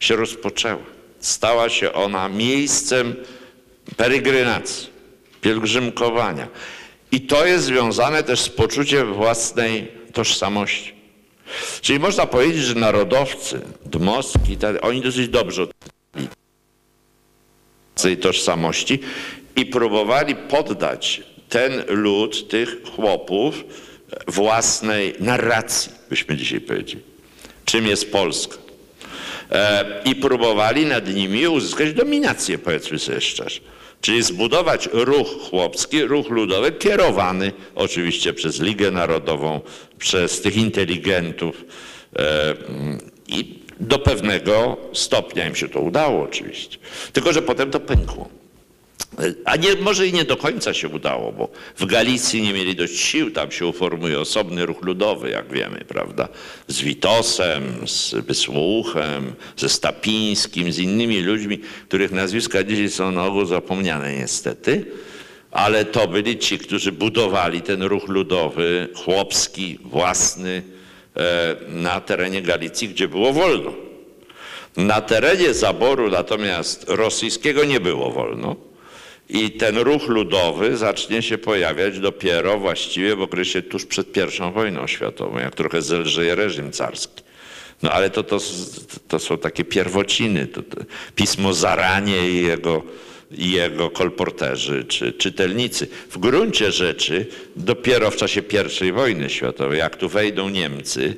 się 0.00 0.16
rozpoczęła. 0.16 1.01
Stała 1.22 1.68
się 1.68 1.92
ona 1.92 2.28
miejscem 2.28 3.14
peregrinacji, 3.96 4.88
pielgrzymkowania. 5.40 6.48
I 7.12 7.20
to 7.20 7.46
jest 7.46 7.64
związane 7.64 8.22
też 8.22 8.40
z 8.40 8.48
poczuciem 8.48 9.14
własnej 9.14 9.92
tożsamości. 10.12 10.94
Czyli 11.80 11.98
można 11.98 12.26
powiedzieć, 12.26 12.62
że 12.62 12.74
narodowcy, 12.74 13.60
Dmowski, 13.86 14.58
oni 14.82 15.00
dosyć 15.00 15.28
dobrze 15.28 15.66
tej 17.94 18.16
tożsamości 18.16 18.98
i 19.56 19.66
próbowali 19.66 20.34
poddać 20.36 21.22
ten 21.48 21.84
lud, 21.88 22.48
tych 22.48 22.76
chłopów 22.96 23.64
własnej 24.28 25.14
narracji, 25.20 25.92
byśmy 26.10 26.36
dzisiaj 26.36 26.60
powiedzieli. 26.60 27.02
Czym 27.64 27.86
jest 27.86 28.12
Polska? 28.12 28.61
E, 29.50 29.84
I 30.04 30.14
próbowali 30.14 30.86
nad 30.86 31.14
nimi 31.14 31.48
uzyskać 31.48 31.92
dominację, 31.92 32.58
powiedzmy 32.58 32.98
sobie 32.98 33.20
szczerze. 33.20 33.60
Czyli 34.00 34.22
zbudować 34.22 34.88
ruch 34.92 35.28
chłopski, 35.50 36.04
ruch 36.04 36.30
ludowy, 36.30 36.72
kierowany 36.72 37.52
oczywiście 37.74 38.32
przez 38.32 38.60
Ligę 38.60 38.90
Narodową, 38.90 39.60
przez 39.98 40.40
tych 40.40 40.56
inteligentów. 40.56 41.64
E, 42.16 42.54
I 43.28 43.58
do 43.80 43.98
pewnego 43.98 44.76
stopnia 44.92 45.48
im 45.48 45.54
się 45.54 45.68
to 45.68 45.80
udało 45.80 46.22
oczywiście. 46.22 46.78
Tylko, 47.12 47.32
że 47.32 47.42
potem 47.42 47.70
to 47.70 47.80
pękło. 47.80 48.41
A 49.44 49.56
nie, 49.56 49.76
może 49.76 50.06
i 50.06 50.12
nie 50.12 50.24
do 50.24 50.36
końca 50.36 50.74
się 50.74 50.88
udało, 50.88 51.32
bo 51.32 51.48
w 51.76 51.86
Galicji 51.86 52.42
nie 52.42 52.52
mieli 52.52 52.76
dość 52.76 53.00
sił, 53.00 53.30
tam 53.30 53.50
się 53.50 53.66
uformuje 53.66 54.20
osobny 54.20 54.66
ruch 54.66 54.82
ludowy, 54.82 55.30
jak 55.30 55.52
wiemy, 55.52 55.84
prawda? 55.88 56.28
Z 56.68 56.80
Witosem, 56.80 57.62
z 57.86 58.14
Wysłuchem, 58.14 59.34
ze 59.56 59.68
Stapińskim, 59.68 60.72
z 60.72 60.78
innymi 60.78 61.20
ludźmi, 61.20 61.58
których 61.88 62.12
nazwiska 62.12 62.64
dzisiaj 62.64 62.90
są 62.90 63.12
na 63.12 63.24
ogół 63.24 63.44
zapomniane 63.44 64.16
niestety, 64.16 64.86
ale 65.50 65.84
to 65.84 66.08
byli 66.08 66.38
ci, 66.38 66.58
którzy 66.58 66.92
budowali 66.92 67.60
ten 67.60 67.82
ruch 67.82 68.08
ludowy, 68.08 68.88
chłopski, 68.94 69.78
własny, 69.84 70.62
E, 71.16 71.56
na 71.68 72.00
terenie 72.00 72.42
Galicji, 72.42 72.88
gdzie 72.88 73.08
było 73.08 73.32
wolno. 73.32 73.72
Na 74.76 75.00
terenie 75.00 75.54
zaboru 75.54 76.10
natomiast 76.10 76.84
rosyjskiego 76.88 77.64
nie 77.64 77.80
było 77.80 78.10
wolno. 78.10 78.56
I 79.32 79.50
ten 79.50 79.78
ruch 79.78 80.08
ludowy 80.08 80.76
zacznie 80.76 81.22
się 81.22 81.38
pojawiać 81.38 81.98
dopiero 81.98 82.58
właściwie 82.58 83.16
w 83.16 83.22
okresie 83.22 83.62
tuż 83.62 83.86
przed 83.86 84.16
I 84.16 84.52
wojną 84.52 84.86
światową, 84.86 85.38
jak 85.38 85.54
trochę 85.54 85.82
zelżeje 85.82 86.34
reżim 86.34 86.72
carski. 86.72 87.22
No 87.82 87.90
ale 87.90 88.10
to, 88.10 88.22
to, 88.22 88.38
to 89.08 89.18
są 89.18 89.38
takie 89.38 89.64
pierwociny. 89.64 90.46
To, 90.46 90.62
to 90.62 90.76
pismo 91.14 91.54
Zaranie 91.54 92.30
i 92.30 92.42
jego 92.42 92.82
i 93.30 93.50
jego 93.50 93.90
kolporterzy 93.90 94.84
czy 94.84 95.12
czytelnicy. 95.12 95.88
W 96.10 96.18
gruncie 96.18 96.72
rzeczy 96.72 97.26
dopiero 97.56 98.10
w 98.10 98.16
czasie 98.16 98.42
I 98.88 98.92
wojny 98.92 99.30
światowej, 99.30 99.78
jak 99.78 99.96
tu 99.96 100.08
wejdą 100.08 100.48
Niemcy, 100.48 101.16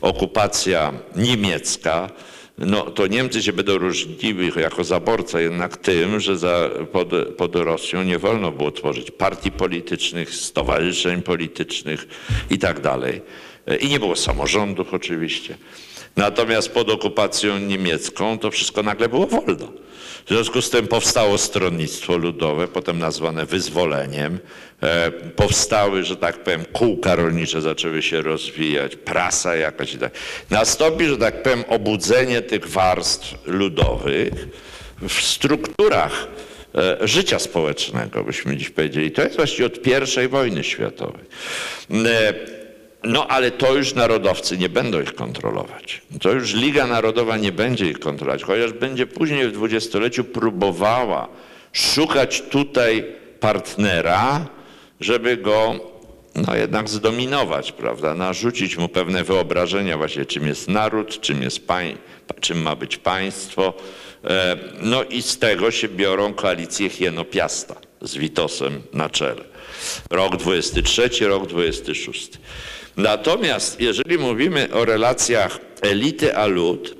okupacja 0.00 0.92
niemiecka, 1.16 2.10
no 2.58 2.82
to 2.82 3.06
Niemcy 3.06 3.42
się 3.42 3.52
będą 3.52 3.78
różniły 3.78 4.52
jako 4.60 4.84
zaborca 4.84 5.40
jednak 5.40 5.76
tym, 5.76 6.20
że 6.20 6.38
za, 6.38 6.70
pod, 6.92 7.08
pod 7.36 7.56
Rosją 7.56 8.02
nie 8.02 8.18
wolno 8.18 8.52
było 8.52 8.70
tworzyć 8.70 9.10
partii 9.10 9.50
politycznych, 9.52 10.34
stowarzyszeń 10.34 11.22
politycznych 11.22 12.06
i 12.50 12.58
tak 12.58 12.80
dalej. 12.80 13.22
I 13.80 13.88
nie 13.88 13.98
było 13.98 14.16
samorządów 14.16 14.94
oczywiście. 14.94 15.56
Natomiast 16.16 16.68
pod 16.68 16.90
okupacją 16.90 17.58
niemiecką 17.58 18.38
to 18.38 18.50
wszystko 18.50 18.82
nagle 18.82 19.08
było 19.08 19.26
wolno. 19.26 19.72
W 20.26 20.28
związku 20.28 20.62
z 20.62 20.70
tym 20.70 20.88
powstało 20.88 21.38
stronnictwo 21.38 22.16
ludowe, 22.16 22.68
potem 22.68 22.98
nazwane 22.98 23.46
wyzwoleniem. 23.46 24.38
E, 24.82 25.10
powstały, 25.10 26.04
że 26.04 26.16
tak 26.16 26.42
powiem, 26.42 26.64
kółka 26.72 27.14
rolnicze 27.14 27.62
zaczęły 27.62 28.02
się 28.02 28.22
rozwijać, 28.22 28.96
prasa 28.96 29.56
jakaś 29.56 29.94
i 29.94 29.98
tak. 29.98 30.12
Nastąpi, 30.50 31.06
że 31.06 31.16
tak 31.16 31.42
powiem, 31.42 31.64
obudzenie 31.68 32.42
tych 32.42 32.68
warstw 32.68 33.34
ludowych 33.46 34.32
w 35.08 35.12
strukturach 35.12 36.28
e, 36.74 37.08
życia 37.08 37.38
społecznego, 37.38 38.24
byśmy 38.24 38.56
dziś 38.56 38.70
powiedzieli. 38.70 39.10
To 39.10 39.22
jest 39.22 39.36
właściwie 39.36 39.66
od 39.66 39.86
I 40.24 40.28
wojny 40.28 40.64
światowej. 40.64 41.24
No 43.04 43.26
ale 43.26 43.50
to 43.50 43.74
już 43.74 43.94
narodowcy 43.94 44.58
nie 44.58 44.68
będą 44.68 45.00
ich 45.00 45.14
kontrolować. 45.14 46.02
To 46.20 46.32
już 46.32 46.54
Liga 46.54 46.86
Narodowa 46.86 47.36
nie 47.36 47.52
będzie 47.52 47.90
ich 47.90 47.98
kontrolować, 47.98 48.42
chociaż 48.42 48.72
będzie 48.72 49.06
później 49.06 49.48
w 49.48 49.52
dwudziestoleciu 49.52 50.24
próbowała 50.24 51.28
szukać 51.72 52.42
tutaj 52.42 53.04
partnera, 53.40 54.46
żeby 55.00 55.36
go 55.36 55.80
no 56.34 56.56
jednak 56.56 56.88
zdominować, 56.88 57.72
prawda, 57.72 58.14
narzucić 58.14 58.76
mu 58.76 58.88
pewne 58.88 59.24
wyobrażenia 59.24 59.96
właśnie 59.96 60.24
czym 60.24 60.46
jest 60.46 60.68
naród, 60.68 61.20
czym, 61.20 61.42
jest 61.42 61.66
pań, 61.66 61.96
czym 62.40 62.62
ma 62.62 62.76
być 62.76 62.96
państwo. 62.96 63.74
E, 64.24 64.56
no 64.80 65.04
i 65.04 65.22
z 65.22 65.38
tego 65.38 65.70
się 65.70 65.88
biorą 65.88 66.34
koalicje 66.34 66.88
Hieno-Piasta 66.90 67.74
z 68.00 68.16
Witosem 68.16 68.82
na 68.92 69.08
czele. 69.08 69.55
Rok 70.10 70.36
23, 70.36 71.28
rok 71.28 71.46
26. 71.46 72.30
Natomiast 72.96 73.80
jeżeli 73.80 74.18
mówimy 74.18 74.68
o 74.72 74.84
relacjach 74.84 75.58
elity 75.82 76.36
a 76.36 76.46
lud, 76.46 76.96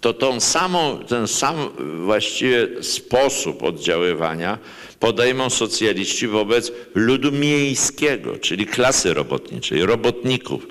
to 0.00 0.12
tą 0.12 0.40
samą, 0.40 0.98
ten 1.08 1.28
sam 1.28 1.56
właściwie 2.04 2.68
sposób 2.82 3.62
oddziaływania 3.62 4.58
podejmą 5.00 5.50
socjaliści 5.50 6.28
wobec 6.28 6.72
ludu 6.94 7.32
miejskiego, 7.32 8.38
czyli 8.38 8.66
klasy 8.66 9.14
robotniczej, 9.14 9.86
robotników. 9.86 10.66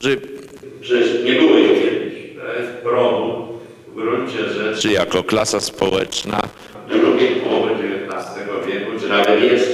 Że, 0.00 0.16
że 0.82 1.22
nie 1.24 1.32
było 1.32 1.58
ich 1.58 1.82
kiedyś. 1.84 2.14
W 2.80 2.82
promu 2.82 3.58
w 3.88 3.94
gruncie 3.94 4.48
rzeczy 4.48 4.92
jako 4.92 5.22
klasa 5.22 5.60
społeczna 5.60 6.48
drugiej 6.88 7.40
połowy 7.40 7.72
XIX 7.72 8.46
wieku, 8.66 8.90
czy 9.00 9.08
nawet 9.08 9.42
jeszcze 9.42 9.73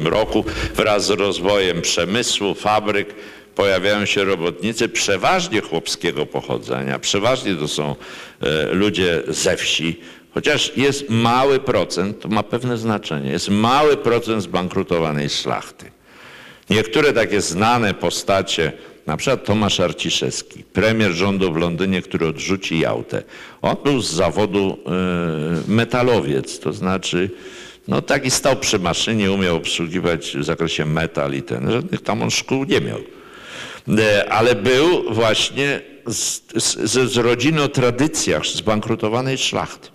roku 0.00 0.44
wraz 0.76 1.06
z 1.06 1.10
rozwojem 1.10 1.80
przemysłu, 1.80 2.54
fabryk, 2.54 3.14
pojawiają 3.54 4.06
się 4.06 4.24
robotnicy 4.24 4.88
przeważnie 4.88 5.60
chłopskiego 5.60 6.26
pochodzenia, 6.26 6.98
przeważnie 6.98 7.54
to 7.54 7.68
są 7.68 7.96
e, 8.40 8.72
ludzie 8.72 9.22
ze 9.28 9.56
wsi, 9.56 10.00
chociaż 10.34 10.72
jest 10.76 11.10
mały 11.10 11.60
procent, 11.60 12.20
to 12.20 12.28
ma 12.28 12.42
pewne 12.42 12.78
znaczenie, 12.78 13.30
jest 13.30 13.48
mały 13.48 13.96
procent 13.96 14.42
zbankrutowanej 14.42 15.30
szlachty. 15.30 15.90
Niektóre 16.70 17.12
takie 17.12 17.40
znane 17.40 17.94
postacie, 17.94 18.72
na 19.06 19.16
przykład 19.16 19.44
Tomasz 19.44 19.80
Arciszewski, 19.80 20.64
premier 20.64 21.12
rządu 21.12 21.52
w 21.52 21.56
Londynie, 21.56 22.02
który 22.02 22.26
odrzuci 22.26 22.78
Jałtę. 22.78 23.22
On 23.62 23.76
był 23.84 24.02
z 24.02 24.10
zawodu 24.10 24.78
e, 24.86 25.72
metalowiec, 25.72 26.58
to 26.58 26.72
znaczy 26.72 27.30
no 27.88 28.02
taki 28.02 28.30
stał 28.30 28.56
przy 28.56 28.78
maszynie, 28.78 29.32
umiał 29.32 29.56
obsługiwać 29.56 30.36
w 30.36 30.44
zakresie 30.44 30.84
metal 30.84 31.34
i 31.34 31.42
ten, 31.42 31.70
żadnych 31.70 32.02
tam 32.02 32.22
on 32.22 32.30
szkół 32.30 32.64
nie 32.64 32.80
miał. 32.80 32.98
E, 33.98 34.32
ale 34.32 34.54
był 34.54 35.14
właśnie 35.14 35.80
z, 36.06 36.42
z, 36.56 37.12
z 37.12 37.16
rodziny 37.16 37.62
o 37.62 37.68
tradycjach 37.68 38.46
zbankrutowanej 38.46 39.38
szlachty. 39.38 39.88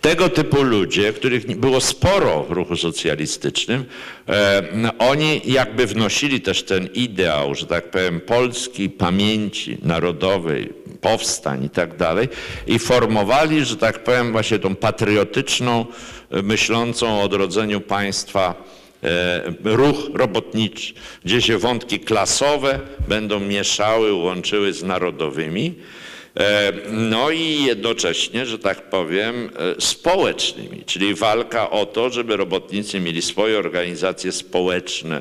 Tego 0.00 0.28
typu 0.28 0.62
ludzie, 0.62 1.12
których 1.12 1.56
było 1.56 1.80
sporo 1.80 2.42
w 2.42 2.50
ruchu 2.50 2.76
socjalistycznym, 2.76 3.84
e, 4.28 4.92
oni 4.98 5.40
jakby 5.44 5.86
wnosili 5.86 6.40
też 6.40 6.62
ten 6.62 6.88
ideał, 6.94 7.54
że 7.54 7.66
tak 7.66 7.90
powiem, 7.90 8.20
polskiej 8.20 8.90
pamięci 8.90 9.78
narodowej, 9.82 10.72
powstań 11.00 11.64
i 11.64 11.70
tak 11.70 11.96
dalej 11.96 12.28
i 12.66 12.78
formowali, 12.78 13.64
że 13.64 13.76
tak 13.76 14.04
powiem, 14.04 14.32
właśnie 14.32 14.58
tą 14.58 14.74
patriotyczną, 14.74 15.86
myślącą 16.42 17.20
o 17.20 17.22
odrodzeniu 17.22 17.80
państwa 17.80 18.54
E, 19.04 19.52
ruch 19.64 19.96
robotniczy, 20.14 20.94
gdzie 21.24 21.42
się 21.42 21.58
wątki 21.58 22.00
klasowe 22.00 22.80
będą 23.08 23.40
mieszały, 23.40 24.12
łączyły 24.12 24.72
z 24.72 24.82
narodowymi. 24.82 25.74
E, 26.36 26.72
no 26.90 27.30
i 27.30 27.64
jednocześnie, 27.64 28.46
że 28.46 28.58
tak 28.58 28.90
powiem, 28.90 29.50
e, 29.76 29.80
społecznymi, 29.80 30.82
czyli 30.86 31.14
walka 31.14 31.70
o 31.70 31.86
to, 31.86 32.10
żeby 32.10 32.36
robotnicy 32.36 33.00
mieli 33.00 33.22
swoje 33.22 33.58
organizacje 33.58 34.32
społeczne, 34.32 35.20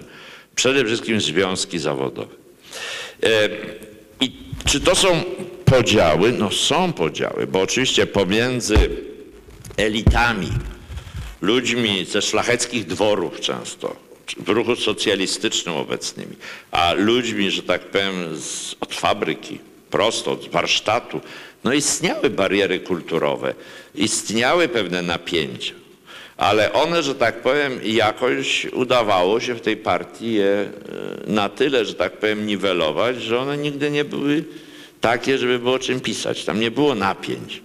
przede 0.55 0.85
wszystkim 0.85 1.21
związki 1.21 1.79
zawodowe. 1.79 2.35
I 4.19 4.31
czy 4.65 4.79
to 4.79 4.95
są 4.95 5.23
podziały? 5.65 6.31
No 6.31 6.51
są 6.51 6.93
podziały, 6.93 7.47
bo 7.47 7.61
oczywiście 7.61 8.05
pomiędzy 8.05 8.75
elitami 9.77 10.49
ludźmi 11.41 12.05
ze 12.05 12.21
szlacheckich 12.21 12.85
dworów 12.85 13.39
często, 13.39 13.95
w 14.37 14.49
ruchu 14.49 14.75
socjalistycznym 14.75 15.75
obecnymi, 15.75 16.35
a 16.71 16.93
ludźmi, 16.93 17.51
że 17.51 17.63
tak 17.63 17.81
powiem, 17.81 18.37
z, 18.37 18.75
od 18.79 18.95
fabryki, 18.95 19.59
prosto 19.89 20.31
od 20.31 20.49
warsztatu, 20.49 21.21
no 21.63 21.73
istniały 21.73 22.29
bariery 22.29 22.79
kulturowe, 22.79 23.53
istniały 23.95 24.67
pewne 24.67 25.01
napięcia, 25.01 25.73
ale 26.37 26.73
one, 26.73 27.03
że 27.03 27.15
tak 27.15 27.41
powiem, 27.41 27.79
jakoś 27.83 28.65
udawało 28.65 29.39
się 29.39 29.55
w 29.55 29.61
tej 29.61 29.77
partii 29.77 30.33
je 30.33 30.45
e, 30.45 30.71
na 31.27 31.49
tyle, 31.49 31.85
że 31.85 31.93
tak 31.93 32.17
powiem, 32.17 32.47
niwelować, 32.47 33.21
że 33.21 33.39
one 33.39 33.57
nigdy 33.57 33.91
nie 33.91 34.05
były 34.05 34.43
takie, 35.01 35.37
żeby 35.37 35.59
było 35.59 35.79
czym 35.79 35.99
pisać. 35.99 36.45
Tam 36.45 36.59
nie 36.59 36.71
było 36.71 36.95
napięć. 36.95 37.61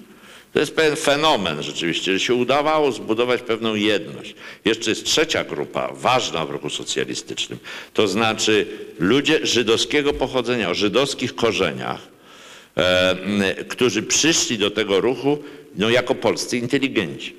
To 0.56 0.60
jest 0.60 0.76
pewien 0.76 0.96
fenomen 0.96 1.62
rzeczywiście, 1.62 2.12
że 2.12 2.20
się 2.20 2.34
udawało 2.34 2.92
zbudować 2.92 3.42
pewną 3.42 3.74
jedność. 3.74 4.34
Jeszcze 4.64 4.90
jest 4.90 5.04
trzecia 5.04 5.44
grupa, 5.44 5.92
ważna 5.94 6.46
w 6.46 6.50
ruchu 6.50 6.70
socjalistycznym, 6.70 7.58
to 7.94 8.08
znaczy 8.08 8.66
ludzie 8.98 9.46
żydowskiego 9.46 10.12
pochodzenia, 10.12 10.70
o 10.70 10.74
żydowskich 10.74 11.34
korzeniach, 11.34 12.00
e, 12.76 13.64
którzy 13.68 14.02
przyszli 14.02 14.58
do 14.58 14.70
tego 14.70 15.00
ruchu 15.00 15.38
no, 15.74 15.90
jako 15.90 16.14
polscy 16.14 16.58
inteligenci. 16.58 17.36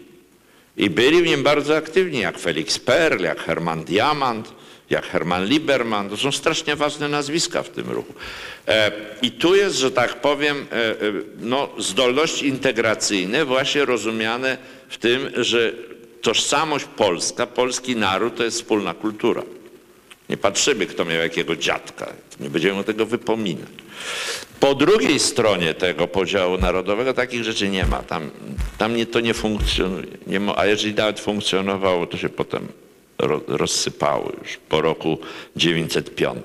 I 0.77 0.89
byli 0.89 1.21
w 1.21 1.27
nim 1.27 1.43
bardzo 1.43 1.75
aktywni, 1.75 2.19
jak 2.19 2.39
Felix 2.39 2.79
Perl, 2.79 3.23
jak 3.23 3.39
Hermann 3.39 3.83
Diamant, 3.83 4.53
jak 4.89 5.05
Hermann 5.05 5.45
Lieberman. 5.45 6.09
To 6.09 6.17
są 6.17 6.31
strasznie 6.31 6.75
ważne 6.75 7.09
nazwiska 7.09 7.63
w 7.63 7.69
tym 7.69 7.89
ruchu. 7.89 8.13
E, 8.67 8.91
I 9.21 9.31
tu 9.31 9.55
jest, 9.55 9.75
że 9.75 9.91
tak 9.91 10.21
powiem, 10.21 10.67
e, 10.71 10.75
e, 10.75 10.95
no, 11.39 11.69
zdolności 11.77 12.47
integracyjne 12.47 13.45
właśnie 13.45 13.85
rozumiane 13.85 14.57
w 14.89 14.97
tym, 14.97 15.29
że 15.35 15.73
tożsamość 16.21 16.85
polska, 16.85 17.47
polski 17.47 17.95
naród 17.95 18.35
to 18.35 18.43
jest 18.43 18.57
wspólna 18.57 18.93
kultura. 18.93 19.43
Nie 20.29 20.37
patrzymy, 20.37 20.85
kto 20.85 21.05
miał 21.05 21.21
jakiego 21.21 21.55
dziadka. 21.55 22.13
Nie 22.39 22.49
będziemy 22.49 22.83
tego 22.83 23.05
wypominać. 23.05 23.69
Po 24.59 24.75
drugiej 24.75 25.19
stronie 25.19 25.73
tego 25.73 26.07
podziału 26.07 26.57
narodowego 26.57 27.13
takich 27.13 27.43
rzeczy 27.43 27.69
nie 27.69 27.85
ma. 27.85 28.03
Tam, 28.03 28.29
tam 28.77 28.95
nie, 28.95 29.05
to 29.05 29.19
nie 29.19 29.33
funkcjonuje. 29.33 30.07
Nie 30.27 30.39
a 30.55 30.65
jeżeli 30.65 30.93
nawet 30.93 31.19
funkcjonowało, 31.19 32.07
to 32.07 32.17
się 32.17 32.29
potem 32.29 32.67
rozsypały 33.47 34.33
już 34.43 34.57
po 34.69 34.81
roku 34.81 35.17
905. 35.55 36.37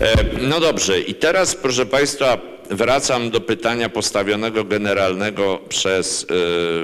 E, 0.00 0.16
no 0.40 0.60
dobrze, 0.60 1.00
i 1.00 1.14
teraz 1.14 1.54
proszę 1.54 1.86
Państwa, 1.86 2.38
wracam 2.70 3.30
do 3.30 3.40
pytania 3.40 3.88
postawionego 3.88 4.64
generalnego 4.64 5.58
przez 5.68 6.26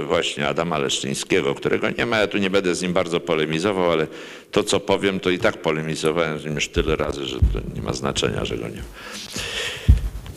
e, 0.01 0.05
właśnie 0.05 0.49
Adama 0.49 0.79
Leszczyńskiego, 0.79 1.55
którego 1.55 1.91
nie 1.91 2.07
ma, 2.07 2.19
ja 2.19 2.27
tu 2.27 2.39
nie 2.39 2.51
będę 2.51 2.75
z 2.75 2.83
nim 2.83 2.93
bardzo 2.93 3.21
polemizował, 3.21 3.91
ale 3.91 4.07
to 4.51 4.65
co 4.65 4.81
powiem, 4.81 5.21
to 5.21 5.31
i 5.31 5.39
tak 5.39 5.63
polemizowałem 5.63 6.39
z 6.39 6.45
nim 6.45 6.55
już 6.55 6.69
tyle 6.69 6.97
razy, 6.97 7.27
że 7.27 7.39
to 7.39 7.61
nie 7.75 7.83
ma 7.83 7.93
znaczenia, 7.93 8.45
że 8.45 8.57
go 8.57 8.69
nie 8.69 8.77
ma. 8.77 8.83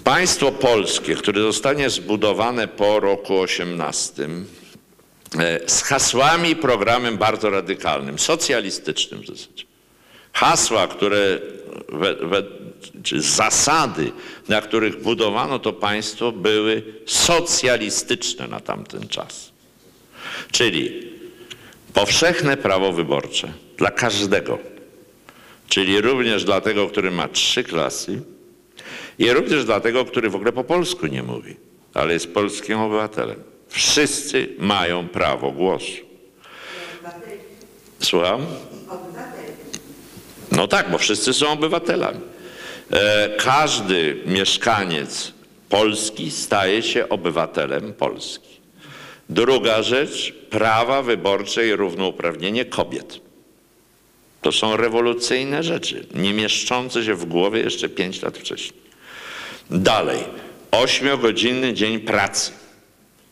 Państwo 0.04 0.52
polskie, 0.52 1.16
które 1.16 1.42
zostanie 1.42 1.90
zbudowane 1.90 2.68
po 2.68 3.00
roku 3.00 3.40
18, 3.40 4.24
E, 4.24 4.59
z 5.68 5.82
hasłami 5.82 6.56
programem 6.56 7.18
bardzo 7.18 7.50
radykalnym, 7.50 8.20
socjalistycznym 8.20 9.22
w 9.22 9.28
zasadzie. 9.28 9.64
Hasła, 10.34 10.88
które, 10.88 11.40
we, 11.90 12.16
we, 12.16 12.44
zasady, 13.20 14.12
na 14.48 14.62
których 14.62 15.02
budowano 15.02 15.60
to 15.60 15.74
państwo, 15.74 16.32
były 16.32 16.84
socjalistyczne 17.06 18.48
na 18.48 18.60
tamten 18.60 19.08
czas. 19.08 19.52
Czyli 20.52 21.12
powszechne 21.94 22.58
prawo 22.58 22.92
wyborcze 22.92 23.54
dla 23.78 23.92
każdego, 23.92 24.60
czyli 25.70 26.02
również 26.02 26.44
dla 26.44 26.62
tego, 26.62 26.88
który 26.88 27.12
ma 27.12 27.28
trzy 27.28 27.64
klasy 27.64 28.22
i 29.20 29.34
również 29.34 29.66
dla 29.66 29.80
tego, 29.80 30.06
który 30.06 30.30
w 30.30 30.36
ogóle 30.36 30.52
po 30.52 30.64
polsku 30.64 31.08
nie 31.08 31.24
mówi, 31.24 31.56
ale 31.94 32.14
jest 32.14 32.34
polskim 32.34 32.80
obywatelem. 32.80 33.49
Wszyscy 33.70 34.50
mają 34.58 35.08
prawo 35.08 35.52
głosu. 35.52 35.92
Słucham? 38.00 38.46
No 40.52 40.68
tak, 40.68 40.92
bo 40.92 40.98
wszyscy 40.98 41.34
są 41.34 41.50
obywatelami. 41.50 42.20
E, 42.92 43.30
każdy 43.38 44.22
mieszkaniec 44.26 45.34
Polski 45.70 46.32
staje 46.32 46.84
się 46.84 47.10
obywatelem 47.10 47.94
Polski. 47.94 48.50
Druga 49.30 49.84
rzecz, 49.84 50.34
prawa 50.50 51.02
wyborcze 51.02 51.68
i 51.68 51.76
równouprawnienie 51.76 52.66
kobiet. 52.66 53.20
To 54.42 54.52
są 54.52 54.78
rewolucyjne 54.78 55.64
rzeczy, 55.64 56.06
nie 56.16 56.34
mieszczące 56.34 57.04
się 57.04 57.16
w 57.16 57.26
głowie 57.26 57.60
jeszcze 57.60 57.90
5 57.90 58.22
lat 58.22 58.38
wcześniej. 58.38 58.82
Dalej, 59.72 60.20
ośmiogodzinny 60.72 61.74
dzień 61.74 62.00
pracy, 62.00 62.52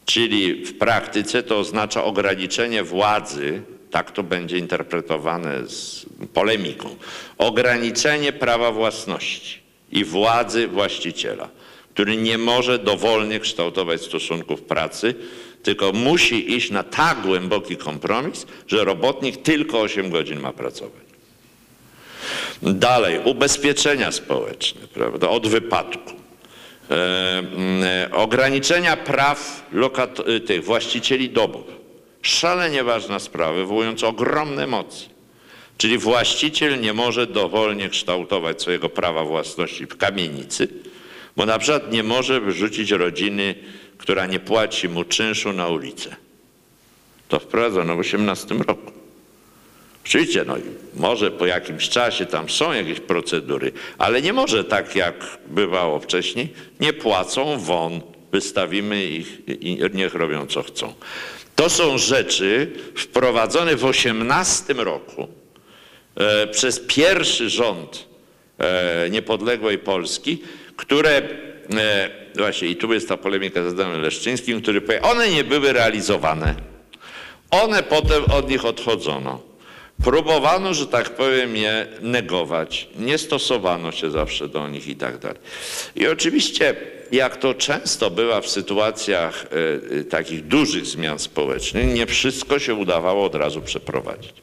czyli 0.08 0.66
w 0.66 0.78
praktyce 0.78 1.44
to 1.44 1.60
oznacza 1.60 2.04
ograniczenie 2.04 2.84
władzy, 2.84 3.62
tak 3.92 4.12
to 4.12 4.24
będzie 4.24 4.58
interpretowane 4.58 5.68
z 5.68 6.06
polemiką, 6.34 6.96
ograniczenie 7.38 8.34
prawa 8.34 8.72
własności 8.72 9.60
i 9.92 10.06
władzy 10.06 10.68
właściciela, 10.68 11.50
który 11.94 12.18
nie 12.18 12.38
może 12.38 12.80
dowolnie 12.80 13.40
kształtować 13.40 14.02
stosunków 14.02 14.62
pracy, 14.62 15.16
tylko 15.64 15.92
musi 15.92 16.54
iść 16.54 16.72
na 16.72 16.84
tak 16.84 17.22
głęboki 17.22 17.78
kompromis, 17.78 18.46
że 18.68 18.86
robotnik 18.86 19.42
tylko 19.42 19.82
8 19.82 20.10
godzin 20.10 20.40
ma 20.40 20.54
pracować. 20.54 21.08
Dalej, 22.62 23.20
ubezpieczenia 23.26 24.12
społeczne, 24.12 24.82
prawda, 24.94 25.30
od 25.30 25.48
wypadku. 25.48 26.17
E, 26.90 27.44
e, 27.84 28.12
ograniczenia 28.12 28.98
praw 28.98 29.70
y, 30.28 30.40
tych 30.40 30.64
właścicieli 30.64 31.30
domów. 31.30 31.66
Szalenie 32.22 32.84
ważna 32.84 33.20
sprawa, 33.20 33.54
wywołująca 33.54 34.08
ogromne 34.08 34.64
emocje. 34.64 35.10
Czyli 35.78 35.98
właściciel 35.98 36.82
nie 36.82 36.94
może 36.94 37.28
dowolnie 37.28 37.90
kształtować 37.90 38.62
swojego 38.62 38.90
prawa 38.90 39.24
własności 39.24 39.86
w 39.86 39.98
kamienicy, 39.98 40.68
bo 41.36 41.46
na 41.46 41.60
przykład 41.60 41.92
nie 41.92 42.04
może 42.04 42.42
wyrzucić 42.42 42.92
rodziny, 42.92 43.56
która 43.98 44.26
nie 44.26 44.40
płaci 44.40 44.90
mu 44.90 45.04
czynszu 45.04 45.54
na 45.54 45.68
ulicę. 45.68 46.16
To 47.28 47.40
wprowadzono 47.40 47.96
w 47.96 48.00
18 48.00 48.56
roku. 48.56 48.97
Oczywiście, 50.08 50.46
no, 50.46 50.56
może 50.94 51.32
po 51.32 51.46
jakimś 51.46 51.90
czasie 51.90 52.26
tam 52.26 52.50
są 52.50 52.74
jakieś 52.74 53.00
procedury, 53.00 53.72
ale 53.98 54.22
nie 54.22 54.34
może 54.34 54.64
tak 54.64 54.96
jak 54.96 55.38
bywało 55.48 56.00
wcześniej, 56.00 56.54
nie 56.80 56.94
płacą 56.94 57.60
won, 57.60 58.02
wystawimy 58.32 59.06
ich 59.06 59.42
i 59.48 59.80
niech 59.94 60.14
robią 60.14 60.48
co 60.48 60.64
chcą. 60.64 60.94
To 61.56 61.70
są 61.70 61.98
rzeczy 61.98 62.72
wprowadzone 62.96 63.76
w 63.76 63.86
18 63.86 64.74
roku 64.74 65.28
e, 66.16 66.48
przez 66.48 66.80
pierwszy 66.80 67.50
rząd 67.50 68.08
e, 68.60 69.10
niepodległej 69.10 69.78
Polski, 69.78 70.42
które 70.76 71.10
e, 71.18 72.10
właśnie 72.36 72.68
i 72.68 72.76
tu 72.76 72.94
jest 72.94 73.10
ta 73.10 73.18
polemika 73.18 73.70
z 73.70 73.74
Adamem 73.74 74.02
Leszczyńskim, 74.02 74.62
który 74.62 74.82
powie, 74.82 75.02
one 75.02 75.30
nie 75.30 75.44
były 75.44 75.74
realizowane. 75.74 76.56
One 77.52 77.84
potem 77.84 78.24
od 78.24 78.50
nich 78.50 78.66
odchodzono. 78.66 79.57
Próbowano, 80.04 80.74
że 80.74 80.88
tak 80.88 81.10
powiem, 81.10 81.56
je 81.56 81.88
negować. 82.02 82.88
Nie 83.00 83.18
stosowano 83.18 83.92
się 83.92 84.12
zawsze 84.12 84.48
do 84.48 84.68
nich 84.68 84.88
i 84.88 84.96
tak 84.96 85.18
dalej. 85.18 85.38
I 85.96 86.08
oczywiście, 86.08 86.76
jak 87.12 87.38
to 87.38 87.54
często 87.54 88.10
bywa 88.10 88.42
w 88.42 88.48
sytuacjach 88.48 89.46
e, 90.00 90.04
takich 90.04 90.48
dużych 90.48 90.86
zmian 90.86 91.20
społecznych, 91.20 91.94
nie 91.94 92.06
wszystko 92.06 92.60
się 92.60 92.74
udawało 92.74 93.26
od 93.26 93.36
razu 93.36 93.62
przeprowadzić. 93.62 94.34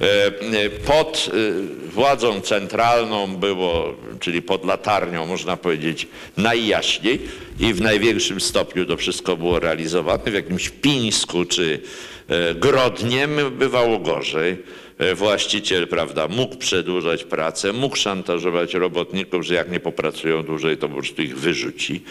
E, 0.00 0.70
pod 0.70 1.30
e, 1.30 1.88
władzą 1.88 2.40
centralną 2.40 3.36
było, 3.36 3.94
czyli 4.20 4.42
pod 4.42 4.64
latarnią, 4.64 5.26
można 5.26 5.56
powiedzieć, 5.56 6.06
najjaśniej 6.36 7.20
i 7.60 7.74
w 7.74 7.80
największym 7.80 8.40
stopniu 8.40 8.86
to 8.86 8.96
wszystko 8.96 9.36
było 9.36 9.60
realizowane. 9.60 10.22
W 10.24 10.34
jakimś 10.34 10.68
Pińsku 10.68 11.44
czy 11.44 11.80
e, 12.28 12.54
Grodnie 12.54 13.28
bywało 13.50 13.98
gorzej 13.98 14.81
właściciel, 15.14 15.88
prawda, 15.88 16.28
mógł 16.28 16.56
przedłużać 16.56 17.24
pracę, 17.24 17.72
mógł 17.72 17.96
szantażować 17.96 18.74
robotników, 18.74 19.42
że 19.46 19.54
jak 19.54 19.70
nie 19.70 19.80
popracują 19.80 20.42
dłużej, 20.42 20.76
to 20.76 20.88
po 20.88 20.94
prostu 20.94 21.22
ich 21.22 21.38
wyrzuci. 21.38 22.02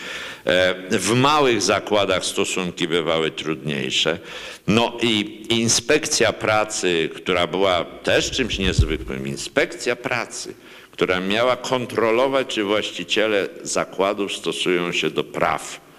E, 0.45 0.75
W 0.91 1.13
małych 1.15 1.61
zakładach 1.61 2.25
stosunki 2.25 2.87
bywały 2.87 3.31
trudniejsze. 3.31 4.19
No 4.67 4.97
i 5.01 5.43
inspekcja 5.49 6.33
pracy, 6.33 7.09
która 7.15 7.47
była 7.47 7.85
też 7.85 8.31
czymś 8.31 8.59
niezwykłym, 8.59 9.27
inspekcja 9.27 9.95
pracy, 9.95 10.53
która 10.91 11.19
miała 11.19 11.55
kontrolować, 11.55 12.47
czy 12.47 12.63
właściciele 12.63 13.47
zakładów 13.63 14.33
stosują 14.33 14.91
się 14.91 15.09
do 15.09 15.23
praw 15.23 15.90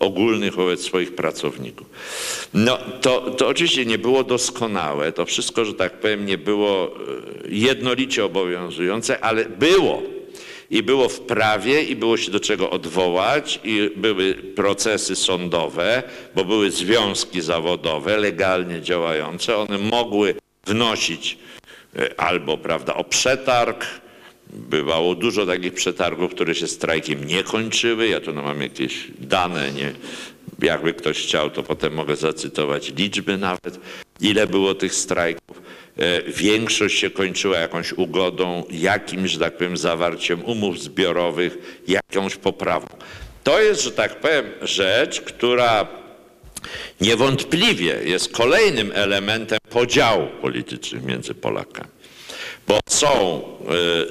ogólnych 0.00 0.54
wobec 0.54 0.84
swoich 0.84 1.14
pracowników. 1.14 1.86
No 2.54 2.78
to, 3.00 3.30
to 3.30 3.48
oczywiście 3.48 3.86
nie 3.86 3.98
było 3.98 4.24
doskonałe, 4.24 5.12
to 5.12 5.26
wszystko, 5.26 5.64
że 5.64 5.74
tak 5.74 5.92
powiem, 6.00 6.26
nie 6.26 6.38
było 6.38 6.86
e, 6.86 6.90
jednolicie 7.48 8.24
obowiązujące, 8.24 9.24
ale 9.24 9.44
było. 9.44 10.02
I 10.70 10.82
było 10.82 11.08
w 11.08 11.20
prawie, 11.20 11.82
i 11.82 11.96
było 11.96 12.16
się 12.16 12.30
do 12.30 12.40
czego 12.40 12.70
odwołać, 12.70 13.60
i 13.64 13.90
były 13.96 14.34
procesy 14.34 15.16
sądowe, 15.16 16.02
bo 16.34 16.44
były 16.44 16.70
związki 16.70 17.40
zawodowe 17.40 18.16
legalnie 18.16 18.82
działające. 18.82 19.56
One 19.56 19.78
mogły 19.78 20.34
wnosić 20.66 21.38
e, 21.96 22.20
albo 22.20 22.58
prawda, 22.58 22.94
o 22.94 23.04
przetarg, 23.04 23.86
Bywało 24.50 25.14
dużo 25.14 25.46
takich 25.46 25.74
przetargów, 25.74 26.30
które 26.30 26.54
się 26.54 26.66
strajkiem 26.66 27.24
nie 27.24 27.42
kończyły. 27.42 28.08
Ja 28.08 28.20
tu 28.20 28.32
no 28.32 28.42
mam 28.42 28.62
jakieś 28.62 29.10
dane, 29.18 29.72
nie, 29.72 29.92
jakby 30.62 30.94
ktoś 30.94 31.22
chciał, 31.22 31.50
to 31.50 31.62
potem 31.62 31.94
mogę 31.94 32.16
zacytować 32.16 32.92
liczby 32.96 33.38
nawet, 33.38 33.80
ile 34.20 34.46
było 34.46 34.74
tych 34.74 34.94
strajków. 34.94 35.62
E, 35.96 36.22
Większość 36.22 36.98
się 36.98 37.10
kończyła 37.10 37.58
jakąś 37.58 37.92
ugodą, 37.92 38.64
jakimś, 38.70 39.30
że 39.30 39.38
tak 39.38 39.56
powiem, 39.56 39.76
zawarciem 39.76 40.44
umów 40.44 40.82
zbiorowych, 40.82 41.82
jakąś 41.88 42.36
poprawą. 42.36 42.86
To 43.44 43.60
jest, 43.60 43.82
że 43.82 43.92
tak 43.92 44.20
powiem, 44.20 44.44
rzecz, 44.62 45.20
która 45.20 45.86
niewątpliwie 47.00 48.00
jest 48.04 48.32
kolejnym 48.32 48.92
elementem 48.94 49.58
podziału 49.70 50.26
politycznych 50.40 51.04
między 51.04 51.34
Polakami 51.34 51.95
bo 52.68 52.80
są, 52.88 53.42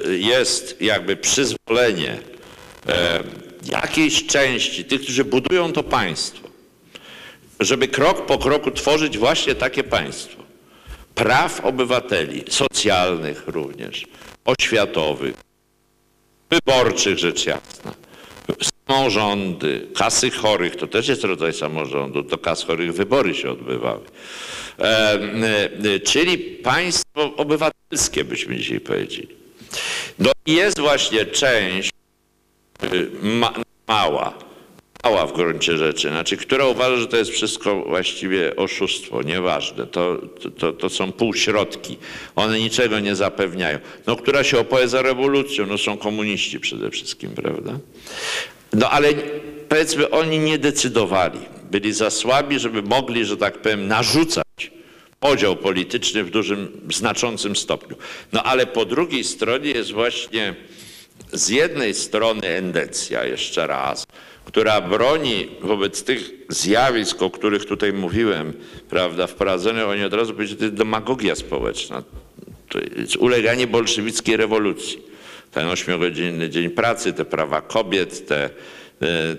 y, 0.06 0.18
jest 0.18 0.82
jakby 0.82 1.16
przyzwolenie 1.16 2.18
e, 2.88 3.22
jakiejś 3.66 4.26
części 4.26 4.84
tych, 4.84 5.02
którzy 5.02 5.24
budują 5.24 5.72
to 5.72 5.82
państwo, 5.82 6.48
żeby 7.60 7.88
krok 7.88 8.26
po 8.26 8.38
kroku 8.38 8.70
tworzyć 8.70 9.18
właśnie 9.18 9.54
takie 9.54 9.84
państwo. 9.84 10.42
Praw 11.14 11.60
obywateli, 11.64 12.44
socjalnych 12.48 13.42
również, 13.46 14.06
oświatowych, 14.44 15.34
wyborczych 16.50 17.18
rzecz 17.18 17.46
jasna. 17.46 18.05
Samorządy, 18.88 19.86
kasy 19.94 20.30
chorych, 20.30 20.76
to 20.76 20.86
też 20.86 21.08
jest 21.08 21.24
rodzaj 21.24 21.52
samorządu, 21.52 22.22
do 22.22 22.38
kas 22.38 22.64
chorych 22.64 22.94
wybory 22.94 23.34
się 23.34 23.50
odbywały. 23.50 24.00
E, 24.78 26.00
czyli 26.00 26.38
państwo 26.38 27.36
obywatelskie, 27.36 28.24
byśmy 28.24 28.56
dzisiaj 28.56 28.80
powiedzieli. 28.80 29.28
No 30.18 30.30
i 30.46 30.52
jest 30.52 30.80
właśnie 30.80 31.26
część 31.26 31.90
y, 32.84 33.10
ma, 33.22 33.52
mała, 33.88 34.38
mała 35.04 35.26
w 35.26 35.32
gruncie 35.32 35.76
rzeczy, 35.76 36.08
znaczy, 36.08 36.36
która 36.36 36.66
uważa, 36.66 36.96
że 36.96 37.06
to 37.06 37.16
jest 37.16 37.30
wszystko 37.30 37.84
właściwie 37.84 38.56
oszustwo, 38.56 39.22
nieważne. 39.22 39.86
To, 39.86 40.16
to, 40.58 40.72
to 40.72 40.88
są 40.88 41.12
półśrodki. 41.12 41.96
One 42.36 42.58
niczego 42.58 43.00
nie 43.00 43.16
zapewniają. 43.16 43.78
No, 44.06 44.16
która 44.16 44.44
się 44.44 44.58
opowie 44.58 44.88
za 44.88 45.02
rewolucją, 45.02 45.66
no 45.66 45.78
są 45.78 45.96
komuniści 45.96 46.60
przede 46.60 46.90
wszystkim, 46.90 47.30
prawda? 47.30 47.78
No 48.76 48.90
ale 48.90 49.08
powiedzmy, 49.68 50.10
oni 50.10 50.38
nie 50.38 50.58
decydowali. 50.58 51.38
Byli 51.70 51.92
za 51.92 52.10
słabi, 52.10 52.58
żeby 52.58 52.82
mogli, 52.82 53.24
że 53.24 53.36
tak 53.36 53.58
powiem, 53.58 53.88
narzucać 53.88 54.70
podział 55.20 55.56
polityczny 55.56 56.24
w 56.24 56.30
dużym, 56.30 56.80
znaczącym 56.94 57.56
stopniu. 57.56 57.96
No 58.32 58.42
ale 58.42 58.66
po 58.66 58.84
drugiej 58.84 59.24
stronie 59.24 59.70
jest 59.70 59.92
właśnie 59.92 60.54
z 61.32 61.48
jednej 61.48 61.94
strony 61.94 62.46
endecja, 62.46 63.24
jeszcze 63.24 63.66
raz, 63.66 64.06
która 64.44 64.80
broni 64.80 65.48
wobec 65.60 66.04
tych 66.04 66.30
zjawisk, 66.48 67.22
o 67.22 67.30
których 67.30 67.64
tutaj 67.64 67.92
mówiłem, 67.92 68.52
prawda, 68.90 69.26
wprowadzone, 69.26 69.86
oni 69.86 70.04
od 70.04 70.14
razu 70.14 70.34
powiedzieli, 70.34 70.58
to 70.58 70.64
jest 70.64 70.76
demagogia 70.76 71.34
społeczna, 71.34 72.02
to 72.68 72.78
jest 72.96 73.16
uleganie 73.16 73.66
bolszewickiej 73.66 74.36
rewolucji. 74.36 75.15
Ten 75.56 75.68
ośmiogodzinny 75.68 76.50
dzień 76.50 76.70
pracy, 76.70 77.12
te 77.12 77.24
prawa 77.24 77.60
kobiet, 77.60 78.26
te, 78.26 78.50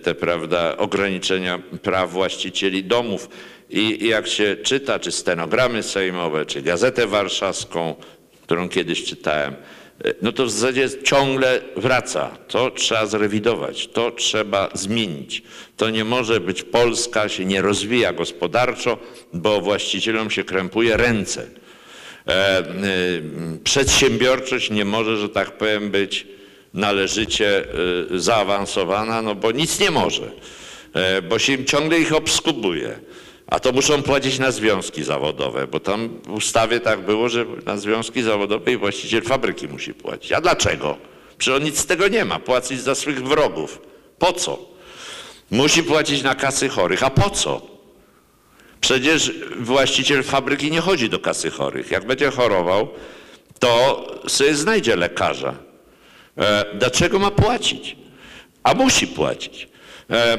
te 0.03 0.15
prawda, 0.15 0.77
ograniczenia 0.77 1.59
praw 1.81 2.11
właścicieli 2.11 2.83
domów. 2.83 3.29
I, 3.69 4.07
jak 4.07 4.27
się 4.27 4.55
czyta, 4.63 4.99
czy 4.99 5.11
stenogramy 5.11 5.83
sejmowe, 5.83 6.45
czy 6.45 6.61
gazetę 6.61 7.07
warszawską, 7.07 7.95
którą 8.43 8.69
kiedyś 8.69 9.03
czytałem, 9.03 9.55
no 10.21 10.31
to 10.31 10.45
w 10.45 10.51
zasadzie 10.51 10.89
ciągle 11.03 11.61
wraca. 11.75 12.37
To 12.47 12.71
trzeba 12.71 13.05
zrewidować, 13.05 13.87
to 13.87 14.11
trzeba 14.11 14.69
zmienić. 14.73 15.43
To 15.77 15.89
nie 15.89 16.05
może 16.05 16.39
być 16.39 16.63
Polska 16.63 17.29
się 17.29 17.45
nie 17.45 17.61
rozwija 17.61 18.13
gospodarczo, 18.13 18.97
bo 19.33 19.61
właścicielom 19.61 20.29
się 20.29 20.43
krępuje 20.43 20.97
ręce. 20.97 21.47
E, 22.27 22.59
y, 22.59 23.23
przedsiębiorczość 23.63 24.69
nie 24.69 24.85
może, 24.85 25.17
że 25.17 25.29
tak 25.29 25.57
powiem, 25.57 25.91
być 25.91 26.27
należycie 26.73 27.65
y, 28.11 28.19
zaawansowana, 28.19 29.21
no 29.21 29.35
bo 29.35 29.51
nic 29.51 29.79
nie 29.79 29.91
może, 29.91 30.31
e, 30.93 31.21
bo 31.21 31.39
się 31.39 31.65
ciągle 31.65 31.99
ich 31.99 32.13
obskubuje. 32.13 32.99
A 33.47 33.59
to 33.59 33.71
muszą 33.71 34.03
płacić 34.03 34.39
na 34.39 34.51
związki 34.51 35.03
zawodowe, 35.03 35.67
bo 35.67 35.79
tam 35.79 36.09
w 36.23 36.31
ustawie 36.31 36.79
tak 36.79 36.99
było, 36.99 37.29
że 37.29 37.45
na 37.65 37.77
związki 37.77 38.23
zawodowe 38.23 38.71
i 38.71 38.77
właściciel 38.77 39.21
fabryki 39.21 39.67
musi 39.67 39.93
płacić. 39.93 40.31
A 40.31 40.41
dlaczego? 40.41 40.97
Przecież 41.37 41.57
on 41.57 41.63
nic 41.63 41.79
z 41.79 41.85
tego 41.85 42.07
nie 42.07 42.25
ma, 42.25 42.39
płacić 42.39 42.81
za 42.81 42.95
swych 42.95 43.23
wrogów. 43.23 43.81
Po 44.19 44.33
co? 44.33 44.59
Musi 45.51 45.83
płacić 45.83 46.23
na 46.23 46.35
kasy 46.35 46.69
chorych. 46.69 47.03
A 47.03 47.09
po 47.09 47.29
co? 47.29 47.76
Przecież 48.81 49.31
właściciel 49.59 50.23
fabryki 50.23 50.71
nie 50.71 50.81
chodzi 50.81 51.09
do 51.09 51.19
kasy 51.19 51.51
chorych. 51.51 51.91
Jak 51.91 52.05
będzie 52.07 52.31
chorował, 52.31 52.87
to 53.59 54.05
sobie 54.27 54.55
znajdzie 54.55 54.95
lekarza. 54.95 55.53
E, 56.37 56.65
dlaczego 56.73 57.19
ma 57.19 57.31
płacić? 57.31 57.95
A 58.63 58.73
musi 58.73 59.07
płacić. 59.07 59.67
E, 60.09 60.33
e, 60.33 60.37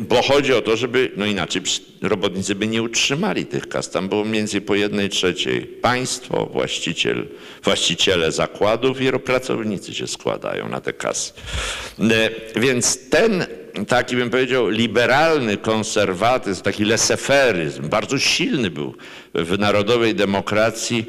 bo 0.00 0.22
chodzi 0.22 0.52
o 0.52 0.62
to, 0.62 0.76
żeby, 0.76 1.10
no 1.16 1.26
inaczej 1.26 1.62
robotnicy 2.02 2.54
by 2.54 2.66
nie 2.66 2.82
utrzymali 2.82 3.46
tych 3.46 3.68
kas. 3.68 3.90
Tam 3.90 4.08
było 4.08 4.24
więcej 4.24 4.60
po 4.60 4.74
jednej 4.74 5.08
trzeciej 5.08 5.62
państwo, 5.62 6.46
właściciel, 6.52 7.26
właściciele 7.64 8.32
zakładów 8.32 9.00
i 9.00 9.12
pracownicy 9.12 9.94
się 9.94 10.06
składają 10.06 10.68
na 10.68 10.80
te 10.80 10.92
kasy. 10.92 11.32
Więc 12.56 13.08
ten 13.10 13.46
taki 13.88 14.16
bym 14.16 14.30
powiedział 14.30 14.68
liberalny 14.68 15.56
konserwatyzm, 15.56 16.62
taki 16.62 16.84
leseferyzm, 16.84 17.88
bardzo 17.88 18.18
silny 18.18 18.70
był 18.70 18.94
w 19.34 19.58
narodowej 19.58 20.14
demokracji, 20.14 21.06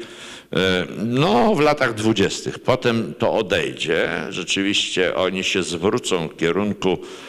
no, 0.98 1.54
w 1.54 1.60
latach 1.60 1.94
dwudziestych. 1.94 2.58
Potem 2.58 3.14
to 3.18 3.32
odejdzie. 3.32 4.10
Rzeczywiście 4.30 5.14
oni 5.14 5.44
się 5.44 5.62
zwrócą 5.62 6.28
w 6.28 6.36
kierunku 6.36 6.98
E, 6.98 7.27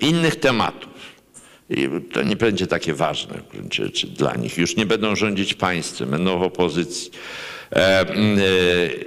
innych 0.00 0.36
tematów. 0.36 0.90
I 1.70 1.88
to 2.12 2.22
nie 2.22 2.36
będzie 2.36 2.66
takie 2.66 2.94
ważne 2.94 3.34
w 3.34 3.52
gruncie 3.52 3.84
rzeczy 3.84 4.06
dla 4.06 4.34
nich. 4.34 4.58
Już 4.58 4.76
nie 4.76 4.86
będą 4.86 5.16
rządzić 5.16 5.54
państwem, 5.54 6.10
będą 6.10 6.38
w 6.38 6.42
opozycji. 6.42 7.10
E, 7.72 8.00
e, 8.00 8.06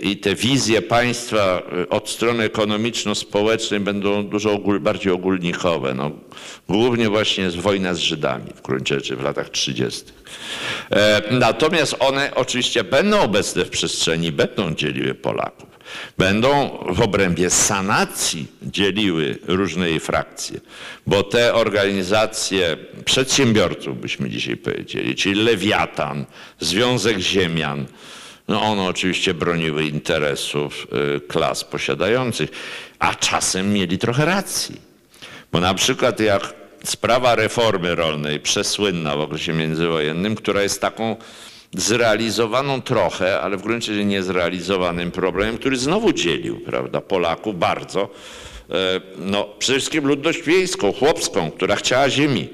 I 0.02 0.18
te 0.18 0.36
wizje 0.36 0.82
państwa 0.82 1.62
od 1.90 2.10
strony 2.10 2.44
ekonomiczno-społecznej 2.44 3.80
będą 3.80 4.28
dużo 4.28 4.60
bardziej 4.80 5.12
ogólnikowe. 5.12 5.94
No, 5.94 6.12
głównie 6.70 7.10
właśnie 7.10 7.44
jest 7.44 7.58
wojna 7.58 7.94
z 7.94 8.00
Żydami 8.00 8.46
w 8.56 8.62
gruncie 8.62 8.96
rzeczy 8.96 9.16
w 9.16 9.22
latach 9.22 9.50
30. 9.50 10.04
Natomiast 11.32 11.96
one 12.00 12.36
oczywiście 12.36 12.84
będą 12.84 13.22
obecne 13.22 13.66
w 13.66 13.70
przestrzeni, 13.70 14.32
będą 14.32 14.76
dzieliły 14.76 15.14
Polaków 15.14 15.73
będą 16.18 16.78
w 16.90 17.02
obrębie 17.02 17.50
sanacji 17.50 18.48
dzieliły 18.62 19.40
różne 19.48 19.90
jej 19.90 20.00
frakcje, 20.00 20.60
bo 21.08 21.24
te 21.24 21.54
organizacje 21.54 22.78
przedsiębiorców, 23.06 24.02
byśmy 24.02 24.30
dzisiaj 24.30 24.58
powiedzieli, 24.58 25.16
czyli 25.16 25.44
Lewiatan, 25.44 26.26
Związek 26.60 27.20
Ziemian, 27.20 27.86
no 28.48 28.62
one 28.62 28.84
oczywiście 28.84 29.34
broniły 29.34 29.84
interesów 29.84 30.88
y, 31.18 31.20
klas 31.20 31.64
posiadających, 31.64 32.50
a 33.00 33.16
czasem 33.16 33.74
mieli 33.74 33.98
trochę 33.98 34.26
racji. 34.26 34.82
Bo 35.52 35.60
na 35.60 35.74
przykład 35.74 36.20
jak 36.20 36.54
sprawa 36.84 37.36
reformy 37.36 37.96
rolnej, 37.96 38.40
przesłynna 38.40 39.16
w 39.16 39.20
okresie 39.20 39.54
międzywojennym, 39.54 40.36
która 40.36 40.64
jest 40.64 40.82
taką 40.82 41.16
zrealizowaną 41.74 42.82
trochę, 42.82 43.42
ale 43.42 43.58
w 43.58 43.62
gruncie 43.62 43.94
rzeczy 43.94 44.06
niezrealizowanym 44.06 45.12
problemem, 45.12 45.58
który 45.58 45.78
znowu 45.78 46.14
dzielił 46.14 46.60
prawda, 46.60 47.02
Polaków 47.02 47.60
bardzo. 47.60 48.10
E, 48.70 49.02
no, 49.18 49.50
przede 49.60 49.80
wszystkim 49.80 50.08
ludność 50.08 50.42
wiejską, 50.42 50.94
chłopską, 50.94 51.52
która 51.52 51.76
chciała 51.76 52.10
ziemi, 52.10 52.50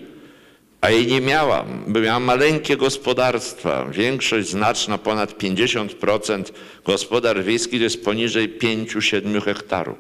a 0.82 0.90
jej 0.90 1.08
nie 1.08 1.22
miała. 1.22 1.66
Miała 1.88 2.20
maleńkie 2.20 2.78
gospodarstwa. 2.78 3.86
Większość 3.86 4.50
znaczna, 4.50 4.98
ponad 4.98 5.38
50% 5.38 6.44
gospodarstw 6.86 7.46
wiejskich 7.46 7.80
to 7.80 7.84
jest 7.84 8.06
poniżej 8.06 8.60
5-7 8.60 9.42
hektarów. 9.42 9.98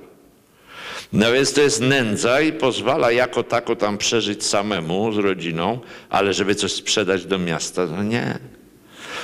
No 1.13 1.31
więc 1.31 1.53
to 1.53 1.61
jest 1.61 1.81
nędza 1.81 2.41
i 2.41 2.53
pozwala 2.53 3.11
jako 3.11 3.43
tako 3.43 3.75
tam 3.75 3.97
przeżyć 3.97 4.45
samemu 4.45 5.11
z 5.11 5.17
rodziną, 5.17 5.79
ale 6.09 6.33
żeby 6.33 6.55
coś 6.55 6.71
sprzedać 6.71 7.25
do 7.25 7.39
miasta, 7.39 7.85
no 7.85 8.03
nie. 8.03 8.39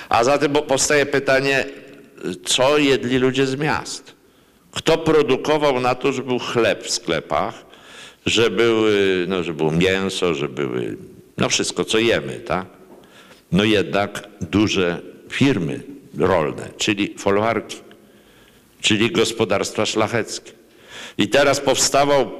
A 0.09 0.23
zatem 0.23 0.53
powstaje 0.53 1.05
pytanie, 1.05 1.65
co 2.45 2.77
jedli 2.77 3.17
ludzie 3.17 3.47
z 3.47 3.55
miast? 3.55 4.15
Kto 4.71 4.97
produkował 4.97 5.79
na 5.79 5.95
to, 5.95 6.13
że 6.13 6.23
był 6.23 6.39
chleb 6.39 6.83
w 6.83 6.89
sklepach, 6.89 7.65
że, 8.25 8.49
były, 8.49 9.25
no, 9.27 9.43
że 9.43 9.53
było 9.53 9.71
mięso, 9.71 10.33
że 10.33 10.49
były, 10.49 10.97
no 11.37 11.49
wszystko, 11.49 11.85
co 11.85 11.97
jemy, 11.97 12.39
tak? 12.39 12.65
No 13.51 13.63
jednak 13.63 14.27
duże 14.41 15.01
firmy 15.29 15.83
rolne, 16.17 16.69
czyli 16.77 17.13
folwarki, 17.17 17.77
czyli 18.81 19.11
gospodarstwa 19.11 19.85
szlacheckie. 19.85 20.51
I 21.17 21.29
teraz 21.29 21.59
powstawał, 21.59 22.31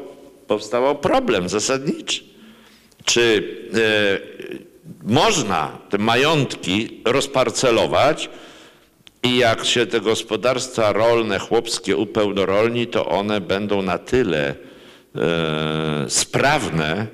powstawał 0.48 0.96
problem 0.96 1.50
zasadniczy. 1.50 2.24
Czy 3.06 3.44
e, 3.74 4.35
można 5.04 5.78
te 5.90 5.98
majątki 5.98 7.02
rozparcelować 7.06 8.30
i 9.24 9.38
jak 9.38 9.66
się 9.66 9.86
te 9.86 10.02
gospodarstwa 10.02 10.94
rolne, 10.94 11.40
chłopskie 11.40 11.98
upełnorolni, 11.98 12.88
to 12.88 13.06
one 13.06 13.42
będą 13.42 13.82
na 13.82 13.98
tyle 13.98 14.56
e, 15.16 16.06
sprawne, 16.10 17.08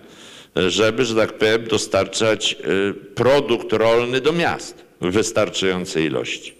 żeby, 0.56 1.06
że 1.06 1.16
tak 1.16 1.34
powiem, 1.34 1.68
dostarczać 1.68 2.54
e, 2.54 2.94
produkt 2.94 3.74
rolny 3.74 4.22
do 4.22 4.34
miast 4.34 4.86
w 5.02 5.12
wystarczającej 5.12 6.06
ilości. 6.06 6.54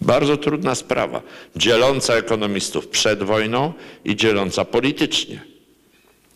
Bardzo 0.00 0.36
trudna 0.36 0.74
sprawa, 0.74 1.22
dzieląca 1.56 2.14
ekonomistów 2.14 2.88
przed 2.88 3.22
wojną 3.22 3.72
i 4.04 4.16
dzieląca 4.16 4.64
politycznie. 4.64 5.40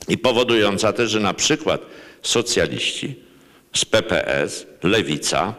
I 0.08 0.18
powodująca 0.18 0.92
też, 0.92 1.10
że 1.10 1.20
na 1.20 1.34
przykład 1.34 1.80
socjaliści, 2.22 3.27
z 3.78 3.84
PPS, 3.84 4.66
Lewica. 4.82 5.54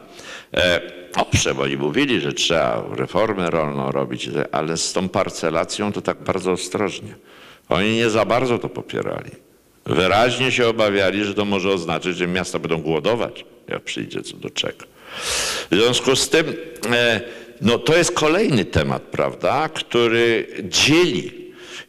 E, 0.53 0.81
owszem, 1.15 1.59
oni 1.59 1.77
mówili, 1.77 2.21
że 2.21 2.33
trzeba 2.33 2.83
reformę 2.95 3.49
rolną 3.49 3.91
robić, 3.91 4.29
ale 4.51 4.77
z 4.77 4.93
tą 4.93 5.09
parcelacją 5.09 5.91
to 5.91 6.01
tak 6.01 6.23
bardzo 6.23 6.51
ostrożnie. 6.51 7.15
Oni 7.69 7.95
nie 7.95 8.09
za 8.09 8.25
bardzo 8.25 8.59
to 8.59 8.69
popierali. 8.69 9.31
Wyraźnie 9.85 10.51
się 10.51 10.67
obawiali, 10.67 11.23
że 11.23 11.33
to 11.33 11.45
może 11.45 11.69
oznaczać, 11.69 12.17
że 12.17 12.27
miasta 12.27 12.59
będą 12.59 12.81
głodować, 12.81 13.45
jak 13.67 13.83
przyjdzie 13.83 14.21
co 14.21 14.37
do 14.37 14.49
czego. 14.49 14.85
W 15.71 15.75
związku 15.75 16.15
z 16.15 16.29
tym, 16.29 16.53
e, 16.91 17.21
no 17.61 17.77
to 17.77 17.97
jest 17.97 18.11
kolejny 18.11 18.65
temat, 18.65 19.01
prawda, 19.01 19.69
który 19.69 20.47
dzieli 20.63 21.39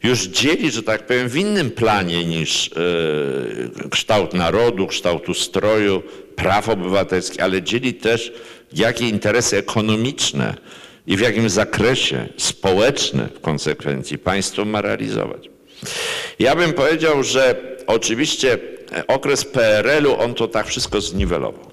już 0.03 0.23
dzieli, 0.23 0.71
że 0.71 0.83
tak 0.83 1.05
powiem, 1.05 1.29
w 1.29 1.37
innym 1.37 1.71
planie 1.71 2.25
niż 2.25 2.67
e, 2.67 3.89
kształt 3.89 4.33
narodu, 4.33 4.87
kształt 4.87 5.29
ustroju, 5.29 6.03
praw 6.35 6.69
obywatelskich, 6.69 7.43
ale 7.43 7.61
dzieli 7.61 7.93
też, 7.93 8.33
jakie 8.73 9.09
interesy 9.09 9.57
ekonomiczne 9.57 10.55
i 11.07 11.17
w 11.17 11.19
jakim 11.19 11.49
zakresie 11.49 12.27
społeczne 12.37 13.29
w 13.35 13.41
konsekwencji 13.41 14.17
państwo 14.17 14.65
ma 14.65 14.81
realizować. 14.81 15.49
Ja 16.39 16.55
bym 16.55 16.73
powiedział, 16.73 17.23
że 17.23 17.55
oczywiście 17.87 18.57
okres 19.07 19.45
PRL-u 19.45 20.19
on 20.19 20.33
to 20.33 20.47
tak 20.47 20.67
wszystko 20.67 21.01
zniwelował. 21.01 21.70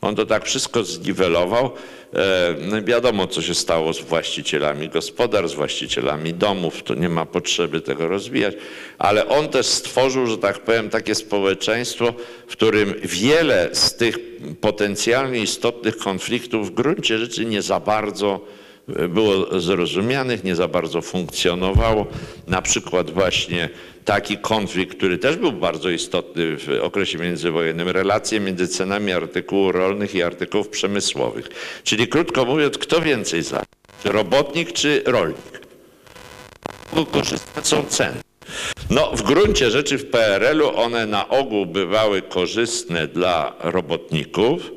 On 0.00 0.16
to 0.16 0.26
tak 0.26 0.44
wszystko 0.44 0.84
zniwelował. 0.84 1.70
E, 2.14 2.54
no 2.60 2.82
wiadomo, 2.82 3.26
co 3.26 3.42
się 3.42 3.54
stało 3.54 3.92
z 3.92 4.00
właścicielami 4.00 4.88
gospodarstw, 4.88 5.52
z 5.52 5.56
właścicielami 5.56 6.34
domów, 6.34 6.82
to 6.82 6.94
nie 6.94 7.08
ma 7.08 7.26
potrzeby 7.26 7.80
tego 7.80 8.08
rozwijać, 8.08 8.54
ale 8.98 9.28
on 9.28 9.48
też 9.48 9.66
stworzył, 9.66 10.26
że 10.26 10.38
tak 10.38 10.58
powiem, 10.58 10.90
takie 10.90 11.14
społeczeństwo, 11.14 12.14
w 12.46 12.52
którym 12.52 12.94
wiele 13.02 13.68
z 13.72 13.96
tych 13.96 14.18
potencjalnie 14.60 15.38
istotnych 15.38 15.96
konfliktów 15.96 16.70
w 16.70 16.74
gruncie 16.74 17.18
rzeczy 17.18 17.44
nie 17.44 17.62
za 17.62 17.80
bardzo 17.80 18.40
było 19.08 19.60
zrozumianych, 19.60 20.44
nie 20.44 20.56
za 20.56 20.68
bardzo 20.68 21.00
funkcjonowało. 21.00 22.06
Na 22.46 22.62
przykład 22.62 23.10
właśnie 23.10 23.68
taki 24.04 24.38
konflikt, 24.38 24.96
który 24.96 25.18
też 25.18 25.36
był 25.36 25.52
bardzo 25.52 25.90
istotny 25.90 26.56
w 26.56 26.68
okresie 26.82 27.18
międzywojennym, 27.18 27.88
relacje 27.88 28.40
między 28.40 28.68
cenami 28.68 29.12
artykułów 29.12 29.74
rolnych 29.74 30.14
i 30.14 30.22
artykułów 30.22 30.68
przemysłowych. 30.68 31.48
Czyli 31.84 32.08
krótko 32.08 32.44
mówiąc, 32.44 32.78
kto 32.78 33.00
więcej 33.00 33.42
za? 33.42 33.62
Robotnik 34.04 34.72
czy 34.72 35.02
rolnik? 35.06 35.60
Korzystne 37.10 37.62
są 37.64 37.84
ceny. 37.84 38.20
No, 38.90 39.10
w 39.14 39.22
gruncie 39.22 39.70
rzeczy 39.70 39.98
w 39.98 40.10
PRL-u 40.10 40.76
one 40.76 41.06
na 41.06 41.28
ogół 41.28 41.66
bywały 41.66 42.22
korzystne 42.22 43.08
dla 43.08 43.56
robotników, 43.60 44.70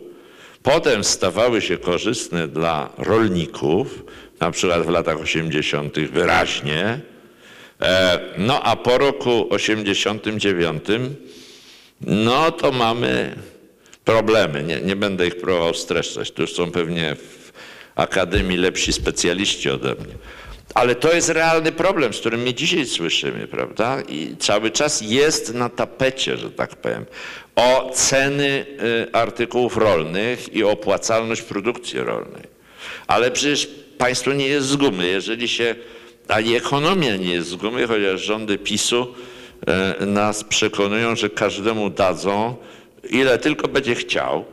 potem 0.64 1.04
stawały 1.04 1.62
się 1.62 1.78
korzystne 1.78 2.48
dla 2.48 2.90
rolników, 2.98 4.04
na 4.40 4.52
przykład 4.52 4.86
w 4.86 4.90
latach 4.90 5.18
80. 5.22 6.00
wyraźnie, 6.00 7.00
e, 7.82 8.20
no 8.38 8.64
a 8.64 8.76
po 8.76 8.98
roku 8.98 9.48
89 9.50 10.84
no 12.02 12.52
to 12.52 12.72
mamy 12.72 13.36
problemy. 14.06 14.64
Nie, 14.64 14.82
nie 14.82 14.96
będę 14.96 15.28
ich 15.28 15.38
próbował 15.38 15.74
streszczać. 15.74 16.32
To 16.32 16.42
już 16.42 16.54
są 16.54 16.72
pewnie 16.72 17.16
w 17.16 17.52
Akademii 17.96 18.58
lepsi 18.58 18.94
specjaliści 18.94 19.70
ode 19.70 19.96
mnie. 19.96 20.16
Ale 20.74 20.96
to 20.96 21.14
jest 21.14 21.30
realny 21.30 21.72
problem, 21.72 22.14
z 22.14 22.20
którym 22.20 22.42
my 22.42 22.54
dzisiaj 22.54 22.86
słyszymy, 22.86 23.48
prawda? 23.48 24.02
I 24.10 24.36
cały 24.40 24.72
czas 24.72 25.02
jest 25.02 25.54
na 25.54 25.70
tapecie, 25.70 26.38
że 26.38 26.52
tak 26.52 26.76
powiem, 26.76 27.06
o 27.56 27.92
ceny 27.94 28.66
y, 29.08 29.14
artykułów 29.14 29.78
rolnych 29.78 30.54
i 30.54 30.64
opłacalność 30.64 31.42
produkcji 31.42 32.00
rolnej. 32.00 32.44
Ale 33.08 33.32
przecież 33.32 33.70
państwo 33.98 34.34
nie 34.34 34.48
jest 34.48 34.68
z 34.68 34.76
gumy. 34.76 35.08
Jeżeli 35.08 35.48
się, 35.48 35.76
ani 36.28 36.56
ekonomia 36.56 37.16
nie 37.16 37.34
jest 37.34 37.50
z 37.50 37.56
gumy, 37.56 37.88
chociaż 37.88 38.22
rządy 38.22 38.58
PiSu 38.58 39.08
y, 40.02 40.06
nas 40.06 40.44
przekonują, 40.44 41.16
że 41.16 41.30
każdemu 41.30 41.90
dadzą, 41.90 42.56
ile 43.10 43.38
tylko 43.38 43.68
będzie 43.68 43.96
chciał. 43.96 44.46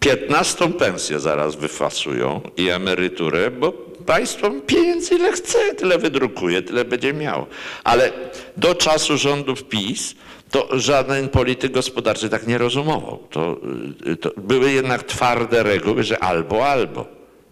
15 0.00 0.72
pensję 0.72 1.20
zaraz 1.20 1.56
wyfasują 1.56 2.40
i 2.56 2.68
emeryturę, 2.68 3.50
bo 3.50 3.72
państwo 4.06 4.50
pieniędzy 4.66 5.14
ile 5.14 5.32
chce, 5.32 5.74
tyle 5.74 5.98
wydrukuje, 5.98 6.62
tyle 6.62 6.84
będzie 6.84 7.12
miało. 7.12 7.46
Ale 7.84 8.12
do 8.56 8.74
czasu 8.74 9.18
rządów 9.18 9.64
PiS 9.64 10.14
to 10.50 10.68
żaden 10.72 11.28
polityk 11.28 11.72
gospodarczy 11.72 12.28
tak 12.28 12.46
nie 12.46 12.58
rozumował. 12.58 13.18
To, 13.30 13.60
y, 14.06 14.16
to 14.16 14.30
były 14.36 14.72
jednak 14.72 15.02
twarde 15.02 15.62
reguły, 15.62 16.02
że 16.02 16.18
albo, 16.18 16.68
albo. 16.68 17.06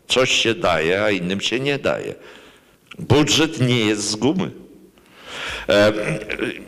Coś 0.09 0.31
się 0.31 0.55
daje, 0.55 1.03
a 1.03 1.11
innym 1.11 1.41
się 1.41 1.61
nie 1.61 1.79
daje. 1.79 2.15
Budżet 2.99 3.61
nie 3.61 3.81
jest 3.81 4.03
z 4.11 4.17
gumy. 4.17 4.51
E, 5.69 5.93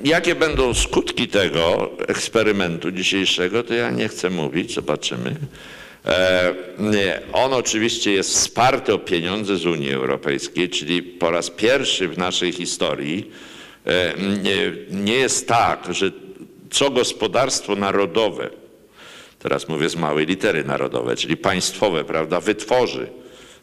Jakie 0.05 0.35
będą 0.35 0.75
skutki 0.75 1.29
tego 1.29 1.91
eksperymentu 2.09 2.91
dzisiejszego, 2.91 3.63
to 3.63 3.75
ja 3.75 3.91
nie 3.91 4.09
chcę 4.09 4.31
mówić, 4.31 4.75
zobaczymy. 4.75 5.37
E, 6.07 6.55
On 7.33 7.53
oczywiście 7.53 8.13
jest 8.13 8.31
wsparty 8.31 8.95
o 8.95 8.99
pieniądze 8.99 9.57
z 9.57 9.67
Unii 9.67 9.93
Europejskiej, 9.93 10.69
czyli 10.69 11.03
po 11.03 11.31
raz 11.31 11.51
pierwszy 11.51 12.09
w 12.09 12.19
naszej 12.19 12.53
historii 12.53 13.31
e, 13.87 14.15
nie 14.91 15.15
jest 15.15 15.49
tak, 15.49 15.87
że 15.91 16.11
co 16.71 16.91
gospodarstwo 16.91 17.77
narodowe, 17.77 18.51
teraz 19.39 19.69
mówię 19.69 19.89
z 19.89 19.97
małej 19.97 20.27
litery 20.27 20.65
narodowe, 20.65 21.17
czyli 21.17 21.37
państwowe, 21.37 22.05
prawda, 22.05 22.41
wytworzy, 22.41 23.07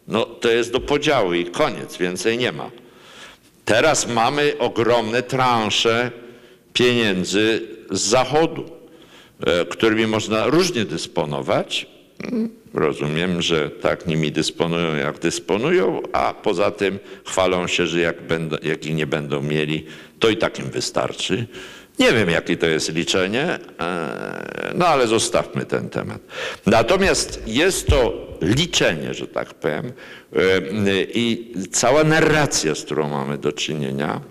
no 0.07 0.25
to 0.25 0.49
jest 0.49 0.71
do 0.71 0.79
podziału 0.79 1.33
i 1.33 1.45
koniec, 1.45 1.97
więcej 1.97 2.37
nie 2.37 2.51
ma. 2.51 2.71
Teraz 3.65 4.07
mamy 4.07 4.57
ogromne 4.59 5.23
transze 5.23 6.11
pieniędzy 6.73 7.61
z 7.91 8.01
zachodu, 8.01 8.65
e, 9.45 9.65
którymi 9.65 10.07
można 10.07 10.47
różnie 10.47 10.85
dysponować. 10.85 11.87
Rozumiem, 12.73 13.41
że 13.41 13.69
tak 13.69 14.07
nimi 14.07 14.31
dysponują, 14.31 14.95
jak 14.95 15.19
dysponują, 15.19 16.01
a 16.13 16.33
poza 16.33 16.71
tym 16.71 16.99
chwalą 17.25 17.67
się, 17.67 17.87
że 17.87 17.99
jak, 17.99 18.21
będą, 18.21 18.57
jak 18.63 18.85
ich 18.85 18.95
nie 18.95 19.07
będą 19.07 19.41
mieli, 19.41 19.85
to 20.19 20.29
i 20.29 20.37
tak 20.37 20.59
im 20.59 20.69
wystarczy. 20.69 21.47
Nie 21.99 22.13
wiem, 22.13 22.29
jakie 22.29 22.57
to 22.57 22.65
jest 22.65 22.93
liczenie, 22.93 23.59
e, 23.79 24.71
no 24.75 24.87
ale 24.87 25.07
zostawmy 25.07 25.65
ten 25.65 25.89
temat. 25.89 26.19
Natomiast 26.65 27.41
jest 27.47 27.87
to 27.87 28.27
liczenie, 28.41 29.13
że 29.13 29.27
tak 29.27 29.53
powiem, 29.53 29.93
e, 30.35 30.41
i 31.13 31.53
cała 31.71 32.03
narracja, 32.03 32.75
z 32.75 32.81
którą 32.81 33.09
mamy 33.09 33.37
do 33.37 33.51
czynienia, 33.51 34.21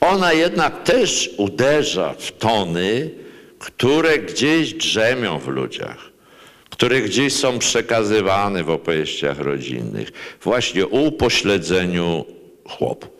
ona 0.00 0.32
jednak 0.32 0.82
też 0.82 1.30
uderza 1.36 2.14
w 2.18 2.32
tony, 2.32 3.10
które 3.58 4.18
gdzieś 4.18 4.74
drzemią 4.74 5.38
w 5.38 5.48
ludziach, 5.48 5.98
które 6.70 7.00
gdzieś 7.00 7.32
są 7.32 7.58
przekazywane 7.58 8.64
w 8.64 8.70
opowieściach 8.70 9.38
rodzinnych, 9.38 10.08
właśnie 10.42 10.84
o 10.84 10.88
upośledzeniu 10.88 12.24
chłopów, 12.64 13.10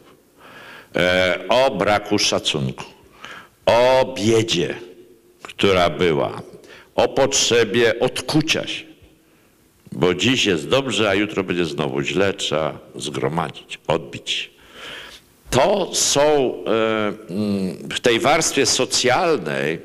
e, 0.97 1.39
o 1.49 1.71
braku 1.71 2.19
szacunku, 2.19 2.85
o 3.69 4.15
biedzie, 4.17 4.75
która 5.43 5.91
była, 5.91 6.43
o 6.95 7.09
potrzebie 7.09 8.01
odkucia 8.01 8.67
się. 8.67 8.85
Bo 9.93 10.15
dziś 10.15 10.47
jest 10.47 10.69
dobrze, 10.69 11.09
a 11.09 11.15
jutro 11.15 11.45
będzie 11.45 11.65
znowu 11.65 12.03
źle, 12.03 12.35
trzeba 12.35 12.79
zgromadzić, 12.97 13.79
odbić. 13.87 14.51
To 15.51 15.91
są 15.95 16.21
e, 16.21 17.13
mm, 17.31 17.89
w 17.95 18.01
tej 18.01 18.21
warstwie 18.21 18.67
socjalnej 18.67 19.79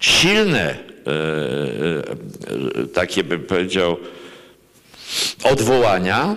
silne, 0.00 0.70
e, 0.70 1.12
e, 2.82 2.86
takie 2.86 3.24
bym 3.24 3.42
powiedział, 3.42 3.96
odwołania, 5.44 6.36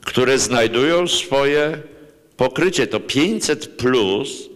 które 0.00 0.38
znajdują 0.38 1.08
swoje 1.08 1.78
pokrycie. 2.36 2.86
To 2.86 3.00
500 3.00 3.66
plus, 3.66 4.53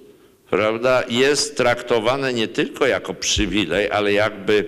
prawda, 0.51 1.05
jest 1.09 1.57
traktowane 1.57 2.33
nie 2.33 2.49
tylko 2.49 2.87
jako 2.87 3.15
przywilej, 3.15 3.91
ale 3.91 4.13
jakby 4.13 4.67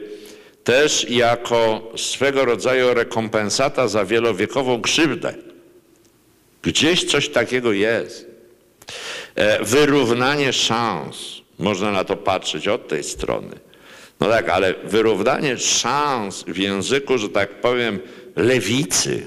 też 0.65 1.11
jako 1.11 1.93
swego 1.97 2.45
rodzaju 2.45 2.95
rekompensata 2.95 3.89
za 3.89 4.05
wielowiekową 4.05 4.83
krzywdę. 4.83 5.35
Gdzieś 6.63 7.05
coś 7.05 7.29
takiego 7.29 7.73
jest. 7.73 8.27
E, 9.35 9.65
Wyrównanie 9.65 10.53
szans, 10.53 11.17
można 11.59 11.93
na 11.93 12.05
to 12.05 12.17
patrzeć 12.17 12.69
od 12.69 12.89
tej 12.89 13.05
strony. 13.05 13.57
No 14.21 14.29
tak, 14.29 14.49
ale 14.49 14.75
wyrównanie 14.85 15.59
szans 15.59 16.45
w 16.49 16.57
języku, 16.57 17.19
że 17.19 17.29
tak 17.29 17.61
powiem, 17.61 18.01
lewicy, 18.37 19.27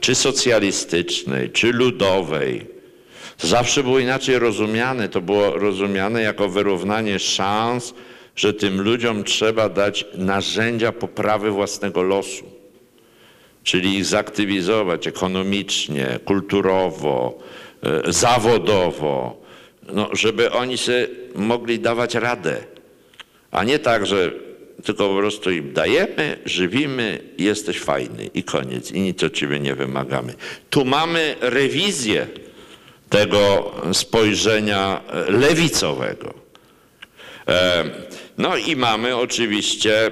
czy 0.00 0.14
socjalistycznej, 0.14 1.50
czy 1.50 1.72
ludowej, 1.72 2.66
zawsze 3.38 3.82
było 3.82 3.98
inaczej 3.98 4.38
rozumiane. 4.38 5.08
To 5.08 5.20
było 5.20 5.50
rozumiane 5.50 6.22
jako 6.22 6.48
wyrównanie 6.48 7.18
szans, 7.18 7.94
że 8.36 8.54
tym 8.54 8.80
ludziom 8.80 9.24
trzeba 9.24 9.68
dać 9.68 10.04
narzędzia 10.14 10.92
poprawy 10.92 11.50
własnego 11.50 12.02
losu, 12.02 12.44
czyli 13.62 13.94
ich 13.96 14.04
zaktywizować 14.04 15.06
ekonomicznie, 15.06 16.18
kulturowo, 16.24 17.38
e, 17.82 18.12
zawodowo, 18.12 19.44
no, 19.92 20.08
żeby 20.12 20.52
oni 20.52 20.78
sobie 20.78 21.08
mogli 21.34 21.78
dawać 21.78 22.14
radę, 22.14 22.56
a 23.50 23.64
nie 23.64 23.78
tak, 23.78 24.06
że 24.06 24.32
tylko 24.84 25.08
po 25.08 25.16
prostu 25.16 25.50
im 25.50 25.72
dajemy, 25.72 26.38
żywimy, 26.44 27.20
jesteś 27.38 27.80
fajny 27.80 28.30
i 28.34 28.42
koniec. 28.42 28.92
I 28.92 29.00
nic 29.00 29.22
od 29.22 29.34
ciebie 29.34 29.60
nie 29.60 29.74
wymagamy. 29.74 30.34
Tu 30.70 30.84
mamy 30.84 31.36
rewizję 31.40 32.26
tego 33.08 33.72
spojrzenia 33.92 35.00
e, 35.08 35.30
lewicowego. 35.30 36.34
E, 37.48 37.84
No 38.38 38.56
i 38.56 38.76
mamy 38.76 39.16
oczywiście, 39.16 40.10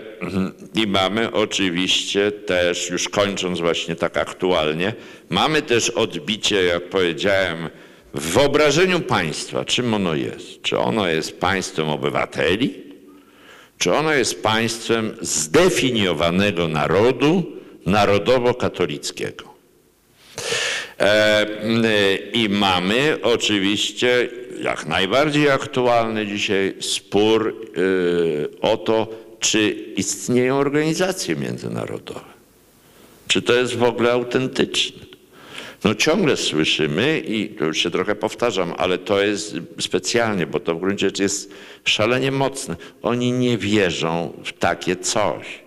i 0.74 0.86
mamy 0.86 1.32
oczywiście 1.32 2.32
też, 2.32 2.90
już 2.90 3.08
kończąc 3.08 3.60
właśnie 3.60 3.96
tak 3.96 4.16
aktualnie, 4.16 4.94
mamy 5.30 5.62
też 5.62 5.90
odbicie, 5.90 6.64
jak 6.64 6.88
powiedziałem, 6.88 7.68
w 8.14 8.32
wyobrażeniu 8.32 9.00
państwa, 9.00 9.64
czym 9.64 9.94
ono 9.94 10.14
jest. 10.14 10.62
Czy 10.62 10.78
ono 10.78 11.08
jest 11.08 11.40
państwem 11.40 11.88
obywateli, 11.88 12.82
czy 13.78 13.94
ono 13.94 14.12
jest 14.12 14.42
państwem 14.42 15.16
zdefiniowanego 15.20 16.68
narodu, 16.68 17.42
narodowo-katolickiego. 17.86 19.44
E, 21.02 21.46
I 22.32 22.48
mamy 22.48 23.18
oczywiście 23.22 24.28
jak 24.62 24.86
najbardziej 24.86 25.50
aktualny 25.50 26.26
dzisiaj 26.26 26.74
spór 26.80 27.48
e, 27.48 28.60
o 28.60 28.76
to, 28.76 29.08
czy 29.40 29.70
istnieją 29.96 30.58
organizacje 30.58 31.36
międzynarodowe. 31.36 32.32
Czy 33.28 33.42
to 33.42 33.52
jest 33.52 33.76
w 33.76 33.82
ogóle 33.82 34.12
autentyczne? 34.12 35.02
No 35.84 35.94
ciągle 35.94 36.36
słyszymy 36.36 37.20
i 37.20 37.48
to 37.48 37.64
już 37.64 37.78
się 37.78 37.90
trochę 37.90 38.14
powtarzam, 38.14 38.74
ale 38.78 38.98
to 38.98 39.22
jest 39.22 39.54
specjalnie, 39.80 40.46
bo 40.46 40.60
to 40.60 40.74
w 40.74 40.80
gruncie 40.80 41.06
rzeczy 41.06 41.22
jest 41.22 41.54
szalenie 41.84 42.30
mocne. 42.30 42.76
Oni 43.02 43.32
nie 43.32 43.58
wierzą 43.58 44.32
w 44.44 44.52
takie 44.52 44.96
coś. 44.96 45.61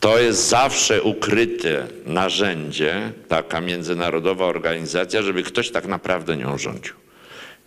To 0.00 0.18
jest 0.18 0.48
zawsze 0.48 1.02
ukryte 1.02 1.86
narzędzie, 2.06 3.12
taka 3.28 3.60
międzynarodowa 3.60 4.44
organizacja, 4.46 5.22
żeby 5.22 5.42
ktoś 5.42 5.70
tak 5.70 5.86
naprawdę 5.86 6.36
nią 6.36 6.58
rządził 6.58 6.94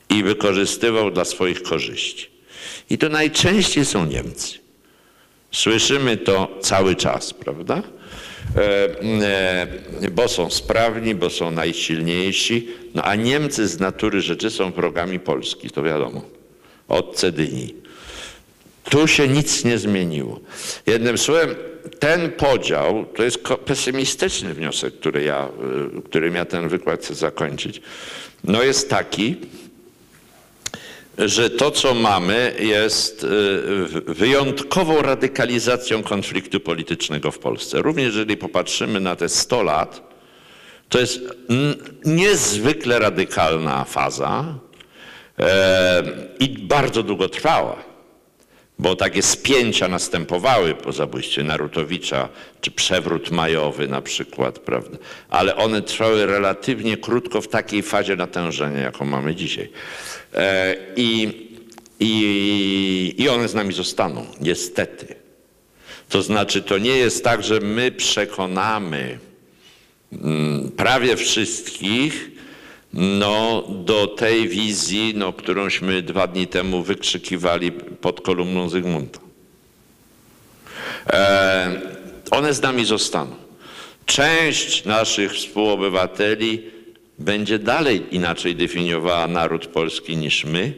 i 0.09 0.23
wykorzystywał 0.23 1.11
dla 1.11 1.25
swoich 1.25 1.63
korzyści. 1.63 2.29
I 2.89 2.97
to 2.97 3.09
najczęściej 3.09 3.85
są 3.85 4.05
Niemcy. 4.05 4.59
Słyszymy 5.51 6.17
to 6.17 6.57
cały 6.61 6.95
czas, 6.95 7.33
prawda? 7.33 7.83
E, 8.55 8.61
e, 10.01 10.11
bo 10.11 10.27
są 10.27 10.49
sprawni, 10.49 11.15
bo 11.15 11.29
są 11.29 11.51
najsilniejsi, 11.51 12.67
no 12.95 13.03
a 13.03 13.15
Niemcy 13.15 13.67
z 13.67 13.79
natury 13.79 14.21
rzeczy 14.21 14.51
są 14.51 14.71
wrogami 14.71 15.19
Polski, 15.19 15.69
to 15.69 15.83
wiadomo, 15.83 16.21
od 16.87 17.15
Cedyni. 17.15 17.75
Tu 18.83 19.07
się 19.07 19.27
nic 19.27 19.65
nie 19.65 19.77
zmieniło. 19.77 20.39
Jednym 20.85 21.17
słowem, 21.17 21.55
ten 21.99 22.31
podział 22.31 23.05
to 23.15 23.23
jest 23.23 23.39
pesymistyczny 23.65 24.53
wniosek, 24.53 24.93
który 24.93 25.23
ja, 25.23 25.49
y, 25.97 26.01
którym 26.01 26.35
ja 26.35 26.45
ten 26.45 26.69
wykład 26.69 26.99
chcę 26.99 27.15
zakończyć. 27.15 27.81
No 28.43 28.63
jest 28.63 28.89
taki, 28.89 29.35
że 31.17 31.49
to, 31.49 31.71
co 31.71 31.93
mamy, 31.93 32.55
jest 32.59 33.23
y, 33.23 33.27
wyjątkową 34.13 35.01
radykalizacją 35.01 36.03
konfliktu 36.03 36.59
politycznego 36.59 37.31
w 37.31 37.39
Polsce. 37.39 37.81
Również 37.81 38.05
jeżeli 38.05 38.37
popatrzymy 38.37 38.99
na 38.99 39.15
te 39.15 39.29
100 39.29 39.63
lat, 39.63 40.09
to 40.89 40.99
jest 40.99 41.19
niezwykle 42.05 42.99
radykalna 42.99 43.85
faza 43.85 44.45
e, 45.39 46.03
i 46.39 46.49
bardzo 46.49 47.03
długotrwała 47.03 47.88
bo 48.79 48.95
takie 48.95 49.21
spięcia 49.21 49.87
następowały 49.87 50.75
po 50.75 50.91
zabójstwie 50.91 51.43
Narutowicza, 51.43 52.29
czy 52.61 52.71
przewrót 52.71 53.31
majowy 53.31 53.87
na 53.87 54.01
przykład, 54.01 54.59
prawda? 54.59 54.97
Ale 55.29 55.55
one 55.55 55.81
trwały 55.81 56.25
relatywnie 56.25 56.97
krótko 56.97 57.41
w 57.41 57.47
takiej 57.47 57.83
fazie 57.83 58.15
natężenia, 58.15 58.79
jaką 58.79 59.05
mamy 59.05 59.35
dzisiaj. 59.35 59.69
E, 60.33 60.75
I, 60.95 61.29
i, 61.99 63.15
I 63.17 63.29
one 63.29 63.47
z 63.47 63.53
nami 63.53 63.73
zostaną, 63.73 64.25
niestety. 64.41 65.15
To 66.09 66.21
znaczy, 66.21 66.61
to 66.61 66.77
nie 66.77 66.97
jest 66.97 67.23
tak, 67.23 67.43
że 67.43 67.59
my 67.59 67.91
przekonamy 67.91 69.19
mm, 70.11 70.71
prawie 70.71 71.17
wszystkich, 71.17 72.31
no, 72.93 73.63
do 73.69 74.07
tej 74.07 74.49
wizji, 74.49 75.13
no, 75.15 75.33
którąśmy 75.33 76.01
dwa 76.01 76.27
dni 76.27 76.47
temu 76.47 76.83
wykrzykiwali 76.83 77.71
pod 77.71 78.21
kolumną 78.21 78.69
Zygmunta. 78.69 79.19
E, 81.09 81.81
one 82.31 82.53
z 82.53 82.61
nami 82.61 82.85
zostaną. 82.85 83.35
Część 84.05 84.85
naszych 84.85 85.33
współobywateli 85.33 86.63
będzie 87.19 87.59
dalej 87.59 88.03
inaczej 88.11 88.55
definiowała 88.55 89.27
naród 89.27 89.67
polski 89.67 90.17
niż 90.17 90.45
my, 90.45 90.73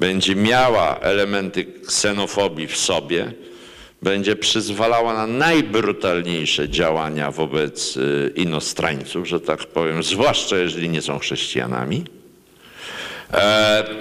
będzie 0.00 0.34
miała 0.34 0.98
elementy 0.98 1.64
ksenofobii 1.64 2.66
w 2.66 2.76
sobie, 2.76 3.32
będzie 4.02 4.36
przyzwalała 4.36 5.14
na 5.14 5.26
najbrutalniejsze 5.26 6.68
działania 6.68 7.30
wobec 7.30 7.96
y, 7.96 8.32
inostrańców, 8.36 9.28
że 9.28 9.40
tak 9.40 9.66
powiem, 9.66 10.02
zwłaszcza 10.02 10.58
jeżeli 10.58 10.88
nie 10.88 11.02
są 11.02 11.18
chrześcijanami. 11.18 12.04
E, 13.32 13.90
y, 13.90 13.94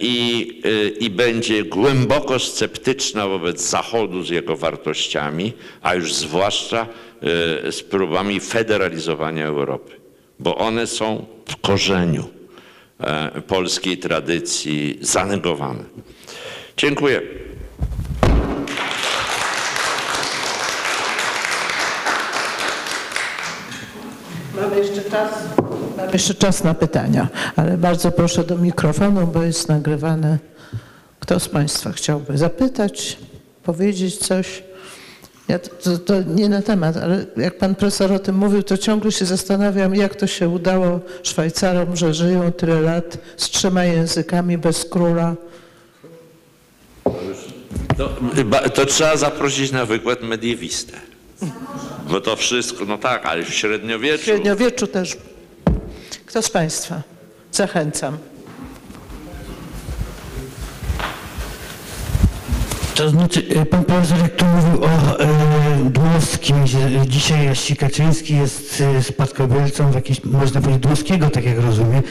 I, 0.00 0.60
y, 0.66 0.96
I 1.00 1.10
będzie 1.10 1.64
głęboko 1.64 2.38
sceptyczna 2.38 3.28
wobec 3.28 3.60
Zachodu 3.70 4.22
z 4.22 4.30
jego 4.30 4.56
wartościami, 4.56 5.52
a 5.82 5.94
już 5.94 6.14
zwłaszcza 6.14 6.86
z 7.70 7.82
próbami 7.82 8.40
federalizowania 8.40 9.46
Europy, 9.46 9.92
bo 10.38 10.56
one 10.56 10.86
są 10.86 11.26
w 11.46 11.56
korzeniu 11.56 12.28
e, 13.00 13.42
polskiej 13.42 13.98
tradycji 13.98 14.98
zanegowane. 15.00 15.84
Dziękuję. 16.76 17.22
Mamy 24.60 24.78
jeszcze 24.78 25.10
czas. 25.10 25.30
Mamy 25.96 26.12
jeszcze 26.12 26.34
czas 26.34 26.64
na 26.64 26.74
pytania, 26.74 27.28
ale 27.56 27.76
bardzo 27.76 28.12
proszę 28.12 28.44
do 28.44 28.58
mikrofonu, 28.58 29.26
bo 29.26 29.42
jest 29.42 29.68
nagrywane. 29.68 30.38
Kto 31.20 31.40
z 31.40 31.48
Państwa 31.48 31.92
chciałby 31.92 32.38
zapytać, 32.38 33.18
powiedzieć 33.62 34.16
coś? 34.16 34.62
Ja 35.48 35.58
to, 35.58 35.68
to, 35.70 35.98
to 35.98 36.22
nie 36.22 36.48
na 36.48 36.62
temat, 36.62 36.96
ale 36.96 37.24
jak 37.36 37.58
pan 37.58 37.74
profesor 37.74 38.12
o 38.12 38.18
tym 38.18 38.36
mówił, 38.36 38.62
to 38.62 38.78
ciągle 38.78 39.12
się 39.12 39.24
zastanawiam, 39.24 39.94
jak 39.94 40.14
to 40.14 40.26
się 40.26 40.48
udało 40.48 41.00
Szwajcarom, 41.22 41.96
że 41.96 42.14
żyją 42.14 42.52
tyle 42.52 42.80
lat 42.80 43.18
z 43.36 43.50
trzema 43.50 43.84
językami 43.84 44.58
bez 44.58 44.84
króla. 44.84 45.36
To, 47.96 48.10
to 48.74 48.86
trzeba 48.86 49.16
zaprosić 49.16 49.72
na 49.72 49.84
wykład 49.84 50.22
mediewistę. 50.22 51.07
Bo 52.10 52.20
to 52.20 52.36
wszystko, 52.36 52.84
no 52.84 52.98
tak, 52.98 53.26
ale 53.26 53.42
w 53.42 53.48
W 53.48 53.54
średniowieczu. 53.54 54.24
średniowieczu 54.24 54.86
też. 54.86 55.16
Kto 56.26 56.42
z 56.42 56.50
Państwa? 56.50 57.02
Zachęcam. 57.52 58.18
To 62.94 63.08
znaczy, 63.10 63.44
e, 63.56 63.66
pan 63.66 63.84
profesor 63.84 64.18
jak 64.18 64.36
tu 64.36 64.44
mówił 64.44 64.84
o 64.84 65.20
e, 65.20 65.28
dzisiaj 67.06 67.44
Jasi 67.44 67.76
Kaczyński 67.76 68.36
jest 68.36 68.80
e, 68.98 69.02
spadkobiercą 69.02 69.90
w 69.90 69.94
jakiś, 69.94 70.24
można 70.24 70.60
powiedzieć, 70.60 70.82
Dmowskiego, 70.82 71.30
tak 71.30 71.44
jak 71.44 71.58
rozumiem, 71.58 72.02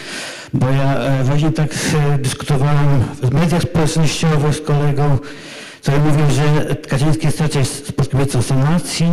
bo 0.53 0.69
ja 0.69 0.95
e, 0.99 1.23
właśnie 1.23 1.51
tak 1.51 1.69
e, 2.13 2.17
dyskutowałem 2.17 3.03
w 3.23 3.31
mediach 3.33 3.61
społecznościowych 3.61 4.55
z 4.55 4.61
kolegą, 4.61 5.17
który 5.87 5.99
mówił, 5.99 6.25
że 6.31 6.75
Kaczyński 6.75 7.25
jest 7.25 7.41
raczej 7.41 7.65
spadkobiercą 7.65 8.41
sanacji, 8.41 9.07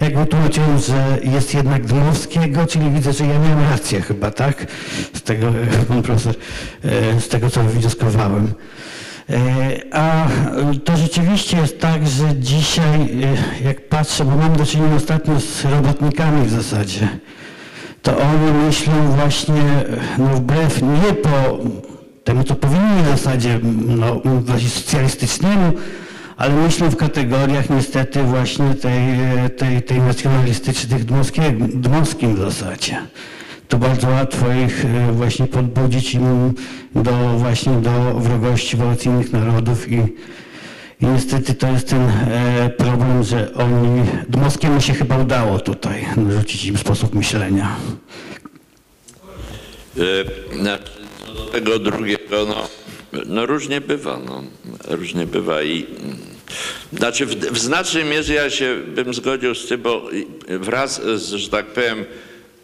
jakby 0.00 0.26
tłumaczyłem, 0.26 0.78
że 0.78 1.18
jest 1.22 1.54
jednak 1.54 1.86
Dmowskiego, 1.86 2.66
czyli 2.66 2.90
widzę, 2.90 3.12
że 3.12 3.26
ja 3.26 3.38
miałem 3.38 3.70
rację 3.70 4.00
chyba, 4.00 4.30
tak? 4.30 4.66
Z 5.14 5.22
tego, 5.22 5.52
pan 5.88 6.02
profesor, 6.02 6.34
e, 6.84 7.20
z 7.20 7.28
tego 7.28 7.50
co 7.50 7.62
wnioskowałem. 7.62 8.52
E, 9.30 9.36
A 9.92 10.28
to 10.84 10.96
rzeczywiście 10.96 11.56
jest 11.56 11.80
tak, 11.80 12.08
że 12.08 12.34
dzisiaj, 12.34 13.00
e, 13.62 13.64
jak 13.64 13.88
patrzę, 13.88 14.24
bo 14.24 14.36
mam 14.36 14.56
do 14.56 14.66
czynienia 14.66 14.96
ostatnio 14.96 15.40
z 15.40 15.64
robotnikami 15.64 16.46
w 16.46 16.50
zasadzie, 16.50 17.08
to 18.02 18.18
oni 18.18 18.52
myślą 18.66 18.92
właśnie 19.16 19.62
no 20.18 20.26
wbrew 20.26 20.82
nie 20.82 21.14
po 21.14 21.58
temu, 22.24 22.44
co 22.44 22.54
powinni 22.54 23.02
w 23.02 23.08
zasadzie, 23.08 23.60
no, 23.86 24.20
właśnie 24.24 24.68
socjalistycznemu, 24.68 25.72
ale 26.36 26.54
myślą 26.54 26.90
w 26.90 26.96
kategoriach 26.96 27.70
niestety 27.70 28.22
właśnie 28.22 28.74
tej, 28.74 29.00
tej, 29.56 29.82
tej 29.82 30.00
nacjonalistycznych 30.00 31.04
dmowskim 31.80 32.36
w 32.36 32.38
zasadzie 32.38 32.98
to 33.68 33.78
bardzo 33.78 34.08
łatwo 34.08 34.52
ich 34.66 34.84
e, 34.84 35.12
właśnie 35.12 35.46
podbudzić 35.46 36.14
im 36.14 36.54
do 36.94 37.12
właśnie 37.38 37.72
do 37.72 38.14
wrogości 38.14 38.76
wobec 38.76 39.06
innych 39.06 39.32
narodów 39.32 39.92
i, 39.92 39.96
i 41.00 41.06
niestety 41.06 41.54
to 41.54 41.68
jest 41.68 41.88
ten 41.88 42.08
e, 42.08 42.70
problem, 42.70 43.24
że 43.24 43.54
oni, 43.54 44.02
Dmowskiemu 44.28 44.80
się 44.80 44.94
chyba 44.94 45.18
udało 45.18 45.58
tutaj 45.58 46.06
narzucić 46.16 46.64
im 46.64 46.78
sposób 46.78 47.14
myślenia. 47.14 47.76
E, 49.98 50.56
znaczy, 50.60 50.92
co 51.26 51.34
do 51.34 51.44
tego 51.44 51.78
drugiego, 51.78 52.46
no, 52.48 52.68
no 53.26 53.46
różnie 53.46 53.80
bywa, 53.80 54.20
no, 54.26 54.44
różnie 54.88 55.26
bywa 55.26 55.62
i 55.62 55.86
mm, 56.02 56.16
znaczy 56.92 57.26
w, 57.26 57.34
w 57.34 57.58
znacznej 57.58 58.04
mierze 58.04 58.34
ja 58.34 58.50
się 58.50 58.76
bym 58.86 59.14
zgodził 59.14 59.54
z 59.54 59.66
tym, 59.66 59.82
bo 59.82 60.08
wraz 60.48 61.02
z, 61.02 61.22
że 61.22 61.48
tak 61.48 61.66
powiem, 61.66 62.04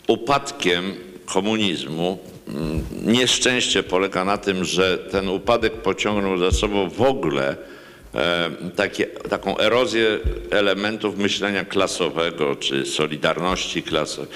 upadkiem 0.06 0.94
komunizmu 1.24 2.18
mm, 2.48 2.84
nieszczęście 3.02 3.82
polega 3.82 4.24
na 4.24 4.38
tym, 4.38 4.64
że 4.64 4.98
ten 4.98 5.28
upadek 5.28 5.72
pociągnął 5.72 6.38
za 6.38 6.50
sobą 6.50 6.90
w 6.90 7.02
ogóle 7.02 7.56
e, 8.14 8.50
takie, 8.76 9.06
taką 9.06 9.58
erozję 9.58 10.18
elementów 10.50 11.18
myślenia 11.18 11.64
klasowego 11.64 12.56
czy 12.56 12.86
solidarności 12.86 13.82
klasowej. 13.82 14.30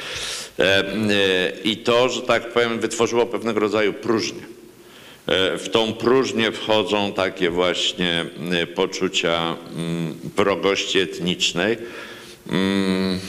E, 0.58 0.62
e, 0.62 0.84
I 1.64 1.76
to, 1.76 2.08
że 2.08 2.22
tak 2.22 2.52
powiem, 2.52 2.80
wytworzyło 2.80 3.26
pewnego 3.26 3.60
rodzaju 3.60 3.92
próżnię. 3.92 4.55
E, 5.26 5.58
W 5.58 5.68
tą 5.68 5.92
próżnię 5.92 6.52
wchodzą 6.52 7.12
takie 7.12 7.50
właśnie 7.50 8.24
e, 8.52 8.66
poczucia 8.66 9.56
mm, 9.76 10.14
wrogości 10.36 10.98
etnicznej. 10.98 11.76
Mm, 12.50 13.20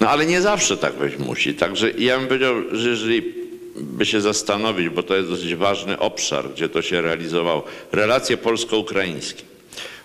No 0.00 0.08
ale 0.08 0.26
nie 0.26 0.40
zawsze 0.40 0.76
tak 0.76 0.94
być 0.94 1.16
musi. 1.18 1.54
Także 1.54 1.90
ja 1.90 2.18
bym 2.18 2.26
powiedział, 2.26 2.54
że 2.72 2.88
jeżeli 2.88 3.34
by 3.76 4.06
się 4.06 4.20
zastanowić, 4.20 4.88
bo 4.88 5.02
to 5.02 5.16
jest 5.16 5.28
dosyć 5.28 5.54
ważny 5.54 5.98
obszar, 5.98 6.50
gdzie 6.50 6.68
to 6.68 6.82
się 6.82 7.00
realizowało, 7.00 7.64
relacje 7.92 8.36
polsko-ukraińskie 8.36 9.42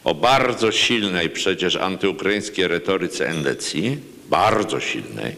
o 0.03 0.13
bardzo 0.13 0.71
silnej 0.71 1.29
przecież 1.29 1.75
antyukraińskiej 1.75 2.67
retoryce 2.67 3.27
endecji, 3.27 3.97
bardzo 4.29 4.79
silnej, 4.79 5.35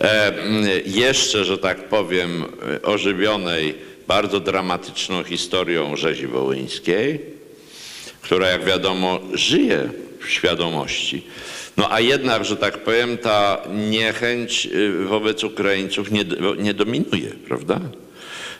e, 0.00 0.32
jeszcze, 0.86 1.44
że 1.44 1.58
tak 1.58 1.88
powiem, 1.88 2.44
ożywionej 2.82 3.74
bardzo 4.08 4.40
dramatyczną 4.40 5.24
historią 5.24 5.96
rzezi 5.96 6.26
wołyńskiej, 6.26 7.20
która 8.20 8.48
jak 8.48 8.64
wiadomo 8.64 9.20
żyje 9.34 9.90
świadomości. 10.28 11.22
No 11.76 11.92
a 11.92 12.00
jednak, 12.00 12.44
że 12.44 12.56
tak 12.56 12.78
powiem, 12.78 13.18
ta 13.18 13.62
niechęć 13.90 14.66
y, 14.66 15.04
wobec 15.04 15.44
Ukraińców 15.44 16.10
nie, 16.10 16.24
nie 16.58 16.74
dominuje, 16.74 17.30
prawda? 17.48 17.80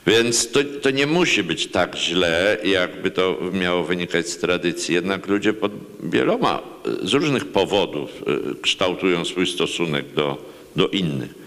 Więc 0.06 0.50
to, 0.50 0.60
to 0.82 0.90
nie 0.90 1.06
musi 1.06 1.42
być 1.42 1.66
tak 1.66 1.96
źle, 1.96 2.58
jakby 2.64 3.10
to 3.10 3.38
miało 3.52 3.84
wynikać 3.84 4.28
z 4.28 4.38
tradycji. 4.38 4.94
Jednak 4.94 5.26
ludzie 5.26 5.52
pod 5.52 5.72
wieloma, 6.02 6.62
y, 7.02 7.08
z 7.08 7.12
różnych 7.12 7.44
powodów 7.44 8.10
y, 8.52 8.60
kształtują 8.62 9.24
swój 9.24 9.46
stosunek 9.46 10.14
do, 10.14 10.52
do 10.76 10.88
innych. 10.88 11.41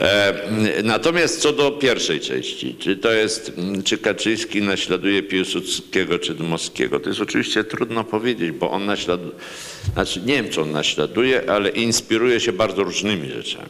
E, 0.00 0.34
Natomiast 0.82 1.40
co 1.40 1.52
do 1.52 1.70
pierwszej 1.70 2.20
części, 2.20 2.74
czy 2.78 2.96
to 2.96 3.12
jest, 3.12 3.52
mm, 3.58 3.82
czy 3.82 3.98
Kaczyński 3.98 4.62
naśladuje 4.62 5.22
Piłsudskiego 5.22 6.18
czy 6.18 6.34
Dmowskiego, 6.34 7.00
to 7.00 7.08
jest 7.08 7.20
oczywiście 7.20 7.64
trudno 7.64 8.04
powiedzieć, 8.04 8.50
bo 8.52 8.70
on 8.70 8.86
naśladuje, 8.86 9.32
znaczy 9.94 10.20
nie 10.20 10.34
wiem, 10.34 10.48
czy 10.48 10.60
on 10.60 10.72
naśladuje, 10.72 11.50
ale 11.50 11.68
inspiruje 11.70 12.40
się 12.40 12.52
bardzo 12.52 12.82
różnymi 12.82 13.28
rzeczami. 13.28 13.68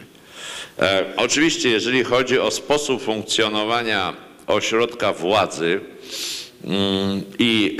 E, 0.78 1.04
Oczywiście, 1.16 1.68
jeżeli 1.70 2.04
chodzi 2.04 2.38
o 2.38 2.50
sposób 2.50 3.02
funkcjonowania 3.02 4.16
ośrodka 4.46 5.12
władzy 5.12 5.80
mm, 6.64 7.22
i 7.38 7.76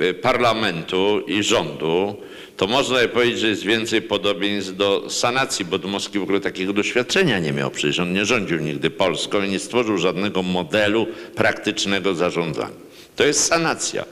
e, 0.00 0.14
parlamentu 0.14 1.20
i 1.26 1.42
rządu, 1.42 2.16
to 2.56 2.66
można 2.66 2.98
by 2.98 3.08
powiedzieć, 3.08 3.38
że 3.38 3.48
jest 3.48 3.64
więcej 3.64 4.02
podobieństw 4.02 4.76
do 4.76 5.10
sanacji, 5.10 5.64
bo 5.64 5.78
Dmowski 5.78 6.18
w 6.18 6.22
ogóle 6.22 6.40
takiego 6.40 6.72
doświadczenia 6.72 7.38
nie 7.38 7.52
miał. 7.52 7.70
Przecież 7.70 7.98
on 7.98 8.12
nie 8.12 8.24
rządził 8.24 8.58
nigdy 8.58 8.90
Polską 8.90 9.42
i 9.42 9.48
nie 9.48 9.58
stworzył 9.58 9.98
żadnego 9.98 10.42
modelu 10.42 11.06
praktycznego 11.34 12.14
zarządzania. 12.14 12.74
To 13.16 13.24
jest 13.24 13.46
sanacja. 13.46 14.04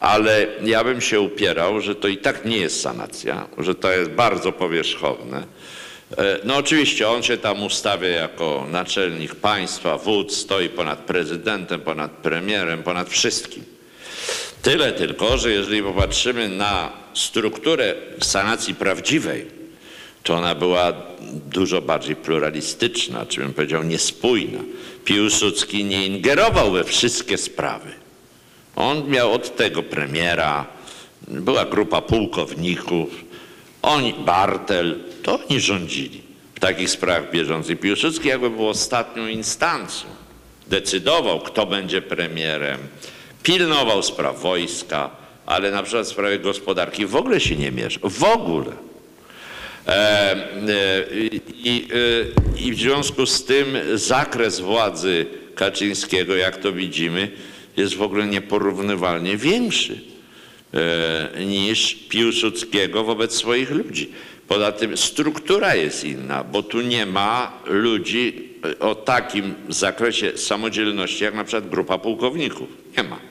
Ale 0.00 0.46
ja 0.64 0.84
bym 0.84 1.00
się 1.00 1.20
upierał, 1.20 1.80
że 1.80 1.94
to 1.94 2.08
i 2.08 2.16
tak 2.16 2.44
nie 2.44 2.56
jest 2.56 2.80
sanacja, 2.80 3.46
że 3.58 3.74
to 3.74 3.92
jest 3.92 4.10
bardzo 4.10 4.52
powierzchowne. 4.52 5.46
E, 6.18 6.38
No 6.44 6.56
oczywiście 6.56 7.08
on 7.08 7.22
się 7.22 7.36
tam 7.36 7.62
ustawia 7.62 8.08
jako 8.08 8.66
naczelnik 8.70 9.34
państwa, 9.34 9.98
wódz, 9.98 10.36
stoi 10.36 10.68
ponad 10.68 10.98
prezydentem, 10.98 11.80
ponad 11.80 12.10
premierem, 12.10 12.82
ponad 12.82 13.08
wszystkim. 13.08 13.64
Tyle 14.62 14.92
tylko, 14.92 15.38
że 15.38 15.50
jeżeli 15.52 15.82
popatrzymy 15.82 16.48
na 16.48 16.99
strukturę 17.14 17.94
sanacji 18.20 18.74
prawdziwej, 18.74 19.46
to 20.22 20.34
ona 20.34 20.54
była 20.54 20.92
dużo 21.32 21.82
bardziej 21.82 22.16
pluralistyczna, 22.16 23.26
czy 23.26 23.40
bym 23.40 23.52
powiedział 23.52 23.82
niespójna. 23.82 24.60
Piłsudski 25.04 25.84
nie 25.84 26.06
ingerował 26.06 26.72
we 26.72 26.84
wszystkie 26.84 27.38
sprawy. 27.38 27.90
On 28.76 29.08
miał 29.08 29.32
od 29.32 29.56
tego 29.56 29.82
premiera, 29.82 30.66
była 31.28 31.64
grupa 31.64 32.02
pułkowników, 32.02 33.08
oni, 33.82 34.14
Bartel, 34.14 34.98
to 35.22 35.40
oni 35.48 35.60
rządzili 35.60 36.22
w 36.54 36.60
takich 36.60 36.90
sprawach 36.90 37.30
bieżących. 37.30 37.80
Piłsudski 37.80 38.28
jakby 38.28 38.50
był 38.50 38.68
ostatnią 38.68 39.26
instancją. 39.26 40.08
Decydował, 40.66 41.40
kto 41.40 41.66
będzie 41.66 42.02
premierem, 42.02 42.78
pilnował 43.42 44.02
spraw 44.02 44.40
wojska, 44.40 45.10
ale 45.50 45.70
na 45.70 45.82
przykład 45.82 46.06
w 46.06 46.10
sprawie 46.10 46.38
gospodarki 46.38 47.06
w 47.06 47.16
ogóle 47.16 47.40
się 47.40 47.56
nie 47.56 47.70
mieszał. 47.72 48.10
W 48.10 48.24
ogóle. 48.24 48.72
E, 49.86 49.92
e, 49.92 50.38
I, 51.54 51.88
e, 52.56 52.62
I 52.62 52.72
w 52.72 52.78
związku 52.78 53.26
z 53.26 53.44
tym 53.44 53.66
zakres 53.94 54.60
władzy 54.60 55.26
Kaczyńskiego, 55.54 56.36
jak 56.36 56.56
to 56.56 56.72
widzimy, 56.72 57.30
jest 57.76 57.94
w 57.94 58.02
ogóle 58.02 58.26
nieporównywalnie 58.26 59.36
większy 59.36 60.00
niż 61.46 61.94
Piłsudskiego 61.94 63.04
wobec 63.04 63.34
swoich 63.34 63.70
ludzi. 63.70 64.10
Poza 64.48 64.72
tym 64.72 64.96
struktura 64.96 65.74
jest 65.74 66.04
inna, 66.04 66.44
bo 66.44 66.62
tu 66.62 66.80
nie 66.80 67.06
ma 67.06 67.52
ludzi 67.66 68.48
o 68.80 68.94
takim 68.94 69.54
zakresie 69.68 70.38
samodzielności, 70.38 71.24
jak 71.24 71.34
na 71.34 71.44
przykład 71.44 71.70
grupa 71.70 71.98
pułkowników. 71.98 72.68
Nie 72.96 73.02
ma. 73.02 73.29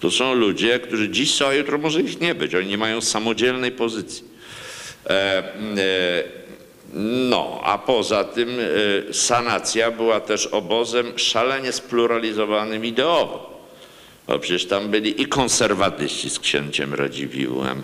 To 0.00 0.10
są 0.10 0.34
ludzie, 0.34 0.78
którzy 0.78 1.08
dziś 1.08 1.34
są, 1.34 1.46
a 1.46 1.54
jutro 1.54 1.78
może 1.78 2.00
ich 2.00 2.20
nie 2.20 2.34
być. 2.34 2.54
Oni 2.54 2.68
nie 2.68 2.78
mają 2.78 3.00
samodzielnej 3.00 3.72
pozycji. 3.72 4.24
E, 5.06 5.10
e, 5.12 6.40
No, 7.28 7.60
a 7.64 7.78
poza 7.78 8.24
tym 8.24 8.48
e, 9.08 9.14
sanacja 9.14 9.90
była 9.90 10.20
też 10.20 10.46
obozem 10.46 11.18
szalenie 11.18 11.72
spluralizowanym 11.72 12.84
ideowo. 12.84 13.60
Bo 14.26 14.38
przecież 14.38 14.66
tam 14.66 14.88
byli 14.88 15.22
i 15.22 15.26
konserwatyści 15.26 16.30
z 16.30 16.38
księciem 16.38 16.94
Radziwiłłem, 16.94 17.82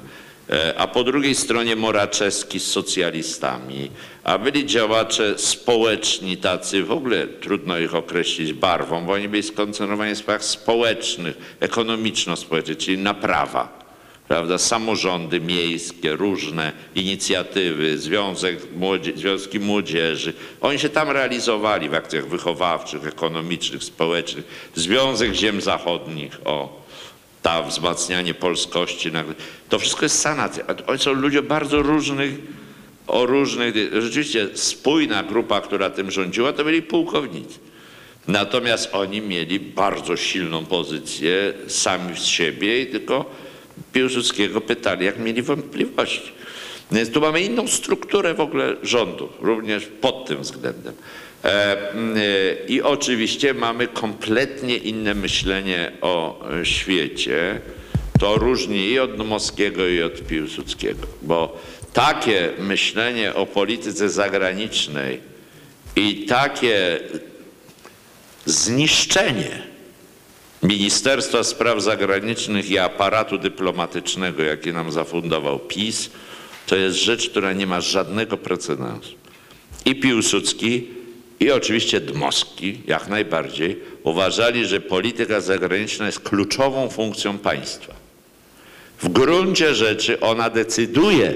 a 0.77 0.87
po 0.87 1.05
drugiej 1.05 1.35
stronie 1.35 1.77
Moraczewski 1.77 2.61
z 2.61 2.67
socjalistami, 2.67 3.91
a 4.25 4.39
byli 4.39 4.67
działacze 4.67 5.39
społeczni 5.39 6.37
tacy, 6.37 6.83
w 6.83 6.93
ogóle 6.93 7.27
trudno 7.27 7.79
ich 7.79 7.95
określić 7.95 8.53
barwą, 8.53 9.07
bo 9.07 9.13
oni 9.13 9.29
byli 9.29 9.43
skoncentrowani 9.43 10.15
w 10.15 10.19
sprawach 10.19 10.45
społecznych, 10.45 11.57
ekonomiczno-społecznych, 11.61 12.79
czyli 12.79 12.99
na 12.99 13.15
prawa 13.15 13.87
prawda, 14.29 14.59
samorządy 14.59 15.41
miejskie, 15.41 16.17
różne 16.17 16.73
inicjatywy, 16.95 17.99
Związek 17.99 18.59
Młodzie, 18.77 19.13
Związki 19.17 19.61
Młodzieży. 19.61 20.33
Oni 20.61 20.79
się 20.79 20.89
tam 20.89 21.11
realizowali 21.11 21.89
w 21.89 21.95
akcjach 21.95 22.29
wychowawczych, 22.29 23.07
ekonomicznych, 23.07 23.85
społecznych. 23.85 24.71
Związek 24.75 25.35
Ziem 25.35 25.61
Zachodnich, 25.61 26.41
o, 26.45 26.86
ta 27.47 27.63
wzmacnianie 27.63 28.35
polskości. 28.35 29.11
To 29.69 29.79
wszystko 29.79 30.05
jest 30.05 30.21
sanacja. 30.21 30.65
A 30.67 30.91
Oni 30.91 30.99
są 30.99 31.13
ludzie 31.13 31.43
bardzo 31.43 31.83
różnych, 31.83 32.35
o 33.07 33.27
różnych, 33.27 33.75
rzeczywiście 33.93 34.49
spójna 34.55 35.23
grupa, 35.23 35.61
która 35.61 35.91
tym 35.91 36.11
rządziła, 36.11 36.53
to 36.53 36.65
byli 36.65 36.83
pułkownicy. 36.83 37.59
Natomiast 38.29 38.89
oni 38.95 39.21
mieli 39.21 39.61
bardzo 39.61 40.17
silną 40.17 40.65
pozycję 40.65 41.53
sami 41.69 42.17
z 42.17 42.25
siebie 42.25 42.83
i 42.83 42.87
tylko 42.87 43.31
Piłsudskiego 43.93 44.61
pytali, 44.61 45.05
jak 45.05 45.19
mieli 45.19 45.43
wątpliwości. 45.43 46.33
Więc 46.93 47.11
tu 47.11 47.21
mamy 47.21 47.41
inną 47.41 47.69
strukturę 47.69 48.35
w 48.35 48.41
ogóle 48.41 48.77
rządu, 48.83 49.29
również 49.41 49.89
pod 50.01 50.27
tym 50.27 50.43
względem. 50.43 50.95
E, 51.47 51.49
e, 51.53 52.67
I 52.69 52.83
oczywiście 52.83 53.55
mamy 53.55 53.89
kompletnie 53.89 54.77
inne 54.77 55.15
myślenie 55.15 55.93
o 56.01 56.49
e, 56.51 56.65
świecie. 56.67 57.61
To 58.21 58.37
różni 58.37 58.89
i 58.89 58.99
od 58.99 59.17
Dmowskiego, 59.17 59.89
i 59.89 60.03
od 60.03 60.27
Piłsudskiego, 60.27 61.07
bo 61.23 61.61
takie 61.93 62.53
myślenie 62.59 63.35
o 63.35 63.47
polityce 63.47 64.11
zagranicznej 64.11 65.21
i 65.97 66.27
takie 66.27 67.01
zniszczenie 68.45 69.63
Ministerstwa 70.63 71.45
Spraw 71.45 71.83
Zagranicznych 71.83 72.71
i 72.71 72.79
aparatu 72.79 73.39
dyplomatycznego, 73.39 74.43
jaki 74.43 74.73
nam 74.73 74.93
zafundował 74.93 75.59
PiS, 75.59 76.11
to 76.67 76.77
jest 76.77 76.97
rzecz, 76.99 77.31
która 77.31 77.53
nie 77.53 77.67
ma 77.67 77.81
żadnego 77.81 78.37
precedensu. 78.37 79.15
I 79.85 79.95
Piłsudski, 79.95 80.96
i 81.41 81.51
oczywiście 81.51 82.01
Dmowski, 82.01 82.81
jak 82.87 83.09
najbardziej, 83.09 83.79
uważali, 84.03 84.67
że 84.67 84.81
polityka 84.81 85.41
zagraniczna 85.41 86.07
jest 86.07 86.21
kluczową 86.21 86.91
funkcją 86.91 87.39
państwa. 87.39 87.95
W 89.03 89.09
gruncie 89.09 89.75
rzeczy 89.75 90.21
ona 90.21 90.51
decyduje, 90.51 91.35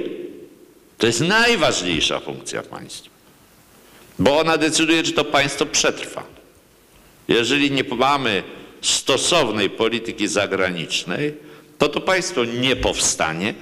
to 0.98 1.06
jest 1.06 1.20
najważniejsza 1.20 2.20
funkcja 2.20 2.62
państwa, 2.62 3.10
bo 4.18 4.38
ona 4.38 4.56
decyduje, 4.56 5.02
czy 5.02 5.12
to 5.12 5.24
państwo 5.24 5.66
przetrwa. 5.66 6.24
Jeżeli 7.28 7.70
nie 7.70 7.84
mamy 7.84 8.42
stosownej 8.80 9.70
polityki 9.70 10.28
zagranicznej, 10.28 11.34
to 11.78 11.88
to 11.88 12.00
państwo 12.00 12.44
nie 12.44 12.76
powstanie, 12.76 13.54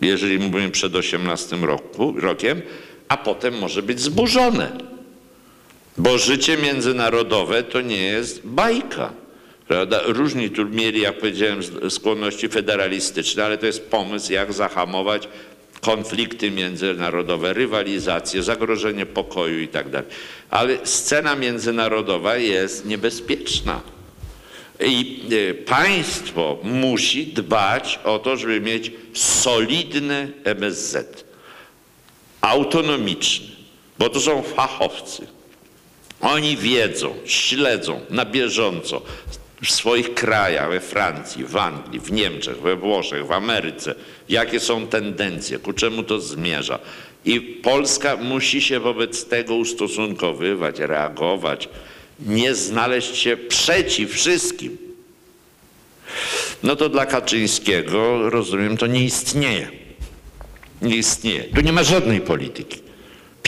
jeżeli 0.00 0.38
mówimy 0.38 0.70
przed 0.70 0.96
18 0.96 1.56
roku, 1.56 2.14
rokiem, 2.16 2.62
a 3.08 3.16
potem 3.16 3.58
może 3.58 3.82
być 3.82 4.00
zburzone. 4.00 4.97
Bo 5.98 6.18
życie 6.18 6.56
międzynarodowe 6.56 7.62
to 7.62 7.80
nie 7.80 8.02
jest 8.02 8.46
bajka. 8.46 9.12
Prawda? 9.68 10.00
Różni 10.04 10.50
tu 10.50 10.64
mieli, 10.64 11.00
jak 11.00 11.18
powiedziałem, 11.18 11.60
skłonności 11.90 12.48
federalistyczne, 12.48 13.44
ale 13.44 13.58
to 13.58 13.66
jest 13.66 13.90
pomysł, 13.90 14.32
jak 14.32 14.52
zahamować 14.52 15.28
konflikty 15.80 16.50
międzynarodowe, 16.50 17.52
rywalizacje, 17.52 18.42
zagrożenie 18.42 19.06
pokoju 19.06 19.60
i 19.60 19.68
tak. 19.68 19.86
Ale 20.50 20.86
scena 20.86 21.36
międzynarodowa 21.36 22.36
jest 22.36 22.86
niebezpieczna. 22.86 23.80
I 24.80 25.22
e, 25.50 25.54
państwo 25.54 26.58
musi 26.62 27.26
dbać 27.26 28.00
o 28.04 28.18
to, 28.18 28.36
żeby 28.36 28.60
mieć 28.60 28.92
solidny 29.14 30.32
MSZ, 30.44 31.24
autonomiczny, 32.40 33.46
bo 33.98 34.08
to 34.08 34.20
są 34.20 34.42
fachowcy. 34.42 35.37
Oni 36.20 36.56
wiedzą, 36.56 37.14
śledzą 37.24 38.00
na 38.10 38.24
bieżąco 38.24 39.02
w 39.62 39.70
swoich 39.70 40.14
krajach, 40.14 40.70
we 40.70 40.80
Francji, 40.80 41.44
w 41.44 41.56
Anglii, 41.56 42.00
w 42.00 42.12
Niemczech, 42.12 42.60
we 42.60 42.76
Włoszech, 42.76 43.26
w 43.26 43.32
Ameryce, 43.32 43.94
jakie 44.28 44.60
są 44.60 44.86
tendencje, 44.86 45.58
ku 45.58 45.72
czemu 45.72 46.02
to 46.02 46.20
zmierza. 46.20 46.78
I 47.24 47.40
Polska 47.40 48.16
musi 48.16 48.62
się 48.62 48.80
wobec 48.80 49.24
tego 49.24 49.54
ustosunkowywać, 49.54 50.78
reagować, 50.78 51.68
nie 52.20 52.54
znaleźć 52.54 53.16
się 53.16 53.36
przeciw 53.36 54.12
wszystkim. 54.12 54.78
No 56.62 56.76
to 56.76 56.88
dla 56.88 57.06
Kaczyńskiego, 57.06 58.30
rozumiem, 58.30 58.76
to 58.76 58.86
nie 58.86 59.04
istnieje. 59.04 59.70
Nie 60.82 60.96
istnieje. 60.96 61.44
Tu 61.44 61.60
nie 61.60 61.72
ma 61.72 61.82
żadnej 61.82 62.20
polityki. 62.20 62.87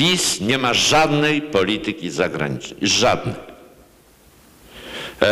PiS 0.01 0.41
nie 0.41 0.59
ma 0.59 0.75
żadnej 0.75 1.43
polityki 1.43 2.11
zagranicznej. 2.11 2.79
Żadnej. 2.83 3.35
E, 5.23 5.27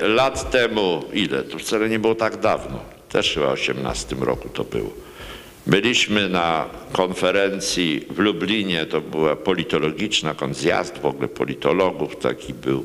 e, 0.00 0.08
lat 0.08 0.50
temu, 0.50 1.04
ile? 1.12 1.42
To 1.42 1.58
wcale 1.58 1.88
nie 1.88 1.98
było 1.98 2.14
tak 2.14 2.36
dawno. 2.40 2.80
Też 3.08 3.34
chyba 3.34 3.46
w 3.46 3.52
18 3.52 4.16
roku 4.20 4.48
to 4.48 4.64
było. 4.64 4.90
Byliśmy 5.66 6.28
na 6.28 6.64
konferencji 6.92 8.06
w 8.10 8.18
Lublinie, 8.18 8.86
to 8.86 9.00
była 9.00 9.36
politologiczna, 9.36 10.34
zjazd 10.52 10.98
w 10.98 11.06
ogóle 11.06 11.28
politologów, 11.28 12.16
taki 12.16 12.54
był 12.54 12.84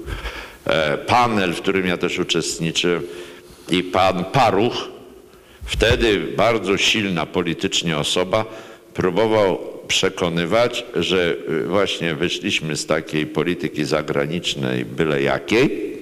e, 0.66 0.98
panel, 0.98 1.54
w 1.54 1.62
którym 1.62 1.88
ja 1.88 1.98
też 1.98 2.20
uczestniczyłem 2.20 3.04
i 3.70 3.84
pan 3.84 4.26
Paruch, 4.26 4.88
wtedy 5.66 6.20
bardzo 6.20 6.78
silna 6.78 7.26
politycznie 7.26 7.98
osoba, 7.98 8.46
próbował 8.94 9.73
przekonywać, 9.88 10.86
że 10.96 11.36
y, 11.50 11.68
właśnie 11.68 12.16
wyszliśmy 12.16 12.76
z 12.76 12.86
takiej 12.86 13.26
polityki 13.26 13.86
zagranicznej 13.86 14.86
byle 14.86 15.22
jakiej 15.22 15.94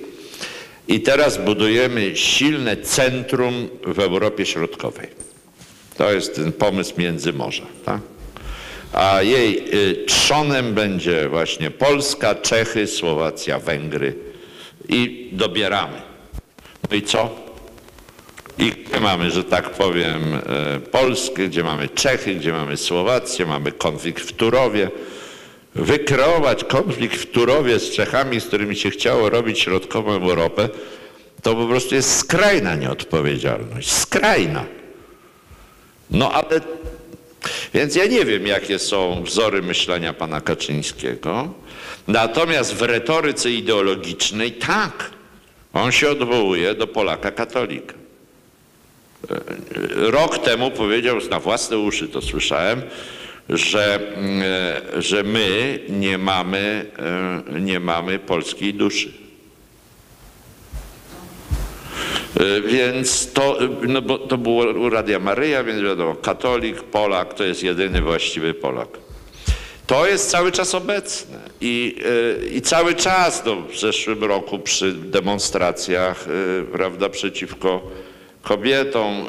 i 0.87 1.01
teraz 1.01 1.37
budujemy 1.37 2.15
silne 2.15 2.77
centrum 2.77 3.69
w 3.87 3.99
Europie 3.99 4.45
Środkowej. 4.45 5.07
To 5.97 6.13
jest 6.13 6.35
ten 6.35 6.51
pomysł 6.51 6.93
Międzymorza. 6.97 7.65
Tak? 7.85 7.99
A 8.93 9.21
jej 9.21 9.63
y, 9.73 10.05
trzonem 10.05 10.73
będzie 10.73 11.29
właśnie 11.29 11.71
Polska, 11.71 12.35
Czechy, 12.35 12.87
Słowacja, 12.87 13.59
Węgry 13.59 14.15
i 14.89 15.29
dobieramy. 15.31 16.01
No 16.89 16.97
i 16.97 17.01
co? 17.01 17.50
I 18.57 18.71
gdzie 18.71 18.99
mamy, 18.99 19.31
że 19.31 19.43
tak 19.43 19.69
powiem, 19.69 20.33
e, 20.33 20.79
Polskę, 20.79 21.47
gdzie 21.47 21.63
mamy 21.63 21.89
Czechy, 21.89 22.35
gdzie 22.35 22.51
mamy 22.51 22.77
Słowację, 22.77 23.45
mamy 23.45 23.71
konflikt 23.71 24.23
w 24.23 24.33
Turowie. 24.33 24.91
Wykreować 25.75 26.63
konflikt 26.63 27.15
w 27.15 27.31
Turowie 27.31 27.79
z 27.79 27.91
Czechami, 27.91 28.41
z 28.41 28.45
którymi 28.45 28.75
się 28.75 28.89
chciało 28.89 29.29
robić 29.29 29.59
środkową 29.59 30.11
Europę, 30.11 30.69
to 31.43 31.55
po 31.55 31.67
prostu 31.67 31.95
jest 31.95 32.17
skrajna 32.17 32.75
nieodpowiedzialność. 32.75 33.91
Skrajna. 33.91 34.65
No 36.11 36.31
ale, 36.31 36.61
więc 37.73 37.95
ja 37.95 38.05
nie 38.05 38.25
wiem, 38.25 38.47
jakie 38.47 38.79
są 38.79 39.23
wzory 39.23 39.61
myślenia 39.61 40.13
pana 40.13 40.41
Kaczyńskiego. 40.41 41.53
Natomiast 42.07 42.75
w 42.75 42.81
retoryce 42.81 43.51
ideologicznej 43.51 44.51
tak, 44.51 45.11
on 45.73 45.91
się 45.91 46.09
odwołuje 46.09 46.75
do 46.75 46.87
Polaka 46.87 47.31
katolika. 47.31 48.00
Rok 49.95 50.37
temu 50.37 50.71
powiedział 50.71 51.17
na 51.29 51.39
własne 51.39 51.77
uszy, 51.77 52.07
to 52.07 52.21
słyszałem, 52.21 52.81
że, 53.49 53.99
mm, 54.15 54.43
że 54.97 55.23
my 55.23 55.79
nie 55.89 56.17
mamy, 56.17 56.85
e, 57.55 57.59
nie 57.59 57.79
mamy 57.79 58.19
polskiej 58.19 58.73
duszy. 58.73 59.11
E, 62.39 62.61
Więc 62.61 63.33
to, 63.33 63.57
no 63.87 64.01
bo 64.01 64.17
to 64.17 64.37
było 64.37 64.65
u 64.65 64.89
Radia 64.89 65.19
Maryja, 65.19 65.63
więc 65.63 65.81
wiadomo, 65.81 66.15
katolik, 66.15 66.83
Polak 66.83 67.33
to 67.33 67.43
jest 67.43 67.63
jedyny 67.63 68.01
właściwy 68.01 68.53
Polak. 68.53 68.89
To 69.87 70.07
jest 70.07 70.29
cały 70.29 70.51
czas 70.51 70.75
obecne 70.75 71.39
i, 71.61 71.95
e, 72.45 72.47
i 72.47 72.61
cały 72.61 72.95
czas 72.95 73.43
no, 73.45 73.55
w 73.55 73.79
zeszłym 73.79 74.23
roku 74.23 74.59
przy 74.59 74.93
demonstracjach 74.93 76.25
prawda, 76.71 77.09
przeciwko 77.09 77.81
kobietom, 78.41 79.25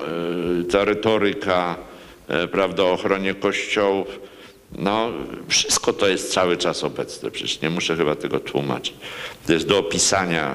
e, 0.60 0.64
ta 0.72 0.84
retoryka 0.84 1.76
e, 2.28 2.48
prawda, 2.48 2.82
o 2.82 2.92
ochronie 2.92 3.34
kościołów, 3.34 4.20
no 4.78 5.10
wszystko 5.48 5.92
to 5.92 6.08
jest 6.08 6.32
cały 6.32 6.56
czas 6.56 6.84
obecne, 6.84 7.30
przecież 7.30 7.60
nie 7.60 7.70
muszę 7.70 7.96
chyba 7.96 8.14
tego 8.14 8.40
tłumaczyć. 8.40 8.94
To 9.46 9.52
jest 9.52 9.66
do 9.66 9.78
opisania 9.78 10.54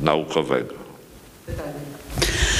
naukowego. 0.00 0.74
Y, 1.48 2.55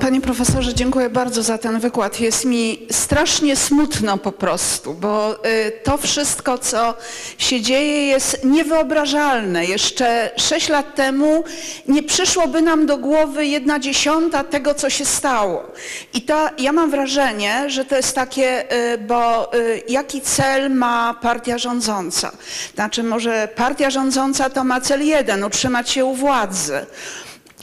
Panie 0.00 0.20
profesorze, 0.20 0.74
dziękuję 0.74 1.10
bardzo 1.10 1.42
za 1.42 1.58
ten 1.58 1.80
wykład. 1.80 2.20
Jest 2.20 2.44
mi 2.44 2.86
strasznie 2.90 3.56
smutno 3.56 4.18
po 4.18 4.32
prostu, 4.32 4.94
bo 4.94 5.46
y, 5.46 5.72
to 5.84 5.98
wszystko, 5.98 6.58
co 6.58 6.94
się 7.38 7.60
dzieje, 7.60 8.06
jest 8.06 8.44
niewyobrażalne. 8.44 9.64
Jeszcze 9.64 10.30
sześć 10.36 10.68
lat 10.68 10.94
temu 10.94 11.44
nie 11.88 12.02
przyszłoby 12.02 12.62
nam 12.62 12.86
do 12.86 12.98
głowy 12.98 13.46
jedna 13.46 13.78
dziesiąta 13.78 14.44
tego, 14.44 14.74
co 14.74 14.90
się 14.90 15.04
stało. 15.04 15.72
I 16.14 16.22
ta, 16.22 16.50
ja 16.58 16.72
mam 16.72 16.90
wrażenie, 16.90 17.70
że 17.70 17.84
to 17.84 17.96
jest 17.96 18.14
takie, 18.14 18.72
y, 18.94 18.98
bo 18.98 19.50
jaki 19.88 20.20
cel 20.20 20.70
ma 20.70 21.14
partia 21.22 21.58
rządząca? 21.58 22.32
Znaczy, 22.74 23.02
może 23.02 23.48
partia 23.56 23.90
rządząca 23.90 24.50
to 24.50 24.64
ma 24.64 24.80
cel 24.80 25.06
jeden, 25.06 25.44
utrzymać 25.44 25.90
się 25.90 26.04
u 26.04 26.14
władzy. 26.14 26.86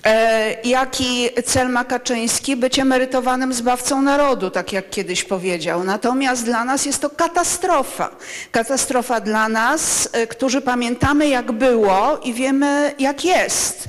E, 0.06 0.58
Jaki 0.64 1.30
cel 1.46 1.70
ma 1.70 1.84
Kaczyński? 1.86 2.56
Być 2.56 2.80
emerytowanym 2.80 3.54
zbawcą 3.54 4.02
narodu, 4.02 4.52
tak 4.52 4.74
jak 4.74 4.90
kiedyś 4.90 5.24
powiedział. 5.24 5.84
Natomiast 5.84 6.46
dla 6.46 6.66
nas 6.66 6.86
jest 6.86 7.02
to 7.02 7.10
katastrofa. 7.10 8.10
Katastrofa 8.52 9.22
dla 9.22 9.50
nas, 9.50 10.10
e, 10.12 10.28
którzy 10.28 10.62
pamiętamy 10.62 11.28
jak 11.28 11.52
było 11.52 12.18
i 12.24 12.34
wiemy 12.34 12.94
jak 13.00 13.26
jest. 13.26 13.88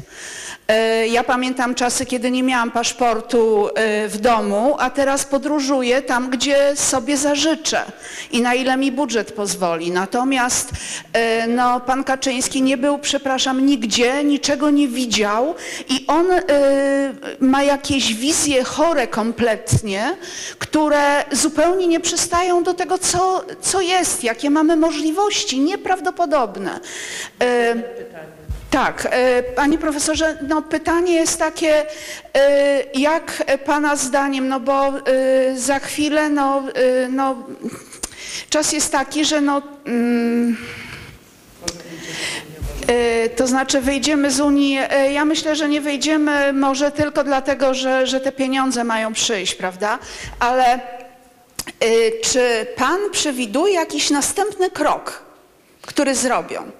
E, 0.69 1.07
Ja 1.09 1.25
pamiętam 1.25 1.75
czasy, 1.75 2.07
kiedy 2.07 2.31
nie 2.31 2.43
miałam 2.43 2.71
paszportu 2.71 3.69
e, 3.75 4.09
w 4.09 4.19
domu, 4.19 4.77
a 4.79 4.91
teraz 4.91 5.25
podróżuję 5.25 6.03
tam, 6.03 6.31
gdzie 6.31 6.77
sobie 6.77 7.17
zażyczę 7.17 7.85
i 8.33 8.43
na 8.43 8.55
ile 8.55 8.77
mi 8.77 8.93
budżet 8.93 9.33
pozwoli. 9.33 9.91
Natomiast 9.91 10.71
e, 11.13 11.47
no, 11.47 11.81
pan 11.81 12.05
Kaczyński 12.05 12.63
nie 12.63 12.77
był, 12.77 12.99
przepraszam, 12.99 13.67
nigdzie, 13.67 14.25
niczego 14.25 14.71
nie 14.71 14.89
widział 14.89 15.55
i 15.89 16.05
on 16.07 16.31
e, 16.33 16.43
ma 17.41 17.63
jakieś 17.63 18.15
wizje 18.15 18.65
chore 18.65 19.07
kompletnie, 19.07 20.17
które 20.59 21.25
zupełnie 21.33 21.87
nie 21.87 22.01
przystają 22.01 22.63
do 22.63 22.75
tego, 22.75 22.99
co, 22.99 23.45
co 23.61 23.81
jest, 23.81 24.25
jakie 24.25 24.51
mamy 24.51 24.77
możliwości, 24.77 25.61
nieprawdopodobne. 25.61 26.81
E, 27.43 27.75
tak, 28.71 29.09
e, 29.11 29.43
panie 29.43 29.79
profesorze, 29.79 30.39
no 30.49 30.63
pytanie 30.63 31.15
jest 31.15 31.39
takie, 31.39 31.87
e, 32.35 32.83
jak 32.95 33.45
pana 33.65 33.97
zdaniem, 33.97 34.49
no 34.49 34.61
bo 34.61 34.89
e, 34.89 34.93
za 35.57 35.79
chwilę, 35.79 36.29
no, 36.31 36.63
no 37.11 37.37
czas 38.51 38.73
jest 38.73 38.93
taki, 38.93 39.25
że 39.25 39.41
no, 39.41 39.63
mm, 39.87 40.57
to 43.37 43.47
znaczy 43.47 43.81
wyjdziemy 43.81 44.31
z 44.31 44.41
Unii, 44.41 44.79
ja 45.13 45.25
myślę, 45.25 45.57
że 45.57 45.69
nie 45.69 45.81
wyjdziemy 45.81 46.53
może 46.53 46.91
tylko 46.91 47.25
dlatego, 47.25 47.75
że, 47.75 48.07
że 48.07 48.21
te 48.21 48.33
pieniądze 48.33 48.85
mają 48.85 49.13
przyjść, 49.13 49.55
prawda, 49.55 49.99
ale 50.39 50.81
czy 52.23 52.67
pan 52.77 52.99
przewiduje 53.13 53.75
jakiś 53.75 54.11
następny 54.11 54.71
krok, 54.71 55.23
który 55.83 56.15
zrobią? 56.15 56.71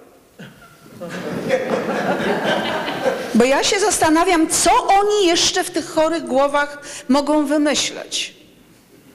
Bo 3.35 3.43
ja 3.43 3.63
się 3.63 3.79
zastanawiam, 3.79 4.47
co 4.47 4.69
oni 4.87 5.27
jeszcze 5.27 5.63
w 5.63 5.71
tych 5.71 5.89
chorych 5.89 6.23
głowach 6.25 6.81
mogą 7.09 7.45
wymyśleć. 7.45 8.33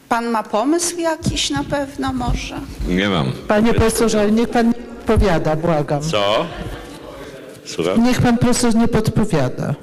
Pan 0.09 0.27
ma 0.27 0.43
pomysł 0.43 0.99
jakiś 0.99 1.51
na 1.51 1.65
pewno 1.65 2.13
może? 2.13 2.61
Nie 2.89 3.09
mam. 3.09 3.33
Panie 3.49 3.75
profesorze, 3.75 4.31
niech 4.33 4.49
pan 4.49 4.67
nie 4.69 4.75
podpowiada, 4.75 5.57
błagam. 5.57 6.03
Co? 6.03 6.47
Słucham? 7.65 8.05
Niech 8.05 8.21
pan 8.23 8.39
profesor 8.39 8.75
nie 8.75 8.89
podpowiada. 8.89 9.75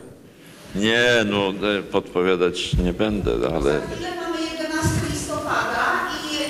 Nie, 0.76 1.06
no 1.26 1.50
e, 1.80 1.84
podpowiadać 1.84 2.74
nie 2.84 2.94
będę, 2.94 3.32
ale... 3.32 3.72
Ile 4.00 4.16
mamy 4.16 4.38
11 4.62 4.90
listopada 5.12 5.86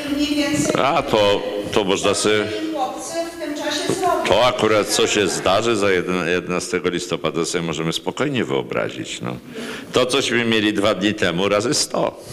i 0.10 0.14
mniej 0.16 0.36
więcej 0.36 0.76
A, 0.84 1.02
to, 1.02 1.42
to 1.72 1.84
można 1.84 2.14
sobie... 2.14 2.46
chłopcy 2.74 3.14
w 3.36 3.40
tym 3.40 3.56
czasie 3.56 3.94
zrobią. 3.94 4.10
To 4.30 4.46
akurat 4.46 4.88
co 4.88 5.08
się 5.08 5.28
zdarzy 5.28 5.76
za 5.76 5.92
11 5.92 6.82
listopada 6.84 7.46
sobie 7.46 7.64
możemy 7.64 7.94
spokojnie 7.94 8.46
wyobrazić. 8.46 9.22
No. 9.22 9.38
To, 9.94 10.06
cośmy 10.06 10.46
mieli 10.46 10.74
dwa 10.74 10.96
dni 10.96 11.14
temu, 11.14 11.50
razy 11.50 11.74
100. 11.74 12.24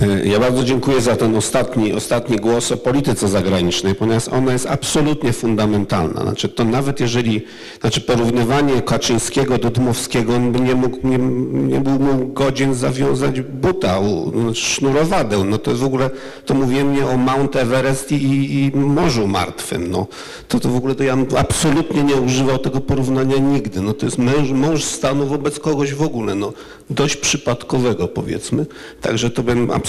E, 0.00 0.28
Ja 0.28 0.38
bardzo 0.40 0.64
dziękuję 0.64 1.00
za 1.00 1.16
ten 1.16 1.36
ostatni, 1.36 1.92
ostatni 1.92 2.36
głos 2.36 2.72
o 2.72 2.76
polityce 2.76 3.28
zagranicznej, 3.28 3.94
ponieważ 3.94 4.28
ona 4.28 4.52
jest 4.52 4.66
absolutnie 4.66 5.32
fundamentalna. 5.32 6.22
Znaczy 6.22 6.48
to 6.48 6.64
nawet 6.64 7.00
jeżeli, 7.00 7.44
znaczy 7.80 8.00
porównywanie 8.00 8.82
Kaczyńskiego 8.82 9.58
do 9.58 9.70
Dmowskiego, 9.70 10.34
on 10.34 10.52
by 10.52 10.60
nie, 10.60 10.74
mógł, 10.74 11.06
nie, 11.06 11.18
nie 11.68 11.80
był 11.80 11.98
mu 11.98 12.26
godzien 12.26 12.74
zawiązać 12.74 13.40
buta, 13.40 14.00
no, 14.34 14.54
sznurowadeł. 14.54 15.44
No 15.44 15.58
to 15.58 15.74
w 15.74 15.84
ogóle, 15.84 16.10
to 16.46 16.54
mówiłem 16.54 16.92
nie 16.92 17.06
o 17.06 17.16
Mount 17.16 17.56
Everest 17.56 18.12
i, 18.12 18.16
i 18.74 18.76
Morzu 18.76 19.26
Martwym. 19.26 19.90
No. 19.90 20.06
To, 20.48 20.60
to 20.60 20.68
w 20.68 20.76
ogóle 20.76 20.94
to 20.94 21.04
ja 21.04 21.16
absolutnie 21.36 22.02
nie 22.02 22.16
używał 22.16 22.58
tego 22.58 22.80
porównania 22.80 23.38
nigdy. 23.38 23.82
No 23.82 23.92
to 23.92 24.06
jest 24.06 24.18
męż, 24.18 24.50
mąż 24.50 24.84
stanu 24.84 25.26
wobec 25.26 25.58
kogoś 25.58 25.94
w 25.94 26.02
ogóle, 26.02 26.34
no 26.34 26.52
dość 26.90 27.16
przypadkowego 27.16 28.08
powiedzmy. 28.08 28.66
Także 29.00 29.30
to 29.30 29.42
bym 29.42 29.70
absolutnie 29.70 29.87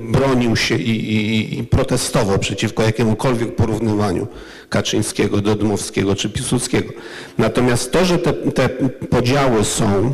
bronił 0.00 0.56
się 0.56 0.74
i, 0.74 0.90
i, 0.90 1.58
i 1.58 1.64
protestował 1.64 2.38
przeciwko 2.38 2.82
jakiemukolwiek 2.82 3.56
porównywaniu 3.56 4.26
Kaczyńskiego 4.68 5.40
do 5.40 5.54
Dmowskiego 5.54 6.14
czy 6.14 6.30
Piłsudskiego. 6.30 6.92
Natomiast 7.38 7.92
to, 7.92 8.04
że 8.04 8.18
te, 8.18 8.32
te 8.32 8.68
podziały 9.10 9.64
są 9.64 10.12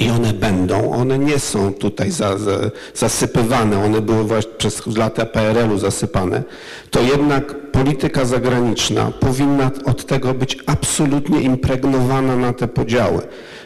i 0.00 0.10
one 0.10 0.32
będą, 0.32 0.92
one 0.92 1.18
nie 1.18 1.38
są 1.38 1.74
tutaj 1.74 2.10
za, 2.10 2.38
za, 2.38 2.58
zasypywane, 2.94 3.84
one 3.84 4.00
były 4.00 4.24
właśnie 4.24 4.52
przez 4.58 4.86
lata 4.96 5.26
PRL-u 5.26 5.78
zasypane, 5.78 6.42
to 6.90 7.00
jednak 7.00 7.70
polityka 7.70 8.24
zagraniczna 8.24 9.12
powinna 9.20 9.70
od 9.84 10.06
tego 10.06 10.34
być 10.34 10.58
absolutnie 10.66 11.40
impregnowana 11.40 12.36
na 12.36 12.52
te 12.52 12.68
podziały. 12.68 13.20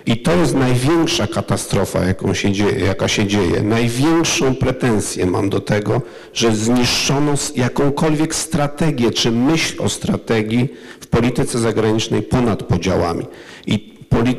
I 0.06 0.16
to 0.16 0.32
jest 0.32 0.55
największa 0.55 1.26
katastrofa, 1.26 2.05
jaką 2.05 2.35
się 2.35 2.52
dzieje, 2.52 2.86
jaka 2.86 3.09
się 3.09 3.26
dzieje. 3.26 3.62
Największą 3.62 4.55
pretensję 4.55 5.26
mam 5.26 5.51
do 5.51 5.60
tego, 5.60 6.02
że 6.32 6.56
zniszczono 6.56 7.35
jakąkolwiek 7.56 8.35
strategię, 8.35 9.10
czy 9.10 9.31
myśl 9.31 9.82
o 9.82 9.89
strategii 9.89 10.68
w 11.01 11.06
polityce 11.06 11.59
zagranicznej 11.59 12.22
ponad 12.22 12.62
podziałami. 12.62 13.26
I 13.66 13.94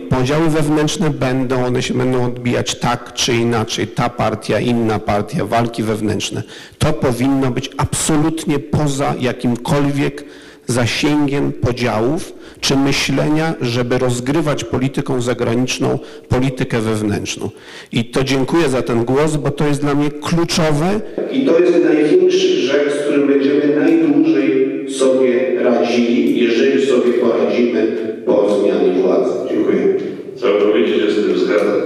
Podziały 0.10 0.50
wewnętrzne 0.50 1.10
będą, 1.10 1.66
one 1.66 1.82
się 1.82 1.94
będą 1.94 2.26
odbijać 2.26 2.80
tak 2.80 3.14
czy 3.14 3.36
inaczej, 3.36 3.88
ta 3.88 4.10
partia, 4.10 4.60
inna 4.60 5.00
partia, 5.00 5.46
walki 5.46 5.84
wewnętrzne. 5.84 6.44
To 6.78 6.94
powinno 6.94 7.52
być 7.52 7.70
absolutnie 7.78 8.60
poza 8.60 9.16
jakimkolwiek 9.20 10.26
zasięgiem 10.68 11.52
podziałów 11.52 12.34
czy 12.68 12.76
myślenia, 12.78 13.54
żeby 13.62 13.98
rozgrywać 13.98 14.64
polityką 14.64 15.22
zagraniczną 15.22 16.00
politykę 16.30 16.80
wewnętrzną. 16.82 17.50
I 17.92 18.06
to 18.06 18.24
dziękuję 18.24 18.70
za 18.70 18.82
ten 18.82 19.06
głos, 19.06 19.36
bo 19.36 19.52
to 19.52 19.68
jest 19.68 19.82
dla 19.82 19.96
mnie 19.96 20.12
kluczowe 20.12 21.02
i 21.32 21.46
to 21.46 21.60
jest 21.60 21.84
największy 21.84 22.48
grzech, 22.48 22.92
z 22.94 22.96
którym 23.04 23.28
będziemy 23.28 23.76
najdłużej 23.80 24.76
sobie 24.92 25.64
radzili, 25.64 26.44
jeżeli 26.44 26.86
sobie 26.86 27.14
poradzimy 27.14 27.88
po 28.26 28.60
zmianie 28.60 29.02
władzy. 29.02 29.32
Dziękuję. 29.50 29.96
Całkowicie 30.36 31.00
się 31.00 31.12
z 31.12 31.16
tym 31.16 31.38
zgadzam. 31.38 31.82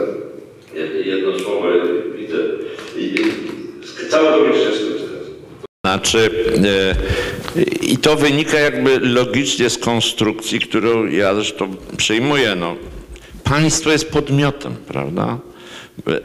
Jed- 0.75 1.05
Jedno 1.07 1.39
słowo 1.39 1.67
widzę. 2.17 2.37
Całkowicie 4.09 4.59
się 4.59 4.71
z 4.75 4.79
tym 4.79 4.87
zgadzam. 4.97 5.08
Znaczy, 5.85 6.29
e, 7.55 7.61
i 7.81 7.97
to 7.97 8.15
wynika 8.15 8.59
jakby 8.59 8.99
logicznie 8.99 9.69
z 9.69 9.77
konstrukcji, 9.77 10.59
którą 10.59 11.05
ja 11.05 11.35
zresztą 11.35 11.75
przyjmuję. 11.97 12.55
No, 12.55 12.75
państwo 13.43 13.91
jest 13.91 14.11
podmiotem, 14.11 14.75
prawda? 14.87 15.37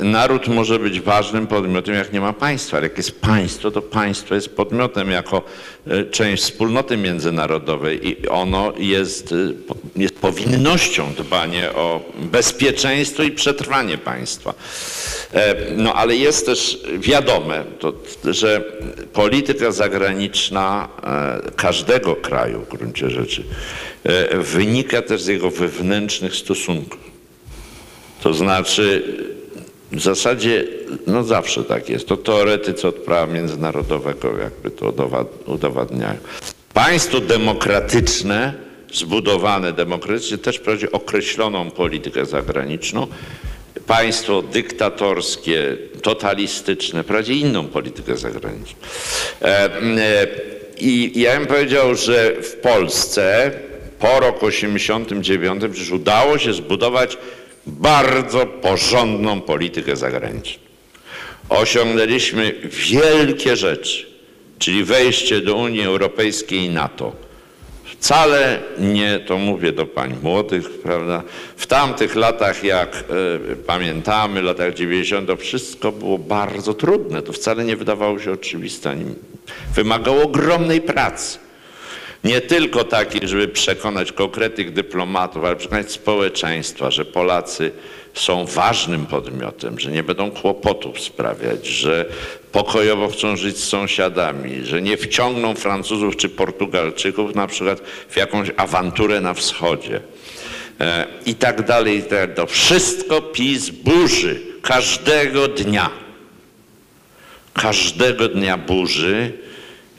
Naród 0.01 0.49
może 0.49 0.79
być 0.79 1.01
ważnym 1.01 1.47
podmiotem, 1.47 1.95
jak 1.95 2.13
nie 2.13 2.21
ma 2.21 2.33
państwa, 2.33 2.77
ale 2.77 2.87
jak 2.87 2.97
jest 2.97 3.21
państwo, 3.21 3.71
to 3.71 3.83
państwo 3.83 4.35
jest 4.35 4.57
podmiotem 4.57 5.11
jako 5.11 5.43
e, 5.87 6.05
część 6.05 6.43
wspólnoty 6.43 6.97
międzynarodowej 6.97 8.09
i 8.09 8.29
ono 8.29 8.73
jest, 8.79 9.33
e, 9.33 9.37
jest 9.97 10.15
powinnością 10.15 11.15
dbanie 11.19 11.73
o 11.73 12.01
bezpieczeństwo 12.19 13.23
i 13.23 13.31
przetrwanie 13.31 13.99
państwa. 13.99 14.55
E, 15.33 15.55
No 15.77 15.95
ale 15.95 16.17
jest 16.17 16.47
też 16.47 16.83
wiadome, 16.99 17.65
to, 17.79 17.93
że 18.25 18.65
polityka 19.13 19.73
zagraniczna 19.73 20.89
każdego 21.57 22.17
kraju 22.17 22.61
w 22.61 22.77
gruncie 22.77 23.11
rzeczy 23.11 23.45
wynika 24.33 25.03
też 25.03 25.23
z 25.23 25.27
jego 25.27 25.51
wewnętrznych 25.51 26.35
stosunków. 26.35 27.01
To 28.23 28.35
znaczy, 28.35 29.03
w 29.95 30.01
zasadzie, 30.01 30.65
no 31.07 31.25
zawsze 31.25 31.65
tak 31.65 31.89
jest. 31.89 32.09
To 32.09 32.17
teoretycy 32.17 32.89
od 32.89 32.95
prawa 32.95 33.33
międzynarodowego 33.33 34.39
jakby 34.39 34.71
to 34.71 34.87
udowa- 34.93 35.25
udowadniają. 35.47 36.19
Państwo 36.75 37.21
demokratyczne, 37.21 38.55
zbudowane 38.93 39.73
demokratycznie, 39.73 40.39
też 40.39 40.59
prowadzi 40.59 40.93
określoną 40.93 41.71
politykę 41.71 42.27
zagraniczną. 42.27 43.07
Państwo 43.87 44.43
dyktatorskie, 44.43 45.77
totalistyczne 46.03 47.05
prowadzi 47.05 47.41
inną 47.41 47.67
politykę 47.67 48.17
zagraniczną. 48.17 48.77
E, 49.43 49.47
e, 49.47 50.27
I 50.81 51.21
ja 51.21 51.39
bym 51.39 51.47
powiedział, 51.47 51.95
że 51.95 52.33
w 52.43 52.53
Polsce 52.57 53.51
po 53.99 54.21
roku 54.21 54.47
89 54.47 55.63
przecież 55.73 55.91
udało 55.91 56.39
się 56.39 56.53
zbudować 56.53 57.19
bardzo 57.67 58.47
porządną 58.47 59.41
politykę 59.41 59.97
zagraniczną. 59.97 60.65
Osiągnęliśmy 61.49 62.53
wielkie 62.91 63.57
rzeczy, 63.57 64.07
czyli 64.59 64.85
wejście 64.85 65.41
do 65.41 65.57
Unii 65.57 65.83
Europejskiej 65.83 66.61
i 66.61 66.71
NATO. 66.71 67.13
Wcale 67.85 68.63
nie, 68.79 69.21
to 69.27 69.39
mówię 69.39 69.73
do 69.73 69.87
pań 69.87 70.17
młodych, 70.23 70.71
prawda, 70.71 71.23
w 71.57 71.67
tamtych 71.67 72.15
latach, 72.15 72.65
jak 72.65 73.05
e, 73.51 73.57
pamiętamy, 73.57 74.43
latach 74.43 74.75
90, 74.75 75.27
to 75.27 75.37
wszystko 75.37 75.93
było 75.93 76.19
bardzo 76.19 76.75
trudne. 76.75 77.23
To 77.23 77.33
wcale 77.33 77.65
nie 77.65 77.77
wydawało 77.77 78.19
się 78.19 78.33
oczywiste, 78.33 78.97
wymagało 79.75 80.23
ogromnej 80.23 80.81
pracy. 80.81 81.44
Nie 82.25 82.41
tylko 82.41 82.85
takiej, 82.85 83.29
żeby 83.29 83.49
przekonać 83.49 84.13
konkretnych 84.13 84.73
dyplomatów, 84.73 85.45
ale 85.45 85.57
przekonać 85.57 85.93
społeczeństwa, 85.93 86.91
że 86.91 87.05
Polacy 87.05 87.71
są 88.15 88.47
ważnym 88.47 89.07
podmiotem, 89.07 89.81
że 89.81 89.91
nie 89.91 90.03
będą 90.03 90.31
kłopotów 90.31 91.01
sprawiać, 91.01 91.67
że 91.67 92.07
pokojowo 92.53 93.09
chcą 93.09 93.37
żyć 93.37 93.57
z 93.57 93.69
sąsiadami, 93.69 94.65
że 94.65 94.83
nie 94.83 94.97
wciągną 94.97 95.55
Francuzów 95.55 96.17
czy 96.17 96.29
Portugalczyków 96.29 97.35
na 97.35 97.47
przykład 97.47 97.81
w 98.09 98.17
jakąś 98.17 98.51
awanturę 98.57 99.21
na 99.21 99.35
wschodzie. 99.35 100.01
E, 100.81 101.07
I 101.27 101.35
tak 101.35 101.67
dalej, 101.67 101.99
i 101.99 102.03
tak 102.03 102.51
wszystko 102.51 103.23
PiS 103.23 103.71
burzy 103.71 104.41
każdego 104.63 105.49
dnia. 105.49 105.91
Każdego 107.55 108.29
dnia 108.29 108.59
burzy 108.59 109.33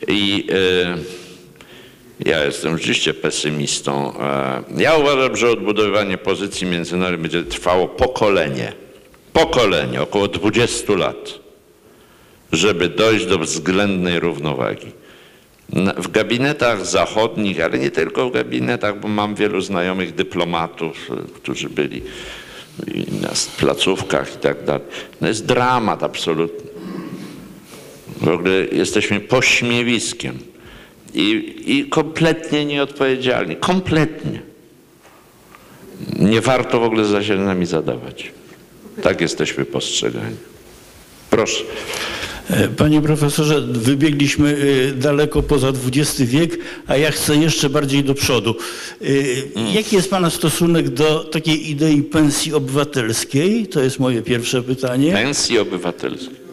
i 0.07 0.47
e, 0.52 1.24
ja 2.20 2.46
jestem 2.46 2.78
rzeczywiście 2.78 3.14
pesymistą. 3.14 4.20
E, 4.20 4.64
Ja 4.78 4.96
uważam, 4.96 5.36
że 5.38 5.50
odbudowywanie 5.50 6.18
pozycji 6.18 6.68
międzynarodowej 6.68 7.30
będzie 7.30 7.44
trwało 7.44 7.88
pokolenie. 7.88 8.74
Pokolenie, 9.34 10.02
około 10.02 10.28
20 10.28 10.94
lat, 10.94 11.40
żeby 12.52 12.90
dojść 12.90 13.26
do 13.26 13.40
względnej 13.40 14.20
równowagi. 14.20 14.92
W 15.98 16.12
gabinetach 16.12 16.86
zachodnich, 16.86 17.62
ale 17.62 17.80
nie 17.80 17.92
tylko 17.92 18.30
w 18.30 18.34
gabinetach, 18.34 19.00
bo 19.00 19.08
mam 19.08 19.36
wielu 19.36 19.62
znajomych 19.62 20.16
dyplomatów, 20.16 21.10
e, 21.12 21.16
którzy 21.36 21.70
byli 21.70 22.02
na 23.22 23.30
placówkach 23.60 24.36
i 24.36 24.38
tak 24.38 24.64
dalej. 24.64 24.82
No 25.22 25.28
jest 25.28 25.46
dramat 25.46 26.04
absolutny. 26.04 26.70
W 28.22 28.28
ogóle 28.28 28.52
jesteśmy 28.72 29.20
pośmiewiskiem 29.20 30.40
i, 31.16 31.56
i 31.66 31.90
kompletnie 31.90 32.66
nieodpowiedzialni. 32.66 33.56
Kompletnie. 33.56 34.42
Nie 36.20 36.42
warto 36.42 36.80
w 36.80 36.84
ogóle 36.84 37.06
za 37.06 37.24
się 37.24 37.36
nami 37.36 37.66
zadawać. 37.66 38.32
Tak 39.02 39.22
jesteśmy 39.22 39.66
postrzegani. 39.66 40.36
Proszę. 41.30 41.64
E, 42.50 42.68
Panie 42.68 43.02
profesorze, 43.02 43.62
wybiegliśmy 43.62 44.58
e, 44.90 44.92
daleko 44.92 45.44
poza 45.44 45.70
XX 45.70 46.22
wiek, 46.22 46.58
a 46.88 46.98
ja 46.98 47.12
chcę 47.12 47.38
jeszcze 47.38 47.70
bardziej 47.70 48.04
do 48.04 48.14
przodu. 48.14 48.56
E, 49.02 49.06
Jaki 49.74 49.96
jest 49.96 50.10
Pana 50.10 50.30
stosunek 50.30 50.90
do 50.90 51.24
takiej 51.24 51.70
idei 51.70 52.04
pensji 52.04 52.54
obywatelskiej? 52.54 53.68
To 53.68 53.82
jest 53.82 54.00
moje 54.00 54.22
pierwsze 54.22 54.64
pytanie. 54.64 55.12
Pensji 55.14 55.60
obywatelskiej. 55.60 56.45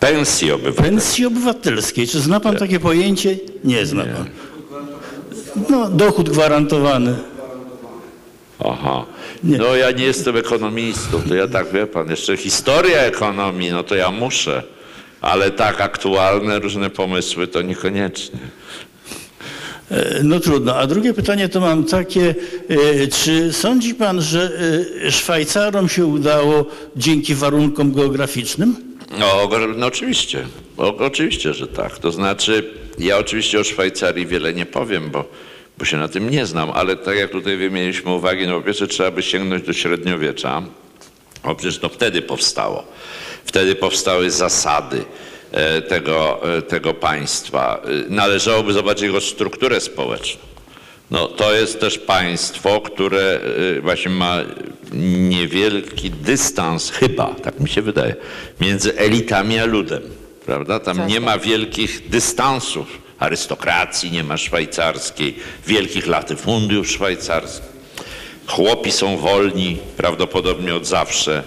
Pensji 0.00 0.52
obywatelskiej. 0.52 0.90
Pensji 0.90 1.26
obywatelskiej. 1.26 2.06
Czy 2.08 2.20
zna 2.20 2.40
Pan 2.40 2.56
takie 2.56 2.80
pojęcie? 2.80 3.36
Nie 3.64 3.86
zna 3.86 4.04
Pan. 4.04 4.28
No, 5.70 5.90
dochód 5.90 6.30
gwarantowany. 6.30 7.14
Aha. 8.64 9.04
No 9.42 9.76
ja 9.76 9.90
nie 9.90 10.04
jestem 10.04 10.36
ekonomistą, 10.36 11.22
to 11.28 11.34
ja 11.34 11.48
tak 11.48 11.72
wie 11.72 11.86
pan, 11.86 12.10
jeszcze 12.10 12.36
historia 12.36 12.98
ekonomii, 12.98 13.70
no 13.70 13.82
to 13.82 13.94
ja 13.94 14.10
muszę, 14.10 14.62
ale 15.20 15.50
tak 15.50 15.80
aktualne 15.80 16.58
różne 16.58 16.90
pomysły 16.90 17.46
to 17.46 17.62
niekoniecznie. 17.62 18.38
E, 19.90 20.20
No 20.22 20.40
trudno. 20.40 20.76
A 20.76 20.86
drugie 20.86 21.14
pytanie 21.14 21.48
to 21.48 21.60
mam 21.60 21.84
takie, 21.84 22.34
e, 23.02 23.06
czy 23.08 23.52
sądzi 23.52 23.94
pan, 23.94 24.20
że 24.22 24.52
e, 25.06 25.10
Szwajcarom 25.10 25.88
się 25.88 26.06
udało 26.06 26.66
dzięki 26.96 27.34
warunkom 27.34 27.92
geograficznym? 27.94 28.89
No, 29.10 29.48
no 29.76 29.86
oczywiście, 29.86 30.46
o, 30.76 30.96
oczywiście, 30.96 31.54
że 31.54 31.66
tak. 31.66 31.98
To 31.98 32.12
znaczy, 32.12 32.74
ja 32.98 33.18
oczywiście 33.18 33.60
o 33.60 33.64
Szwajcarii 33.64 34.26
wiele 34.26 34.54
nie 34.54 34.66
powiem, 34.66 35.10
bo, 35.10 35.24
bo 35.78 35.84
się 35.84 35.96
na 35.96 36.08
tym 36.08 36.30
nie 36.30 36.46
znam, 36.46 36.70
ale 36.70 36.96
tak 36.96 37.16
jak 37.16 37.30
tutaj 37.30 37.56
wymieniliśmy 37.56 38.10
uwagi, 38.10 38.46
no 38.46 38.58
po 38.58 38.66
pierwsze 38.66 38.86
trzeba 38.86 39.10
by 39.10 39.22
sięgnąć 39.22 39.66
do 39.66 39.72
średniowiecza, 39.72 40.62
bo 41.44 41.54
przecież 41.54 41.78
to 41.78 41.88
wtedy 41.88 42.22
powstało. 42.22 42.84
Wtedy 43.44 43.74
powstały 43.74 44.30
zasady 44.30 45.04
e, 45.52 45.82
tego, 45.82 46.40
e, 46.56 46.62
tego 46.62 46.94
państwa. 46.94 47.82
E, 47.84 48.10
Należałoby 48.10 48.72
zobaczyć 48.72 49.02
jego 49.02 49.20
strukturę 49.20 49.80
społeczną. 49.80 50.49
No, 51.10 51.28
to 51.28 51.54
jest 51.54 51.80
też 51.80 51.98
państwo, 51.98 52.80
które 52.80 53.40
y, 53.76 53.80
właśnie 53.80 54.10
ma 54.10 54.36
niewielki 54.92 56.10
dystans, 56.10 56.90
chyba, 56.90 57.34
tak 57.34 57.60
mi 57.60 57.68
się 57.68 57.82
wydaje, 57.82 58.16
między 58.60 58.96
elitami 58.96 59.58
a 59.58 59.64
ludem. 59.64 60.02
Prawda? 60.46 60.80
Tam 60.80 61.06
nie 61.06 61.20
ma 61.20 61.38
wielkich 61.38 62.08
dystansów 62.08 62.98
arystokracji, 63.18 64.10
nie 64.10 64.24
ma 64.24 64.36
szwajcarskiej, 64.36 65.36
wielkich 65.66 66.06
latyfundiów 66.06 66.90
szwajcarskich. 66.90 67.70
Chłopi 68.46 68.92
są 68.92 69.16
wolni 69.16 69.78
prawdopodobnie 69.96 70.74
od 70.74 70.86
zawsze. 70.86 71.42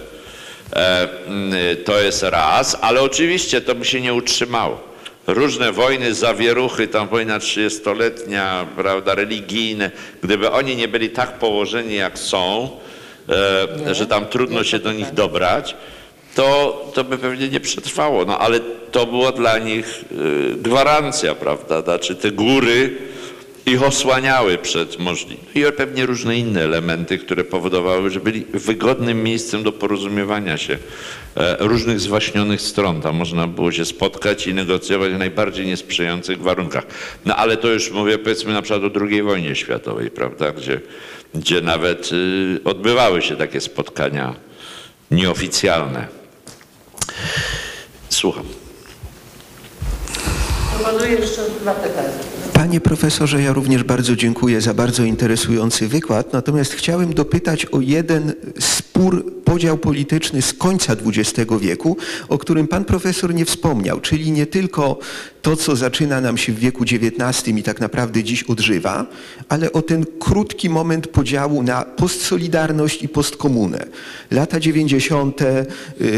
E, 0.72 1.08
mm, 1.26 1.52
to 1.84 2.00
jest 2.00 2.22
raz, 2.22 2.76
ale 2.80 3.02
oczywiście 3.02 3.60
to 3.60 3.74
by 3.74 3.84
się 3.84 4.00
nie 4.00 4.14
utrzymało. 4.14 4.93
Różne 5.26 5.72
wojny, 5.72 6.14
zawieruchy, 6.14 6.88
tam 6.88 7.08
wojna 7.08 7.38
30-letnia, 7.38 8.66
prawda, 8.76 9.14
religijne, 9.14 9.90
gdyby 10.22 10.50
oni 10.50 10.76
nie 10.76 10.88
byli 10.88 11.10
tak 11.10 11.38
położeni 11.38 11.94
jak 11.94 12.18
są, 12.18 12.70
e, 13.88 13.94
że 13.94 14.06
tam 14.06 14.26
trudno 14.26 14.64
się 14.64 14.78
do 14.78 14.92
nich 14.92 15.14
dobrać, 15.14 15.76
to, 16.34 16.82
to 16.94 17.04
by 17.04 17.18
pewnie 17.18 17.48
nie 17.48 17.60
przetrwało. 17.60 18.24
No 18.24 18.38
ale 18.38 18.60
to 18.90 19.06
była 19.06 19.32
dla 19.32 19.58
nich 19.58 20.04
e, 20.12 20.56
gwarancja, 20.56 21.34
prawda? 21.34 21.82
Znaczy 21.82 22.14
te 22.14 22.30
góry 22.30 22.96
ich 23.66 23.82
osłaniały 23.82 24.58
przed 24.58 24.98
możliwym. 24.98 25.46
I 25.54 25.64
pewnie 25.76 26.06
różne 26.06 26.38
inne 26.38 26.62
elementy, 26.62 27.18
które 27.18 27.44
powodowały, 27.44 28.10
że 28.10 28.20
byli 28.20 28.44
wygodnym 28.54 29.22
miejscem 29.22 29.62
do 29.62 29.72
porozumiewania 29.72 30.58
się 30.58 30.78
e, 31.36 31.56
różnych 31.60 32.00
zwaśnionych 32.00 32.60
stron. 32.60 33.02
Tam 33.02 33.16
można 33.16 33.46
było 33.46 33.72
się 33.72 33.84
spotkać 33.84 34.46
i 34.46 34.54
negocjować 34.54 35.12
w 35.12 35.18
najbardziej 35.18 35.66
niesprzyjających 35.66 36.42
warunkach. 36.42 36.86
No 37.26 37.36
ale 37.36 37.56
to 37.56 37.68
już 37.68 37.90
mówię 37.90 38.18
powiedzmy 38.18 38.52
na 38.52 38.62
przykład 38.62 38.96
o 38.96 39.00
II 39.00 39.22
wojnie 39.22 39.54
światowej, 39.54 40.10
prawda, 40.10 40.52
gdzie, 40.52 40.80
gdzie 41.34 41.60
nawet 41.60 42.10
y, 42.12 42.60
odbywały 42.64 43.22
się 43.22 43.36
takie 43.36 43.60
spotkania 43.60 44.34
nieoficjalne. 45.10 46.08
Słucham. 48.08 48.63
Panie 52.52 52.80
profesorze, 52.80 53.42
ja 53.42 53.52
również 53.52 53.84
bardzo 53.84 54.16
dziękuję 54.16 54.60
za 54.60 54.74
bardzo 54.74 55.04
interesujący 55.04 55.88
wykład, 55.88 56.32
natomiast 56.32 56.72
chciałem 56.72 57.14
dopytać 57.14 57.66
o 57.66 57.80
jeden 57.80 58.32
spór, 58.60 59.42
podział 59.44 59.78
polityczny 59.78 60.42
z 60.42 60.52
końca 60.52 60.96
XX 61.06 61.52
wieku, 61.60 61.96
o 62.28 62.38
którym 62.38 62.68
pan 62.68 62.84
profesor 62.84 63.34
nie 63.34 63.44
wspomniał, 63.44 64.00
czyli 64.00 64.32
nie 64.32 64.46
tylko 64.46 64.98
to, 65.42 65.56
co 65.56 65.76
zaczyna 65.76 66.20
nam 66.20 66.36
się 66.36 66.52
w 66.52 66.58
wieku 66.58 66.82
XIX 66.82 67.48
i 67.58 67.62
tak 67.62 67.80
naprawdę 67.80 68.24
dziś 68.24 68.42
odżywa, 68.42 69.06
ale 69.48 69.72
o 69.72 69.82
ten 69.82 70.06
krótki 70.20 70.70
moment 70.70 71.06
podziału 71.06 71.62
na 71.62 71.82
postsolidarność 71.82 73.02
i 73.02 73.08
postkomunę. 73.08 73.86
Lata 74.30 74.60
90., 74.60 75.42
y, 75.42 75.66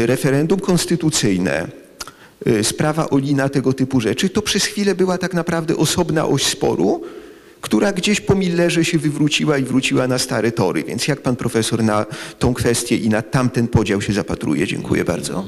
referendum 0.05 0.59
konstytucyjne, 0.59 1.86
sprawa 2.63 3.09
Olina, 3.09 3.49
tego 3.49 3.73
typu 3.73 4.01
rzeczy, 4.01 4.29
to 4.29 4.41
przez 4.41 4.65
chwilę 4.65 4.95
była 4.95 5.17
tak 5.17 5.33
naprawdę 5.33 5.77
osobna 5.77 6.25
oś 6.25 6.43
sporu, 6.43 7.01
która 7.61 7.91
gdzieś 7.91 8.21
po 8.21 8.35
Millerze 8.35 8.85
się 8.85 8.97
wywróciła 8.97 9.57
i 9.57 9.63
wróciła 9.63 10.07
na 10.07 10.19
stare 10.19 10.51
tory. 10.51 10.83
Więc 10.83 11.07
jak 11.07 11.21
pan 11.21 11.35
profesor 11.35 11.83
na 11.83 12.05
tą 12.39 12.53
kwestię 12.53 12.95
i 12.97 13.09
na 13.09 13.21
tamten 13.21 13.67
podział 13.67 14.01
się 14.01 14.13
zapatruje? 14.13 14.67
Dziękuję 14.67 15.05
bardzo. 15.05 15.45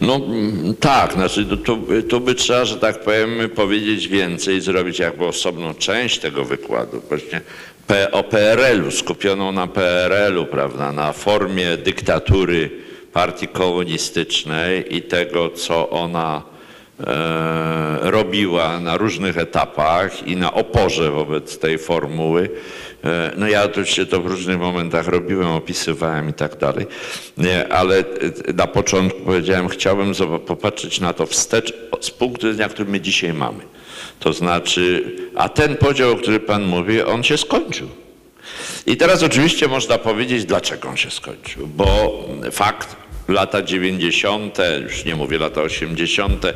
No 0.00 0.16
mm, 0.16 0.74
tak, 0.80 1.12
znaczy 1.12 1.46
to 2.08 2.20
by 2.20 2.34
trzeba, 2.34 2.64
że 2.64 2.76
tak 2.76 3.00
powiem, 3.00 3.30
powiedzieć 3.54 4.08
więcej, 4.08 4.60
zrobić 4.60 4.98
jakby 4.98 5.24
osobną 5.24 5.74
część 5.74 6.18
tego 6.18 6.44
wykładu. 6.44 7.02
Właśnie 7.08 7.40
o 8.12 8.22
PRL-u, 8.22 8.90
skupioną 8.90 9.52
na 9.52 9.66
PRL-u, 9.66 10.46
prawda, 10.46 10.92
na 10.92 11.12
formie 11.12 11.76
dyktatury 11.76 12.70
partii 13.14 13.48
komunistycznej 13.48 14.96
i 14.96 15.02
tego, 15.02 15.50
co 15.50 15.90
ona 15.90 16.42
e, 17.00 18.10
robiła 18.10 18.80
na 18.80 18.96
różnych 18.96 19.38
etapach 19.38 20.26
i 20.28 20.36
na 20.36 20.54
oporze 20.54 21.10
wobec 21.10 21.58
tej 21.58 21.78
formuły. 21.78 22.50
E, 23.04 23.32
No 23.36 23.48
ja 23.48 23.64
oczywiście 23.64 24.06
to 24.06 24.20
w 24.20 24.26
różnych 24.26 24.58
momentach 24.58 25.08
robiłem, 25.08 25.48
opisywałem 25.48 26.28
i 26.28 26.32
tak 26.32 26.56
dalej, 26.56 26.86
Nie, 27.38 27.72
ale 27.72 27.98
e, 27.98 28.04
na 28.54 28.66
początku 28.66 29.20
powiedziałem, 29.20 29.68
chciałbym 29.68 30.14
popatrzeć 30.46 31.00
na 31.00 31.12
to 31.12 31.26
wstecz 31.26 31.74
z 32.00 32.10
punktu 32.10 32.46
widzenia, 32.46 32.68
który 32.68 32.90
my 32.90 33.00
dzisiaj 33.00 33.32
mamy. 33.32 33.64
To 34.20 34.32
znaczy, 34.32 35.12
a 35.36 35.48
ten 35.48 35.76
podział, 35.76 36.12
o 36.12 36.16
którym 36.16 36.40
Pan 36.40 36.62
mówi, 36.64 37.02
on 37.02 37.22
się 37.22 37.36
skończył. 37.36 37.88
I 38.86 38.96
teraz 38.96 39.22
oczywiście 39.22 39.68
można 39.68 39.98
powiedzieć, 39.98 40.44
dlaczego 40.44 40.88
on 40.88 40.96
się 40.96 41.10
skończył, 41.10 41.66
bo 41.66 42.18
fakt, 42.52 42.96
lata 43.28 43.62
90., 43.62 44.58
już 44.82 45.04
nie 45.04 45.16
mówię 45.16 45.38
lata 45.38 45.62
80., 45.62 46.46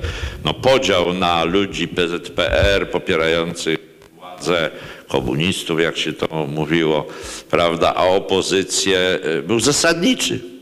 no 0.44 0.54
podział 0.54 1.14
na 1.14 1.44
ludzi 1.44 1.88
PZPR 1.88 2.90
popierających 2.90 3.78
władzę 4.16 4.70
komunistów, 5.08 5.80
jak 5.80 5.96
się 5.96 6.12
to 6.12 6.46
mówiło, 6.46 7.06
prawda, 7.50 7.94
a 7.94 8.04
opozycję 8.04 9.18
y, 9.38 9.42
był 9.42 9.60
zasadniczy. 9.60 10.57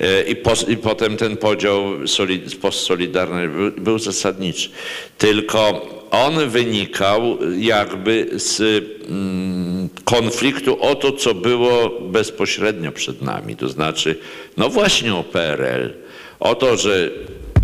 Y, 0.00 0.30
I, 0.30 0.36
pos, 0.36 0.68
I 0.68 0.76
potem 0.76 1.16
ten 1.16 1.36
podział 1.36 2.06
solid, 2.06 2.56
postsolidarny 2.56 3.48
był, 3.48 3.70
był 3.70 3.98
zasadniczy. 3.98 4.70
Tylko 5.18 5.86
on 6.10 6.48
wynikał 6.48 7.38
jakby 7.58 8.30
z 8.36 8.60
mm, 9.08 9.88
konfliktu 10.04 10.82
o 10.82 10.94
to, 10.94 11.12
co 11.12 11.34
było 11.34 12.00
bezpośrednio 12.00 12.92
przed 12.92 13.22
nami. 13.22 13.56
To 13.56 13.68
znaczy, 13.68 14.18
no 14.56 14.68
właśnie 14.68 15.14
o 15.14 15.22
PRL, 15.22 15.92
o 16.40 16.54
to, 16.54 16.76
że 16.76 17.10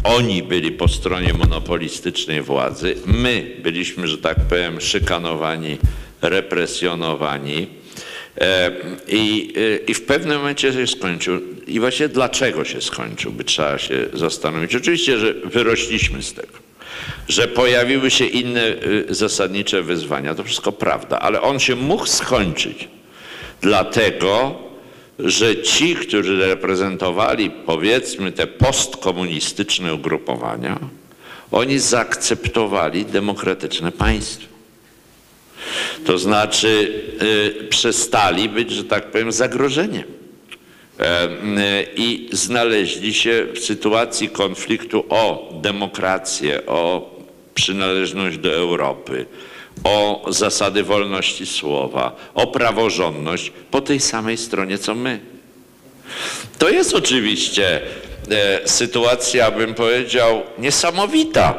oni 0.04 0.42
byli 0.42 0.72
po 0.72 0.88
stronie 0.88 1.34
monopolistycznej 1.34 2.42
władzy, 2.42 2.94
my 3.06 3.56
byliśmy, 3.62 4.08
że 4.08 4.18
tak 4.18 4.36
powiem, 4.48 4.80
szykanowani, 4.80 5.78
represjonowani. 6.22 7.66
E, 8.40 8.70
I, 9.08 9.52
e, 9.56 9.76
I 9.76 9.94
w 9.94 10.02
pewnym 10.02 10.38
momencie 10.38 10.72
się 10.72 10.86
skończył. 10.86 11.40
I 11.66 11.80
właśnie 11.80 12.08
dlaczego 12.08 12.64
się 12.64 12.80
skończył, 12.80 13.32
by 13.32 13.44
trzeba 13.44 13.78
się 13.78 14.06
zastanowić. 14.12 14.74
Oczywiście, 14.74 15.18
że 15.18 15.34
wyrośliśmy 15.34 16.22
z 16.22 16.32
tego, 16.32 16.58
że 17.28 17.48
pojawiły 17.48 18.10
się 18.10 18.26
inne 18.26 18.66
y, 18.66 19.06
zasadnicze 19.10 19.82
wyzwania. 19.82 20.34
To 20.34 20.44
wszystko 20.44 20.72
prawda, 20.72 21.18
ale 21.18 21.42
on 21.42 21.58
się 21.58 21.76
mógł 21.76 22.06
skończyć 22.06 22.88
dlatego, 23.60 24.58
że 25.18 25.62
ci, 25.62 25.96
którzy 25.96 26.46
reprezentowali 26.46 27.50
powiedzmy 27.50 28.32
te 28.32 28.46
postkomunistyczne 28.46 29.94
ugrupowania, 29.94 30.78
oni 31.52 31.78
zaakceptowali 31.78 33.04
demokratyczne 33.04 33.92
państwo. 33.92 34.57
To 36.06 36.18
znaczy 36.18 37.02
y, 37.22 37.68
przestali 37.68 38.48
być, 38.48 38.70
że 38.70 38.84
tak 38.84 39.10
powiem, 39.10 39.32
zagrożeniem. 39.32 40.04
E, 40.98 41.28
y, 41.28 41.86
I 41.96 42.28
znaleźli 42.32 43.14
się 43.14 43.46
w 43.54 43.58
sytuacji 43.58 44.28
konfliktu 44.28 45.04
o 45.08 45.52
demokrację, 45.62 46.66
o 46.66 47.10
przynależność 47.54 48.38
do 48.38 48.54
Europy, 48.54 49.26
o 49.84 50.24
zasady 50.28 50.82
wolności 50.82 51.46
słowa, 51.46 52.16
o 52.34 52.46
praworządność 52.46 53.52
po 53.70 53.80
tej 53.80 54.00
samej 54.00 54.36
stronie 54.36 54.78
co 54.78 54.94
my. 54.94 55.20
To 56.58 56.68
jest 56.68 56.94
oczywiście 56.94 57.80
e, 58.30 58.68
sytuacja, 58.68 59.50
bym 59.50 59.74
powiedział, 59.74 60.42
niesamowita. 60.58 61.54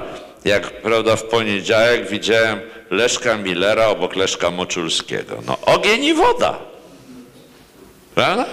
Jak 0.45 0.81
prawda, 0.81 1.15
w 1.15 1.23
poniedziałek 1.23 2.09
widziałem 2.09 2.59
Leszka 2.91 3.37
Millera 3.37 3.87
obok 3.87 4.15
Leszka 4.15 4.51
Moczulskiego. 4.51 5.37
No 5.47 5.57
ogień 5.61 6.03
i 6.03 6.13
woda. 6.13 6.59
Prawda? 8.15 8.45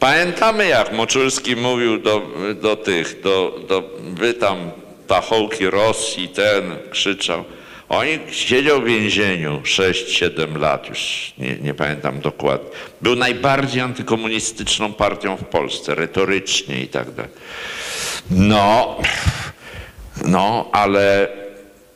Pamiętamy, 0.00 0.68
jak 0.68 0.92
Moczulski 0.92 1.56
mówił 1.56 1.98
do, 1.98 2.22
do 2.62 2.76
tych, 2.76 3.20
do, 3.20 3.60
do, 3.68 3.82
wy 4.00 4.34
tam 4.34 4.70
pachołki 5.08 5.70
Rosji, 5.70 6.28
ten 6.28 6.76
krzyczał. 6.90 7.44
Oni 7.88 8.18
siedział 8.30 8.80
w 8.80 8.84
więzieniu 8.84 9.60
6-7 9.64 10.60
lat, 10.60 10.88
już 10.88 11.32
nie, 11.38 11.56
nie 11.56 11.74
pamiętam 11.74 12.20
dokładnie. 12.20 12.70
Był 13.00 13.16
najbardziej 13.16 13.80
antykomunistyczną 13.80 14.92
partią 14.92 15.36
w 15.36 15.44
Polsce, 15.44 15.94
retorycznie 15.94 16.82
i 16.82 16.88
tak 16.88 17.10
dalej. 17.10 17.30
No, 18.30 18.96
no, 20.24 20.68
ale, 20.72 21.28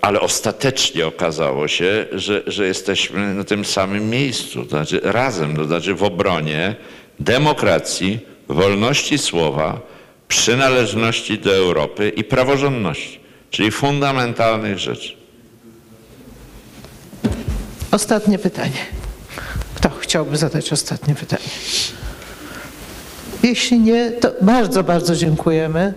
ale 0.05 0.21
ostatecznie 0.21 1.07
okazało 1.07 1.69
się, 1.69 2.07
że, 2.13 2.43
że 2.47 2.67
jesteśmy 2.67 3.35
na 3.35 3.45
tym 3.45 3.65
samym 3.65 4.11
miejscu, 4.11 4.63
to 4.63 4.69
znaczy 4.69 5.01
razem, 5.03 5.57
to 5.57 5.65
znaczy 5.65 5.95
w 5.95 6.03
obronie 6.03 6.77
demokracji, 7.21 8.19
wolności 8.49 9.19
słowa, 9.19 9.81
przynależności 10.29 11.39
do 11.39 11.57
Europy 11.57 12.13
i 12.17 12.25
praworządności, 12.25 13.21
czyli 13.51 13.71
fundamentalnych 13.71 14.79
rzeczy. 14.79 15.17
Ostatnie 17.91 18.39
pytanie. 18.39 18.87
Kto 19.75 19.91
chciałby 19.91 20.37
zadać 20.37 20.73
ostatnie 20.73 21.15
pytanie? 21.15 21.51
Jeśli 23.43 23.81
nie, 23.81 24.11
to 24.11 24.33
bardzo, 24.43 24.85
bardzo 24.85 25.17
dziękujemy. 25.17 25.95